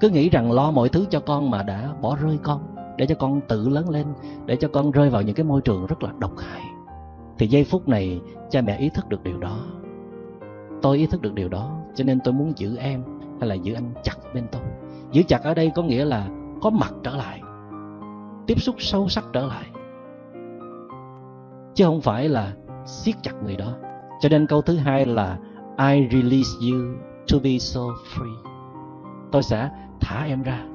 cứ 0.00 0.08
nghĩ 0.08 0.30
rằng 0.30 0.52
lo 0.52 0.70
mọi 0.70 0.88
thứ 0.88 1.06
cho 1.10 1.20
con 1.20 1.50
mà 1.50 1.62
đã 1.62 1.94
bỏ 2.02 2.16
rơi 2.16 2.38
con, 2.42 2.60
để 2.96 3.06
cho 3.06 3.14
con 3.14 3.40
tự 3.48 3.68
lớn 3.68 3.90
lên, 3.90 4.06
để 4.46 4.56
cho 4.56 4.68
con 4.68 4.90
rơi 4.90 5.10
vào 5.10 5.22
những 5.22 5.34
cái 5.34 5.44
môi 5.44 5.60
trường 5.60 5.86
rất 5.86 6.02
là 6.02 6.12
độc 6.18 6.32
hại. 6.38 6.62
Thì 7.38 7.46
giây 7.46 7.64
phút 7.64 7.88
này, 7.88 8.20
cha 8.50 8.60
mẹ 8.60 8.76
ý 8.76 8.88
thức 8.88 9.08
được 9.08 9.22
điều 9.22 9.38
đó. 9.38 9.58
Tôi 10.82 10.98
ý 10.98 11.06
thức 11.06 11.22
được 11.22 11.34
điều 11.34 11.48
đó, 11.48 11.78
cho 11.94 12.04
nên 12.04 12.20
tôi 12.24 12.34
muốn 12.34 12.52
giữ 12.56 12.76
em 12.76 13.02
hay 13.40 13.48
là 13.48 13.54
giữ 13.54 13.74
anh 13.74 13.94
chặt 14.02 14.16
bên 14.34 14.46
tôi. 14.52 14.62
Giữ 15.12 15.22
chặt 15.22 15.42
ở 15.42 15.54
đây 15.54 15.70
có 15.74 15.82
nghĩa 15.82 16.04
là 16.04 16.28
có 16.62 16.70
mặt 16.70 16.94
trở 17.02 17.16
lại, 17.16 17.40
tiếp 18.46 18.60
xúc 18.60 18.74
sâu 18.78 19.08
sắc 19.08 19.24
trở 19.32 19.46
lại. 19.46 19.64
Chứ 21.74 21.84
không 21.84 22.00
phải 22.00 22.28
là 22.28 22.52
siết 22.86 23.14
chặt 23.22 23.32
người 23.44 23.56
đó. 23.56 23.72
Cho 24.20 24.28
nên 24.28 24.46
câu 24.46 24.62
thứ 24.62 24.76
hai 24.76 25.06
là, 25.06 25.38
I 25.78 26.08
release 26.10 26.50
you 26.60 26.78
to 27.32 27.38
be 27.44 27.58
so 27.58 27.80
free. 27.80 28.36
Tôi 29.32 29.42
sẽ 29.42 29.70
thả 30.00 30.24
em 30.24 30.42
ra, 30.42 30.66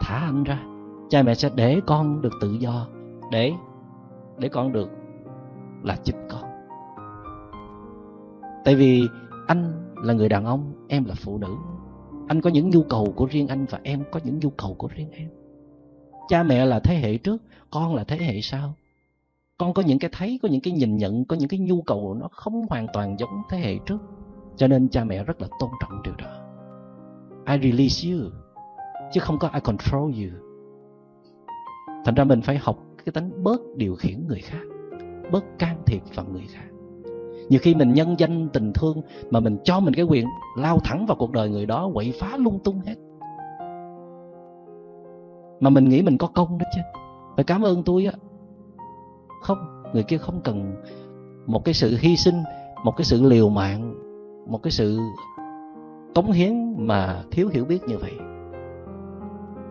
thả 0.00 0.16
anh 0.16 0.44
ra. 0.44 0.62
Cha 1.08 1.22
mẹ 1.22 1.34
sẽ 1.34 1.50
để 1.54 1.80
con 1.86 2.22
được 2.22 2.32
tự 2.40 2.52
do, 2.52 2.86
để 3.30 3.52
để 4.38 4.48
con 4.48 4.72
được 4.72 4.90
là 5.82 5.96
chính 6.04 6.26
con. 6.28 6.42
Tại 8.64 8.74
vì 8.74 9.08
anh 9.46 9.92
là 10.02 10.14
người 10.14 10.28
đàn 10.28 10.44
ông, 10.44 10.72
em 10.88 11.04
là 11.04 11.14
phụ 11.14 11.38
nữ. 11.38 11.54
Anh 12.28 12.40
có 12.40 12.50
những 12.50 12.70
nhu 12.70 12.82
cầu 12.82 13.12
của 13.16 13.26
riêng 13.26 13.48
anh 13.48 13.66
và 13.70 13.80
em 13.82 14.04
có 14.12 14.20
những 14.24 14.38
nhu 14.38 14.50
cầu 14.50 14.74
của 14.78 14.88
riêng 14.94 15.10
em. 15.12 15.28
Cha 16.28 16.42
mẹ 16.42 16.66
là 16.66 16.80
thế 16.80 16.94
hệ 16.94 17.16
trước, 17.16 17.42
con 17.70 17.94
là 17.94 18.04
thế 18.04 18.16
hệ 18.16 18.40
sau. 18.40 18.74
Con 19.58 19.74
có 19.74 19.82
những 19.82 19.98
cái 19.98 20.10
thấy, 20.12 20.38
có 20.42 20.48
những 20.48 20.60
cái 20.60 20.72
nhìn 20.72 20.96
nhận, 20.96 21.24
có 21.24 21.36
những 21.36 21.48
cái 21.48 21.60
nhu 21.60 21.82
cầu 21.82 22.14
nó 22.14 22.28
không 22.32 22.66
hoàn 22.70 22.86
toàn 22.92 23.16
giống 23.18 23.42
thế 23.50 23.58
hệ 23.58 23.78
trước. 23.86 23.98
Cho 24.56 24.66
nên 24.66 24.88
cha 24.88 25.04
mẹ 25.04 25.24
rất 25.24 25.40
là 25.40 25.48
tôn 25.60 25.70
trọng 25.80 26.02
điều 26.02 26.14
đó. 26.14 26.40
I 27.46 27.70
release 27.70 28.10
you 28.10 28.30
chứ 29.14 29.20
không 29.20 29.38
có 29.38 29.50
I 29.54 29.60
control 29.60 30.02
you. 30.02 30.30
Thành 32.04 32.14
ra 32.14 32.24
mình 32.24 32.40
phải 32.40 32.58
học 32.58 32.78
cái 33.04 33.12
tính 33.12 33.42
bớt 33.42 33.60
điều 33.76 33.96
khiển 33.96 34.26
người 34.28 34.40
khác, 34.40 34.62
bớt 35.32 35.44
can 35.58 35.82
thiệp 35.86 36.02
vào 36.14 36.26
người 36.32 36.44
khác. 36.48 36.68
Nhiều 37.48 37.60
khi 37.62 37.74
mình 37.74 37.92
nhân 37.92 38.14
danh 38.18 38.48
tình 38.48 38.72
thương 38.72 39.00
mà 39.30 39.40
mình 39.40 39.58
cho 39.64 39.80
mình 39.80 39.94
cái 39.94 40.04
quyền 40.04 40.26
lao 40.56 40.78
thẳng 40.84 41.06
vào 41.06 41.16
cuộc 41.16 41.30
đời 41.30 41.48
người 41.48 41.66
đó, 41.66 41.90
quậy 41.94 42.12
phá 42.20 42.36
lung 42.36 42.58
tung 42.64 42.80
hết. 42.80 42.94
Mà 45.60 45.70
mình 45.70 45.88
nghĩ 45.88 46.02
mình 46.02 46.18
có 46.18 46.26
công 46.26 46.58
đó 46.58 46.66
chứ. 46.74 46.80
Phải 47.36 47.44
cảm 47.44 47.62
ơn 47.62 47.82
tôi 47.82 48.06
á. 48.06 48.12
Không, 49.42 49.82
người 49.92 50.02
kia 50.02 50.18
không 50.18 50.40
cần 50.44 50.74
một 51.46 51.64
cái 51.64 51.74
sự 51.74 51.96
hy 52.00 52.16
sinh, 52.16 52.42
một 52.84 52.96
cái 52.96 53.04
sự 53.04 53.22
liều 53.22 53.48
mạng, 53.48 53.94
một 54.46 54.62
cái 54.62 54.70
sự 54.70 54.98
cống 56.14 56.32
hiến 56.32 56.86
mà 56.86 57.22
thiếu 57.30 57.48
hiểu 57.48 57.64
biết 57.64 57.82
như 57.88 57.98
vậy 57.98 58.12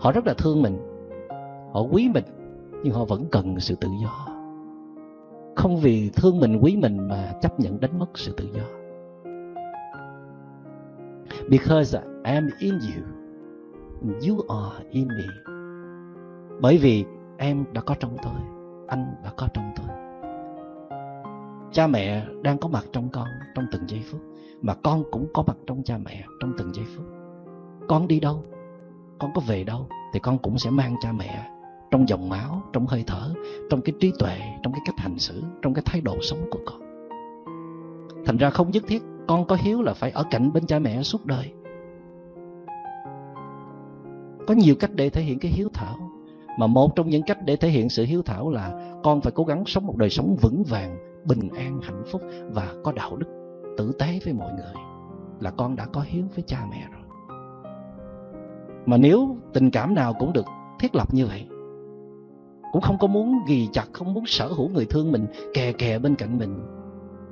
họ 0.04 0.12
rất 0.12 0.28
là 0.28 0.34
thương 0.38 0.62
mình. 0.62 0.78
Họ 1.74 1.82
quý 1.82 2.10
mình, 2.14 2.24
nhưng 2.84 2.94
họ 2.94 3.06
vẫn 3.06 3.26
cần 3.32 3.60
sự 3.60 3.76
tự 3.76 3.88
do. 4.04 4.28
Không 5.56 5.78
vì 5.78 6.10
thương 6.10 6.40
mình, 6.40 6.60
quý 6.62 6.78
mình 6.82 7.08
mà 7.08 7.34
chấp 7.42 7.60
nhận 7.60 7.80
đánh 7.80 8.00
mất 8.00 8.06
sự 8.14 8.34
tự 8.38 8.46
do. 8.54 8.64
Because 11.50 12.00
I 12.24 12.32
am 12.34 12.50
in 12.60 12.74
you 12.74 13.04
you 14.28 14.46
are 14.50 14.86
in 14.90 15.08
me. 15.08 15.54
Bởi 16.62 16.78
vì 16.78 17.06
em 17.38 17.66
đã 17.74 17.82
có 17.82 17.96
trong 18.00 18.18
tôi, 18.24 18.34
anh 18.88 19.16
đã 19.24 19.32
có 19.38 19.48
trong 19.54 19.72
tôi. 19.76 19.88
Cha 21.72 21.88
mẹ 21.88 22.26
đang 22.42 22.58
có 22.58 22.68
mặt 22.68 22.86
trong 22.92 23.10
con 23.10 23.28
trong 23.56 23.66
từng 23.72 23.90
giây 23.90 24.02
phút, 24.12 24.22
mà 24.62 24.74
con 24.84 25.04
cũng 25.12 25.28
có 25.34 25.44
mặt 25.48 25.58
trong 25.68 25.84
cha 25.84 25.98
mẹ 25.98 26.24
trong 26.40 26.54
từng 26.58 26.76
giây 26.76 26.86
phút. 26.96 27.06
Con 27.88 28.08
đi 28.08 28.20
đâu? 28.20 28.44
Con 29.20 29.32
có 29.34 29.42
về 29.48 29.64
đâu 29.64 29.88
thì 30.14 30.20
con 30.20 30.38
cũng 30.38 30.58
sẽ 30.58 30.70
mang 30.70 30.96
cha 31.02 31.12
mẹ 31.12 31.50
trong 31.92 32.10
dòng 32.10 32.30
máu, 32.30 32.62
trong 32.74 32.88
hơi 32.88 33.04
thở, 33.08 33.34
trong 33.70 33.82
cái 33.82 33.94
trí 34.00 34.12
tuệ, 34.20 34.40
trong 34.64 34.74
cái 34.74 34.82
cách 34.86 34.96
hành 34.98 35.20
xử, 35.20 35.44
trong 35.62 35.74
cái 35.74 35.84
thái 35.86 36.02
độ 36.02 36.18
sống 36.22 36.40
của 36.52 36.60
con. 36.66 36.80
Thành 38.26 38.38
ra 38.38 38.50
không 38.50 38.72
nhất 38.72 38.84
thiết 38.88 39.04
con 39.28 39.46
có 39.46 39.56
hiếu 39.56 39.82
là 39.82 39.94
phải 39.94 40.12
ở 40.12 40.24
cạnh 40.32 40.54
bên 40.54 40.66
cha 40.66 40.80
mẹ 40.80 41.04
suốt 41.04 41.26
đời. 41.26 41.54
Có 44.48 44.54
nhiều 44.54 44.76
cách 44.80 44.92
để 44.94 45.10
thể 45.10 45.22
hiện 45.22 45.40
cái 45.40 45.52
hiếu 45.52 45.70
thảo, 45.74 45.98
mà 46.60 46.68
một 46.68 46.96
trong 46.96 47.10
những 47.10 47.24
cách 47.24 47.38
để 47.46 47.56
thể 47.56 47.70
hiện 47.70 47.90
sự 47.90 48.06
hiếu 48.06 48.22
thảo 48.22 48.50
là 48.50 48.98
con 49.04 49.22
phải 49.22 49.32
cố 49.36 49.44
gắng 49.44 49.64
sống 49.66 49.86
một 49.86 49.98
đời 49.98 50.10
sống 50.10 50.36
vững 50.42 50.64
vàng, 50.64 50.98
bình 51.26 51.50
an, 51.50 51.80
hạnh 51.84 52.04
phúc 52.12 52.22
và 52.52 52.74
có 52.84 52.92
đạo 52.92 53.16
đức 53.16 53.28
tử 53.78 53.92
tế 54.00 54.20
với 54.26 54.34
mọi 54.34 54.52
người, 54.54 54.84
là 55.40 55.52
con 55.52 55.76
đã 55.76 55.86
có 55.86 56.02
hiếu 56.02 56.24
với 56.36 56.44
cha 56.48 56.66
mẹ 56.72 56.88
rồi 56.94 57.03
mà 58.86 58.98
nếu 58.98 59.38
tình 59.54 59.72
cảm 59.72 59.96
nào 59.96 60.14
cũng 60.20 60.34
được 60.34 60.46
thiết 60.80 60.96
lập 60.96 61.14
như 61.14 61.26
vậy, 61.26 61.48
cũng 62.72 62.82
không 62.82 62.98
có 63.00 63.08
muốn 63.08 63.40
ghi 63.48 63.68
chặt, 63.74 63.86
không 63.94 64.14
muốn 64.14 64.26
sở 64.26 64.48
hữu 64.48 64.70
người 64.70 64.86
thương 64.86 65.12
mình, 65.12 65.28
kè 65.54 65.72
kè 65.72 66.00
bên 66.00 66.16
cạnh 66.16 66.38
mình, 66.38 66.60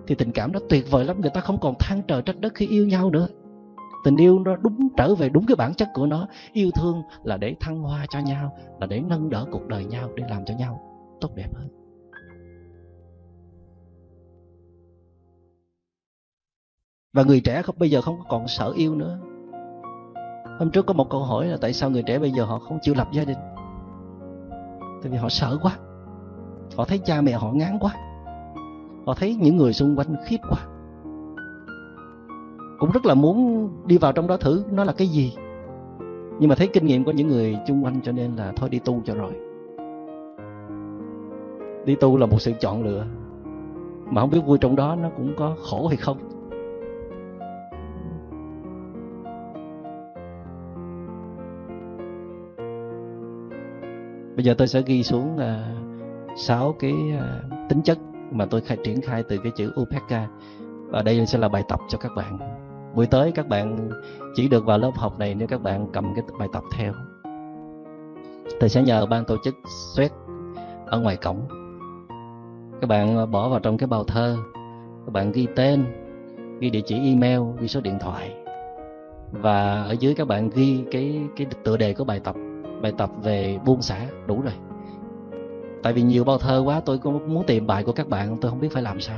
thì 0.07 0.15
tình 0.15 0.31
cảm 0.31 0.51
đó 0.51 0.59
tuyệt 0.69 0.91
vời 0.91 1.05
lắm. 1.05 1.21
Người 1.21 1.31
ta 1.33 1.41
không 1.41 1.57
còn 1.61 1.75
than 1.79 2.01
trời 2.07 2.21
trách 2.21 2.39
đất 2.39 2.53
khi 2.55 2.67
yêu 2.67 2.87
nhau 2.87 3.09
nữa. 3.09 3.27
Tình 4.03 4.17
yêu 4.17 4.39
nó 4.39 4.55
đúng 4.55 4.87
trở 4.97 5.15
về 5.15 5.29
đúng 5.29 5.45
cái 5.45 5.55
bản 5.55 5.73
chất 5.73 5.89
của 5.93 6.05
nó. 6.05 6.27
Yêu 6.53 6.69
thương 6.75 7.01
là 7.23 7.37
để 7.37 7.55
thăng 7.59 7.81
hoa 7.81 8.05
cho 8.09 8.19
nhau, 8.19 8.57
là 8.79 8.87
để 8.87 8.99
nâng 8.99 9.29
đỡ 9.29 9.45
cuộc 9.51 9.67
đời 9.67 9.85
nhau, 9.85 10.09
để 10.15 10.23
làm 10.29 10.45
cho 10.45 10.53
nhau 10.57 10.81
tốt 11.21 11.35
đẹp 11.35 11.49
hơn. 11.53 11.67
Và 17.13 17.23
người 17.23 17.41
trẻ 17.41 17.61
không, 17.61 17.75
bây 17.79 17.89
giờ 17.89 18.01
không 18.01 18.19
còn 18.29 18.47
sợ 18.47 18.73
yêu 18.75 18.95
nữa 18.95 19.19
hôm 20.61 20.71
trước 20.71 20.85
có 20.85 20.93
một 20.93 21.09
câu 21.09 21.23
hỏi 21.23 21.47
là 21.47 21.57
tại 21.61 21.73
sao 21.73 21.89
người 21.89 22.03
trẻ 22.03 22.19
bây 22.19 22.31
giờ 22.31 22.43
họ 22.43 22.59
không 22.59 22.79
chịu 22.81 22.93
lập 22.97 23.07
gia 23.11 23.23
đình? 23.23 23.37
Tại 25.01 25.11
vì 25.11 25.17
họ 25.17 25.29
sợ 25.29 25.57
quá. 25.61 25.77
Họ 26.77 26.85
thấy 26.85 26.97
cha 26.97 27.21
mẹ 27.21 27.31
họ 27.31 27.51
ngán 27.51 27.77
quá. 27.79 27.95
Họ 29.05 29.13
thấy 29.13 29.35
những 29.41 29.57
người 29.57 29.73
xung 29.73 29.95
quanh 29.95 30.15
khiếp 30.25 30.37
quá. 30.49 30.59
Cũng 32.79 32.91
rất 32.91 33.05
là 33.05 33.13
muốn 33.13 33.69
đi 33.87 33.97
vào 33.97 34.11
trong 34.11 34.27
đó 34.27 34.37
thử, 34.37 34.63
nó 34.71 34.83
là 34.83 34.93
cái 34.93 35.07
gì? 35.07 35.33
Nhưng 36.39 36.49
mà 36.49 36.55
thấy 36.55 36.67
kinh 36.67 36.85
nghiệm 36.85 37.03
của 37.03 37.11
những 37.11 37.27
người 37.27 37.57
chung 37.67 37.83
quanh 37.83 38.01
cho 38.01 38.11
nên 38.11 38.35
là 38.35 38.53
thôi 38.55 38.69
đi 38.69 38.79
tu 38.79 39.01
cho 39.05 39.13
rồi. 39.13 39.33
Đi 41.85 41.95
tu 41.95 42.17
là 42.17 42.25
một 42.25 42.41
sự 42.41 42.53
chọn 42.59 42.83
lựa. 42.83 43.05
Mà 44.05 44.21
không 44.21 44.29
biết 44.29 44.41
vui 44.45 44.57
trong 44.57 44.75
đó 44.75 44.95
nó 44.95 45.09
cũng 45.17 45.33
có 45.37 45.55
khổ 45.69 45.87
hay 45.87 45.97
không. 45.97 46.17
Bây 54.41 54.45
giờ 54.45 54.53
tôi 54.57 54.67
sẽ 54.67 54.81
ghi 54.85 55.03
xuống 55.03 55.37
à, 55.37 55.75
sáu 56.37 56.69
uh, 56.69 56.79
cái 56.79 56.93
uh, 56.93 57.69
tính 57.69 57.81
chất 57.81 57.97
mà 58.31 58.45
tôi 58.45 58.61
khai, 58.61 58.77
triển 58.83 59.01
khai 59.01 59.23
từ 59.29 59.37
cái 59.37 59.51
chữ 59.55 59.73
upeka. 59.81 60.27
Và 60.89 61.01
đây 61.01 61.25
sẽ 61.25 61.37
là 61.39 61.49
bài 61.49 61.63
tập 61.69 61.79
cho 61.89 61.97
các 61.97 62.11
bạn. 62.15 62.37
Buổi 62.95 63.05
tới 63.05 63.31
các 63.31 63.47
bạn 63.47 63.89
chỉ 64.35 64.47
được 64.47 64.65
vào 64.65 64.77
lớp 64.77 64.91
học 64.95 65.19
này 65.19 65.35
nếu 65.35 65.47
các 65.47 65.61
bạn 65.61 65.87
cầm 65.93 66.13
cái 66.15 66.23
bài 66.39 66.47
tập 66.53 66.63
theo. 66.77 66.93
Tôi 68.59 68.69
sẽ 68.69 68.81
nhờ 68.81 69.05
ban 69.05 69.25
tổ 69.25 69.35
chức 69.43 69.55
xét 69.95 70.11
ở 70.85 70.99
ngoài 70.99 71.17
cổng. 71.17 71.39
Các 72.81 72.87
bạn 72.87 73.17
à, 73.17 73.25
bỏ 73.25 73.49
vào 73.49 73.59
trong 73.59 73.77
cái 73.77 73.87
bào 73.87 74.03
thơ. 74.03 74.37
Các 75.05 75.11
bạn 75.13 75.31
ghi 75.31 75.47
tên 75.55 75.85
ghi 76.59 76.69
địa 76.69 76.81
chỉ 76.85 76.95
email 76.95 77.41
ghi 77.59 77.67
số 77.67 77.81
điện 77.81 77.97
thoại. 78.01 78.35
Và 79.31 79.83
ở 79.83 79.95
dưới 79.99 80.13
các 80.13 80.27
bạn 80.27 80.49
ghi 80.49 80.83
cái 80.91 81.21
cái 81.35 81.47
tựa 81.63 81.77
đề 81.77 81.93
của 81.93 82.03
bài 82.03 82.19
tập 82.19 82.35
bài 82.81 82.93
tập 82.97 83.09
về 83.23 83.59
buông 83.65 83.81
xả, 83.81 83.99
đủ 84.27 84.41
rồi. 84.41 84.53
Tại 85.83 85.93
vì 85.93 86.01
nhiều 86.01 86.23
bao 86.23 86.37
thơ 86.37 86.63
quá, 86.65 86.81
tôi 86.85 86.97
cũng 86.97 87.33
muốn 87.33 87.43
tìm 87.47 87.67
bài 87.67 87.83
của 87.83 87.91
các 87.91 88.09
bạn, 88.09 88.37
tôi 88.41 88.51
không 88.51 88.59
biết 88.59 88.69
phải 88.71 88.83
làm 88.83 88.99
sao. 88.99 89.17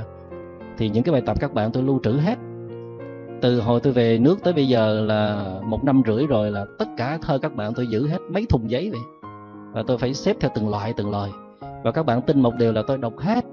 Thì 0.78 0.90
những 0.90 1.04
cái 1.04 1.14
bài 1.14 1.22
tập 1.26 1.38
các 1.40 1.54
bạn 1.54 1.72
tôi 1.72 1.84
lưu 1.84 2.00
trữ 2.04 2.12
hết. 2.12 2.38
Từ 3.42 3.62
hồi 3.62 3.80
tôi 3.80 3.94
về 3.94 4.18
nước 4.18 4.44
tới 4.44 4.54
bây 4.54 4.68
giờ 4.68 5.02
là 5.02 5.46
một 5.66 5.84
năm 5.84 6.02
rưỡi 6.08 6.28
rồi 6.28 6.52
là 6.52 6.66
tất 6.80 6.88
cả 6.98 7.18
thơ 7.22 7.38
các 7.38 7.56
bạn 7.56 7.74
tôi 7.74 7.88
giữ 7.88 8.08
hết 8.08 8.18
mấy 8.30 8.46
thùng 8.50 8.72
giấy 8.72 8.90
vậy. 8.90 9.02
Và 9.74 9.84
tôi 9.88 9.98
phải 9.98 10.14
xếp 10.14 10.38
theo 10.40 10.52
từng 10.56 10.70
loại, 10.70 10.94
từng 10.94 11.12
lời. 11.12 11.30
và 11.84 11.92
các 11.92 12.06
bạn 12.06 12.22
tin 12.22 12.42
một 12.42 12.56
điều 12.56 12.72
là 12.72 12.82
tôi 12.88 12.98
đọc 12.98 13.14
hết. 13.18 13.46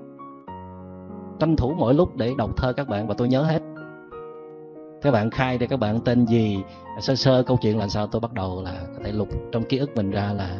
Tranh 1.38 1.56
thủ 1.56 1.74
mỗi 1.78 1.94
lúc 1.94 2.16
để 2.16 2.34
đọc 2.38 2.56
thơ 2.56 2.72
các 2.72 2.88
bạn 2.88 3.06
và 3.06 3.14
tôi 3.14 3.28
nhớ 3.28 3.42
hết 3.42 3.62
các 5.02 5.10
bạn 5.10 5.30
khai 5.30 5.58
để 5.58 5.66
các 5.66 5.80
bạn 5.80 6.00
tên 6.00 6.26
gì? 6.26 6.58
Sơ 7.00 7.14
sơ 7.14 7.42
câu 7.42 7.58
chuyện 7.62 7.78
là 7.78 7.88
sao? 7.88 8.06
Tôi 8.06 8.20
bắt 8.20 8.32
đầu 8.32 8.62
là 8.62 8.72
có 8.96 9.02
thể 9.04 9.12
lục 9.12 9.28
trong 9.52 9.64
ký 9.64 9.78
ức 9.78 9.90
mình 9.96 10.10
ra 10.10 10.32
là 10.32 10.58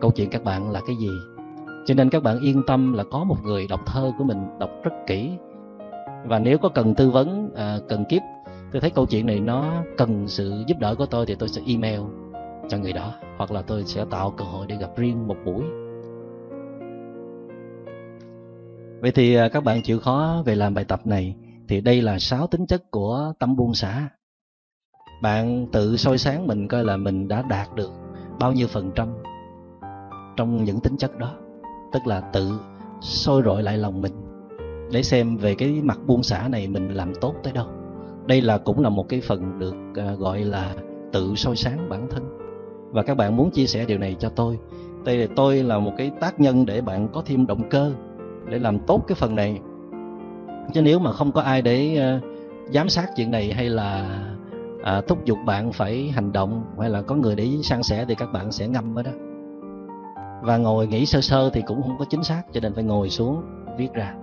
câu 0.00 0.10
chuyện 0.10 0.30
các 0.30 0.44
bạn 0.44 0.70
là 0.70 0.80
cái 0.86 0.96
gì. 0.96 1.10
Cho 1.86 1.94
nên 1.94 2.10
các 2.10 2.22
bạn 2.22 2.40
yên 2.40 2.62
tâm 2.66 2.92
là 2.92 3.04
có 3.10 3.24
một 3.24 3.36
người 3.44 3.66
đọc 3.66 3.80
thơ 3.86 4.12
của 4.18 4.24
mình 4.24 4.38
đọc 4.60 4.70
rất 4.82 4.92
kỹ. 5.06 5.30
Và 6.24 6.38
nếu 6.38 6.58
có 6.58 6.68
cần 6.68 6.94
tư 6.94 7.10
vấn 7.10 7.50
à, 7.56 7.78
cần 7.88 8.04
kiếp 8.04 8.22
tôi 8.72 8.80
thấy 8.80 8.90
câu 8.90 9.06
chuyện 9.06 9.26
này 9.26 9.40
nó 9.40 9.82
cần 9.98 10.28
sự 10.28 10.64
giúp 10.66 10.78
đỡ 10.78 10.94
của 10.94 11.06
tôi 11.06 11.26
thì 11.26 11.34
tôi 11.34 11.48
sẽ 11.48 11.62
email 11.66 12.00
cho 12.68 12.78
người 12.78 12.92
đó 12.92 13.12
hoặc 13.36 13.50
là 13.50 13.62
tôi 13.62 13.84
sẽ 13.84 14.04
tạo 14.10 14.30
cơ 14.30 14.44
hội 14.44 14.66
để 14.66 14.76
gặp 14.76 14.90
riêng 14.96 15.28
một 15.28 15.36
buổi. 15.44 15.62
Vậy 19.00 19.12
thì 19.12 19.34
à, 19.34 19.48
các 19.48 19.64
bạn 19.64 19.82
chịu 19.82 19.98
khó 19.98 20.42
về 20.46 20.54
làm 20.54 20.74
bài 20.74 20.84
tập 20.84 21.06
này 21.06 21.34
thì 21.68 21.80
đây 21.80 22.02
là 22.02 22.18
sáu 22.18 22.46
tính 22.46 22.66
chất 22.66 22.90
của 22.90 23.32
tâm 23.38 23.56
buông 23.56 23.74
xả. 23.74 24.08
Bạn 25.22 25.66
tự 25.72 25.96
soi 25.96 26.18
sáng 26.18 26.46
mình 26.46 26.68
coi 26.68 26.84
là 26.84 26.96
mình 26.96 27.28
đã 27.28 27.42
đạt 27.42 27.74
được 27.74 27.90
bao 28.40 28.52
nhiêu 28.52 28.66
phần 28.66 28.90
trăm 28.94 29.08
trong 30.36 30.64
những 30.64 30.80
tính 30.80 30.96
chất 30.96 31.18
đó. 31.18 31.34
Tức 31.92 32.06
là 32.06 32.20
tự 32.20 32.60
soi 33.00 33.42
rọi 33.44 33.62
lại 33.62 33.78
lòng 33.78 34.00
mình 34.00 34.12
để 34.92 35.02
xem 35.02 35.36
về 35.36 35.54
cái 35.54 35.80
mặt 35.82 35.98
buông 36.06 36.22
xả 36.22 36.48
này 36.48 36.68
mình 36.68 36.88
làm 36.94 37.12
tốt 37.20 37.34
tới 37.42 37.52
đâu. 37.52 37.66
Đây 38.26 38.40
là 38.40 38.58
cũng 38.58 38.80
là 38.80 38.88
một 38.88 39.08
cái 39.08 39.20
phần 39.20 39.58
được 39.58 39.74
à, 39.96 40.14
gọi 40.14 40.44
là 40.44 40.74
tự 41.12 41.34
soi 41.36 41.56
sáng 41.56 41.88
bản 41.88 42.08
thân. 42.10 42.38
Và 42.90 43.02
các 43.02 43.16
bạn 43.16 43.36
muốn 43.36 43.50
chia 43.50 43.66
sẻ 43.66 43.84
điều 43.84 43.98
này 43.98 44.16
cho 44.18 44.28
tôi. 44.28 44.58
Đây 45.04 45.16
là 45.16 45.26
tôi 45.36 45.62
là 45.62 45.78
một 45.78 45.92
cái 45.96 46.10
tác 46.20 46.40
nhân 46.40 46.66
để 46.66 46.80
bạn 46.80 47.08
có 47.12 47.22
thêm 47.26 47.46
động 47.46 47.68
cơ 47.70 47.92
để 48.50 48.58
làm 48.58 48.78
tốt 48.78 49.04
cái 49.08 49.14
phần 49.14 49.34
này 49.34 49.60
chứ 50.72 50.82
nếu 50.82 50.98
mà 50.98 51.12
không 51.12 51.32
có 51.32 51.40
ai 51.40 51.62
để 51.62 51.98
uh, 52.16 52.24
giám 52.74 52.88
sát 52.88 53.10
chuyện 53.16 53.30
này 53.30 53.52
hay 53.52 53.68
là 53.68 54.20
uh, 54.98 55.06
thúc 55.08 55.24
giục 55.24 55.38
bạn 55.46 55.72
phải 55.72 56.10
hành 56.14 56.32
động 56.32 56.64
hay 56.80 56.90
là 56.90 57.02
có 57.02 57.14
người 57.14 57.36
để 57.36 57.48
san 57.62 57.82
sẻ 57.82 58.04
thì 58.08 58.14
các 58.14 58.32
bạn 58.32 58.52
sẽ 58.52 58.68
ngâm 58.68 58.98
ở 58.98 59.02
đó. 59.02 59.10
Và 60.42 60.56
ngồi 60.56 60.86
nghĩ 60.86 61.06
sơ 61.06 61.20
sơ 61.20 61.50
thì 61.50 61.62
cũng 61.66 61.82
không 61.82 61.98
có 61.98 62.04
chính 62.10 62.22
xác 62.22 62.42
cho 62.52 62.60
nên 62.60 62.74
phải 62.74 62.84
ngồi 62.84 63.10
xuống 63.10 63.42
viết 63.78 63.92
ra. 63.94 64.14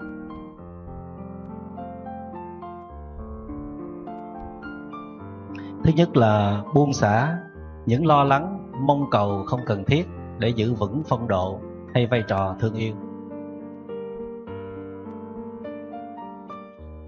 Thứ 5.83 5.91
nhất 5.95 6.17
là 6.17 6.63
buông 6.73 6.93
xả 6.93 7.37
những 7.85 8.05
lo 8.05 8.23
lắng 8.23 8.71
mong 8.87 9.05
cầu 9.11 9.43
không 9.45 9.59
cần 9.65 9.85
thiết 9.85 10.07
để 10.39 10.49
giữ 10.49 10.73
vững 10.73 11.03
phong 11.05 11.27
độ 11.27 11.59
hay 11.93 12.07
vai 12.07 12.23
trò 12.27 12.55
thương 12.59 12.73
yêu. 12.73 12.93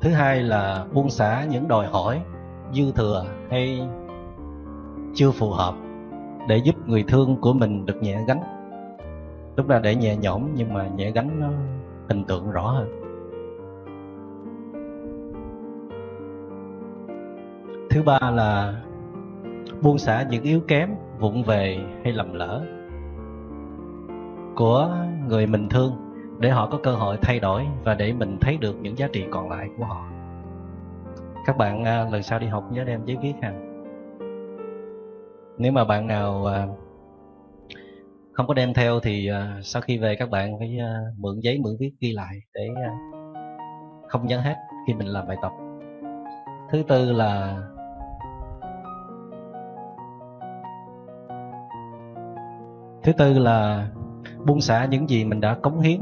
Thứ 0.01 0.09
hai 0.09 0.43
là 0.43 0.85
buông 0.93 1.09
xả 1.09 1.45
những 1.49 1.67
đòi 1.67 1.87
hỏi 1.87 2.21
dư 2.73 2.91
thừa 2.91 3.25
hay 3.49 3.87
chưa 5.13 5.31
phù 5.31 5.49
hợp 5.49 5.75
để 6.47 6.57
giúp 6.57 6.75
người 6.85 7.03
thương 7.07 7.41
của 7.41 7.53
mình 7.53 7.85
được 7.85 8.01
nhẹ 8.01 8.23
gánh. 8.27 8.39
Lúc 9.55 9.69
là 9.69 9.79
để 9.79 9.95
nhẹ 9.95 10.15
nhõm 10.15 10.41
nhưng 10.55 10.73
mà 10.73 10.87
nhẹ 10.87 11.11
gánh 11.11 11.39
nó 11.39 11.49
hình 12.09 12.23
tượng 12.23 12.51
rõ 12.51 12.67
hơn. 12.67 12.87
Thứ 17.89 18.03
ba 18.03 18.19
là 18.33 18.81
buông 19.81 19.97
xả 19.97 20.25
những 20.29 20.43
yếu 20.43 20.61
kém, 20.67 20.89
vụng 21.19 21.43
về 21.43 21.79
hay 22.03 22.13
lầm 22.13 22.33
lỡ 22.33 22.65
của 24.55 24.95
người 25.27 25.47
mình 25.47 25.69
thương 25.69 26.10
để 26.41 26.49
họ 26.49 26.67
có 26.71 26.79
cơ 26.83 26.95
hội 26.95 27.17
thay 27.21 27.39
đổi 27.39 27.67
và 27.83 27.95
để 27.95 28.13
mình 28.13 28.37
thấy 28.41 28.57
được 28.57 28.75
những 28.81 28.97
giá 28.97 29.07
trị 29.13 29.25
còn 29.31 29.49
lại 29.49 29.69
của 29.77 29.85
họ. 29.85 30.05
Các 31.45 31.57
bạn 31.57 31.83
à, 31.83 32.07
lần 32.11 32.23
sau 32.23 32.39
đi 32.39 32.47
học 32.47 32.63
nhớ 32.71 32.83
đem 32.83 33.05
giấy 33.05 33.17
viết 33.21 33.33
ha. 33.41 33.53
Nếu 35.57 35.71
mà 35.71 35.85
bạn 35.85 36.07
nào 36.07 36.45
à, 36.45 36.67
không 38.33 38.47
có 38.47 38.53
đem 38.53 38.73
theo 38.73 38.99
thì 38.99 39.27
à, 39.27 39.59
sau 39.63 39.81
khi 39.81 39.97
về 39.97 40.15
các 40.15 40.29
bạn 40.29 40.59
phải 40.59 40.79
mượn 41.17 41.39
giấy, 41.39 41.59
mượn 41.63 41.73
viết 41.79 41.91
ghi 41.99 42.11
lại 42.11 42.35
để 42.53 42.69
không 44.09 44.27
nhớ 44.27 44.39
hết 44.39 44.55
khi 44.87 44.93
mình 44.93 45.07
làm 45.07 45.27
bài 45.27 45.37
tập. 45.41 45.51
Thứ 46.71 46.83
tư 46.87 47.11
là 47.11 47.57
thứ 53.03 53.13
tư 53.13 53.39
là 53.39 53.87
buông 54.45 54.61
xả 54.61 54.85
những 54.85 55.09
gì 55.09 55.25
mình 55.25 55.41
đã 55.41 55.55
cống 55.61 55.79
hiến. 55.79 56.01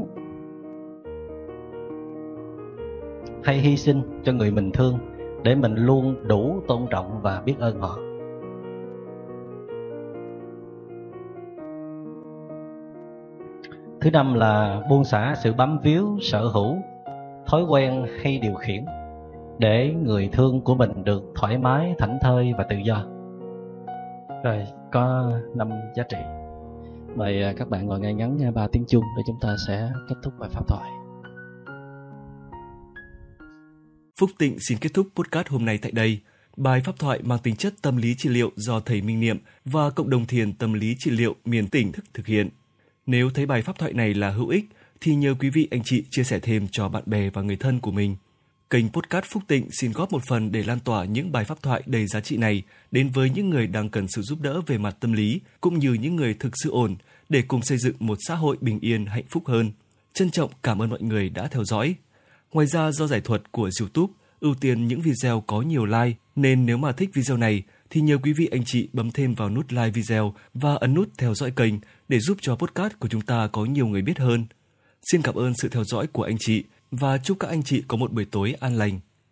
Hay 3.44 3.58
hy 3.58 3.76
sinh 3.76 4.02
cho 4.24 4.32
người 4.32 4.50
mình 4.50 4.70
thương 4.72 4.98
để 5.42 5.54
mình 5.54 5.74
luôn 5.74 6.28
đủ 6.28 6.60
tôn 6.68 6.86
trọng 6.90 7.20
và 7.22 7.42
biết 7.44 7.54
ơn 7.58 7.80
họ. 7.80 7.98
Thứ 14.00 14.10
năm 14.10 14.34
là 14.34 14.82
buông 14.90 15.04
xả 15.04 15.34
sự 15.42 15.52
bám 15.52 15.78
víu, 15.82 16.18
sở 16.20 16.44
hữu, 16.44 16.76
thói 17.46 17.62
quen 17.62 18.06
hay 18.22 18.38
điều 18.38 18.54
khiển 18.54 18.84
để 19.58 19.94
người 20.02 20.28
thương 20.32 20.60
của 20.60 20.74
mình 20.74 21.04
được 21.04 21.22
thoải 21.34 21.58
mái, 21.58 21.94
thảnh 21.98 22.18
thơi 22.20 22.52
và 22.58 22.64
tự 22.64 22.76
do. 22.76 23.04
Rồi, 24.44 24.66
có 24.92 25.32
năm 25.54 25.70
giá 25.96 26.02
trị. 26.08 26.18
Mời 27.16 27.42
à, 27.42 27.52
các 27.56 27.68
bạn 27.68 27.86
ngồi 27.86 28.00
ngay 28.00 28.14
ngắn 28.14 28.38
ba 28.54 28.66
tiếng 28.72 28.84
chuông 28.88 29.04
để 29.16 29.22
chúng 29.26 29.36
ta 29.40 29.56
sẽ 29.66 29.90
kết 30.08 30.14
thúc 30.22 30.32
bài 30.38 30.48
pháp 30.52 30.68
thoại. 30.68 30.99
Phúc 34.20 34.30
Tịnh 34.38 34.56
xin 34.68 34.78
kết 34.78 34.94
thúc 34.94 35.08
podcast 35.14 35.48
hôm 35.48 35.64
nay 35.64 35.78
tại 35.78 35.92
đây. 35.92 36.20
Bài 36.56 36.80
pháp 36.84 36.98
thoại 36.98 37.20
mang 37.22 37.38
tính 37.38 37.56
chất 37.56 37.74
tâm 37.82 37.96
lý 37.96 38.14
trị 38.18 38.28
liệu 38.28 38.52
do 38.56 38.80
thầy 38.80 39.02
Minh 39.02 39.20
Niệm 39.20 39.38
và 39.64 39.90
cộng 39.90 40.10
đồng 40.10 40.26
thiền 40.26 40.52
tâm 40.52 40.72
lý 40.72 40.94
trị 40.98 41.10
liệu 41.10 41.36
miền 41.44 41.68
tỉnh 41.68 41.92
thức 41.92 42.04
thực 42.14 42.26
hiện. 42.26 42.48
Nếu 43.06 43.30
thấy 43.30 43.46
bài 43.46 43.62
pháp 43.62 43.78
thoại 43.78 43.92
này 43.92 44.14
là 44.14 44.30
hữu 44.30 44.48
ích 44.48 44.64
thì 45.00 45.14
nhờ 45.14 45.34
quý 45.40 45.50
vị 45.50 45.68
anh 45.70 45.80
chị 45.84 46.04
chia 46.10 46.24
sẻ 46.24 46.40
thêm 46.40 46.68
cho 46.68 46.88
bạn 46.88 47.02
bè 47.06 47.30
và 47.30 47.42
người 47.42 47.56
thân 47.56 47.80
của 47.80 47.90
mình. 47.90 48.16
Kênh 48.70 48.88
Podcast 48.88 49.24
Phúc 49.24 49.42
Tịnh 49.46 49.68
xin 49.80 49.92
góp 49.92 50.12
một 50.12 50.22
phần 50.28 50.52
để 50.52 50.62
lan 50.62 50.80
tỏa 50.80 51.04
những 51.04 51.32
bài 51.32 51.44
pháp 51.44 51.62
thoại 51.62 51.82
đầy 51.86 52.06
giá 52.06 52.20
trị 52.20 52.36
này 52.36 52.62
đến 52.90 53.08
với 53.08 53.30
những 53.30 53.50
người 53.50 53.66
đang 53.66 53.88
cần 53.88 54.06
sự 54.08 54.22
giúp 54.22 54.40
đỡ 54.40 54.60
về 54.66 54.78
mặt 54.78 54.96
tâm 55.00 55.12
lý, 55.12 55.40
cũng 55.60 55.78
như 55.78 55.92
những 55.92 56.16
người 56.16 56.34
thực 56.34 56.52
sự 56.64 56.70
ổn 56.70 56.96
để 57.28 57.42
cùng 57.48 57.62
xây 57.62 57.78
dựng 57.78 57.96
một 57.98 58.18
xã 58.28 58.34
hội 58.34 58.56
bình 58.60 58.78
yên 58.80 59.06
hạnh 59.06 59.26
phúc 59.28 59.42
hơn. 59.46 59.72
Trân 60.14 60.30
trọng 60.30 60.50
cảm 60.62 60.82
ơn 60.82 60.90
mọi 60.90 61.02
người 61.02 61.28
đã 61.28 61.46
theo 61.46 61.64
dõi. 61.64 61.94
Ngoài 62.52 62.66
ra, 62.66 62.92
do 62.92 63.06
giải 63.06 63.20
thuật 63.20 63.52
của 63.52 63.70
YouTube 63.80 64.12
ưu 64.40 64.54
tiên 64.54 64.88
những 64.88 65.00
video 65.00 65.40
có 65.40 65.62
nhiều 65.62 65.86
like, 65.86 66.18
nên 66.36 66.66
nếu 66.66 66.76
mà 66.76 66.92
thích 66.92 67.10
video 67.14 67.36
này 67.36 67.62
thì 67.90 68.00
nhờ 68.00 68.18
quý 68.22 68.32
vị 68.32 68.48
anh 68.50 68.62
chị 68.66 68.88
bấm 68.92 69.10
thêm 69.10 69.34
vào 69.34 69.50
nút 69.50 69.72
like 69.72 69.90
video 69.90 70.34
và 70.54 70.74
ấn 70.74 70.94
nút 70.94 71.08
theo 71.18 71.34
dõi 71.34 71.50
kênh 71.50 71.74
để 72.08 72.20
giúp 72.20 72.38
cho 72.40 72.56
podcast 72.56 72.92
của 72.98 73.08
chúng 73.08 73.20
ta 73.20 73.48
có 73.52 73.64
nhiều 73.64 73.86
người 73.86 74.02
biết 74.02 74.18
hơn. 74.18 74.46
Xin 75.12 75.22
cảm 75.22 75.34
ơn 75.34 75.54
sự 75.54 75.68
theo 75.68 75.84
dõi 75.84 76.06
của 76.06 76.22
anh 76.22 76.36
chị 76.40 76.64
và 76.90 77.18
chúc 77.18 77.38
các 77.40 77.48
anh 77.48 77.62
chị 77.62 77.82
có 77.88 77.96
một 77.96 78.12
buổi 78.12 78.24
tối 78.24 78.54
an 78.60 78.76
lành. 78.76 79.00